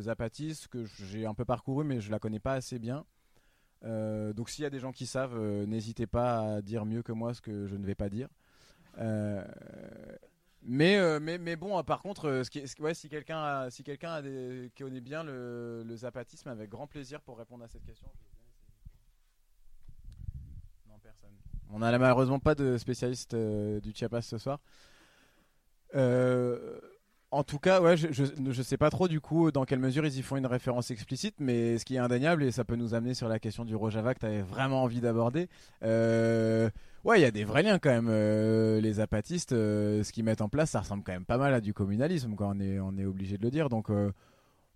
zapatiste 0.01 0.69
que 0.69 0.85
j'ai 0.85 1.27
un 1.27 1.35
peu 1.35 1.45
parcouru, 1.45 1.85
mais 1.85 2.01
je 2.01 2.11
la 2.11 2.19
connais 2.19 2.41
pas 2.41 2.55
assez 2.55 2.79
bien. 2.79 3.05
Euh, 3.85 4.33
donc 4.33 4.51
s'il 4.51 4.63
y 4.63 4.67
a 4.67 4.71
des 4.71 4.79
gens 4.79 4.93
qui 4.93 5.07
savent, 5.07 5.37
euh, 5.37 5.67
n'hésitez 5.67 6.07
pas 6.07 6.57
à 6.57 6.63
dire 6.63 6.85
mieux 6.85 7.03
que 7.03 7.13
moi 7.13 7.33
ce 7.35 7.41
que 7.41 7.67
je 7.67 7.77
ne 7.77 7.87
vais 7.87 7.95
pas 7.95 8.09
dire. 8.09 8.29
Euh, 8.99 9.45
mais, 10.63 11.19
mais, 11.21 11.39
mais 11.39 11.57
bon, 11.57 11.83
par 11.85 12.03
contre, 12.03 12.43
si 12.45 13.09
quelqu'un 13.09 13.71
si 13.71 13.83
quelqu'un 13.83 14.23
connaît 14.77 15.01
bien 15.01 15.25
le, 15.25 15.97
zapatisme, 15.97 16.49
avec 16.51 16.69
grand 16.69 16.87
plaisir 16.87 17.23
pour 17.23 17.39
répondre 17.39 17.65
à 17.65 17.69
cette 17.69 17.85
question 17.85 18.09
personne. 21.03 21.60
On 21.73 21.79
n'a 21.81 21.97
malheureusement 21.99 22.39
pas 22.39 22.55
de 22.55 22.79
spécialiste 22.79 23.35
du 23.35 23.93
Chiapas 23.95 24.23
ce 24.23 24.39
soir. 24.39 24.59
Euh, 25.95 26.79
en 27.33 27.45
tout 27.45 27.61
cas, 27.61 27.81
ouais, 27.81 27.97
je, 27.97 28.09
je, 28.11 28.63
sais 28.63 28.77
pas 28.77 28.91
trop 28.91 29.07
du 29.07 29.21
coup 29.21 29.53
dans 29.53 29.65
quelle 29.65 29.79
mesure 29.79 30.05
ils 30.05 30.19
y 30.19 30.23
font 30.23 30.37
une 30.37 30.47
référence 30.47 30.91
explicite, 30.91 31.37
mais 31.39 31.79
ce 31.79 31.85
qui 31.85 31.95
est 31.95 31.99
indéniable, 31.99 32.43
et 32.43 32.51
ça 32.51 32.65
peut 32.65 32.75
nous 32.75 32.95
amener 32.95 33.15
sur 33.15 33.29
la 33.29 33.39
question 33.39 33.65
du 33.65 33.77
Rojava 33.77 34.15
que 34.15 34.21
tu 34.21 34.27
avais 34.27 34.43
vraiment 34.43 34.83
envie 34.83 35.01
d'aborder, 35.01 35.49
euh, 35.85 36.69
ouais, 37.05 37.21
il 37.21 37.23
y 37.23 37.27
a 37.27 37.31
des 37.31 37.45
vrais 37.45 37.63
liens 37.63 37.79
quand 37.79 37.91
même. 37.91 38.09
Euh, 38.09 38.81
les 38.81 38.99
apatistes, 38.99 39.53
euh, 39.53 40.03
ce 40.03 40.11
qu'ils 40.11 40.25
mettent 40.25 40.41
en 40.41 40.49
place, 40.49 40.71
ça 40.71 40.81
ressemble 40.81 41.05
quand 41.05 41.13
même 41.13 41.25
pas 41.25 41.39
mal 41.39 41.55
à 41.55 41.61
du 41.61 41.73
communalisme, 41.73 42.35
quoi. 42.35 42.49
On 42.49 42.59
est, 42.59 42.81
on 42.81 42.97
est 42.99 43.05
obligé 43.05 43.39
de 43.39 43.43
le 43.43 43.51
dire. 43.53 43.69
Donc, 43.69 43.93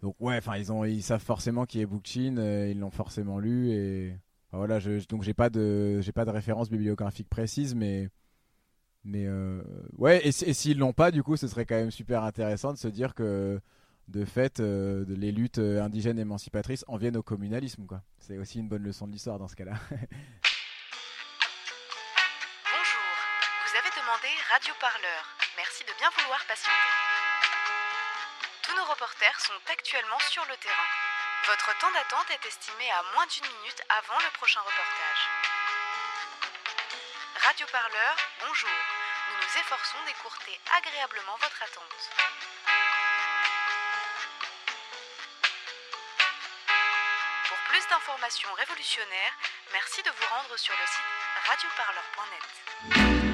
donc 0.01 0.14
ouais, 0.20 0.38
ils, 0.57 0.70
ont, 0.72 0.84
ils 0.84 1.03
savent 1.03 1.22
forcément 1.22 1.66
qui 1.66 1.80
est 1.80 1.86
Bookchin, 1.86 2.36
ils 2.68 2.78
l'ont 2.78 2.92
forcément 2.92 3.40
lu, 3.40 3.70
et 3.72 4.16
voilà, 4.57 4.78
je, 4.78 5.05
donc 5.07 5.22
j'ai 5.22 5.34
pas, 5.34 5.50
de, 5.50 6.00
référence 6.30 6.70
bibliographique 6.70 7.28
précise, 7.28 7.74
mais. 7.74 8.09
Euh, 9.07 9.62
ouais, 9.98 10.26
et, 10.26 10.32
s'ils 10.32 10.78
l'ont 10.78 10.94
pas, 10.94 11.11
du 11.11 11.22
coup, 11.22 11.36
ce 11.36 11.46
serait 11.46 11.66
quand 11.66 11.74
même 11.74 11.90
super 11.90 12.22
intéressant 12.22 12.72
de 12.72 12.78
se 12.78 12.88
dire 12.88 13.14
que 13.14 13.61
de 14.09 14.24
fait, 14.24 14.61
euh, 14.61 15.05
les 15.09 15.32
luttes 15.32 15.59
euh, 15.59 15.82
indigènes 15.82 16.18
émancipatrices 16.18 16.84
en 16.88 16.96
viennent 16.96 17.16
au 17.16 17.22
communalisme. 17.22 17.86
C'est 18.18 18.38
aussi 18.38 18.59
une 18.59 18.68
bonne 18.68 18.82
leçon 18.82 19.07
de 19.07 19.12
l'histoire 19.12 19.38
dans 19.38 19.48
ce 19.48 19.57
cas-là. 19.57 19.72
Bonjour, 19.90 20.11
vous 23.64 23.74
avez 23.78 23.90
demandé 23.96 24.28
Radio 24.52 24.74
Parleur. 24.80 25.36
Merci 25.57 25.84
de 25.84 25.92
bien 25.98 26.09
vouloir 26.18 26.40
patienter. 26.46 26.92
Tous 28.62 28.76
nos 28.76 28.84
reporters 28.84 29.40
sont 29.40 29.61
actuellement 29.72 30.20
sur 30.30 30.42
le 30.44 30.57
terrain. 30.61 31.13
Votre 31.47 31.76
temps 31.78 31.90
d'attente 31.92 32.30
est 32.30 32.47
estimé 32.47 32.90
à 32.90 33.03
moins 33.12 33.26
d'une 33.26 33.47
minute 33.59 33.82
avant 33.90 34.18
le 34.18 34.30
prochain 34.30 34.61
reportage. 34.61 35.28
Radio 37.36 37.66
Parleur, 37.66 38.16
bonjour. 38.40 38.70
Nous 39.28 39.36
nous 39.36 39.59
efforçons 39.61 39.99
d'écourter 40.07 40.59
agréablement 40.74 41.36
votre 41.36 41.62
attente. 41.62 42.11
Pour 47.49 47.59
plus 47.68 47.86
d'informations 47.88 48.53
révolutionnaires, 48.55 49.36
merci 49.72 50.03
de 50.03 50.11
vous 50.11 50.26
rendre 50.30 50.57
sur 50.57 50.74
le 50.74 50.86
site 50.86 51.05
radioparleur.net. 51.47 53.34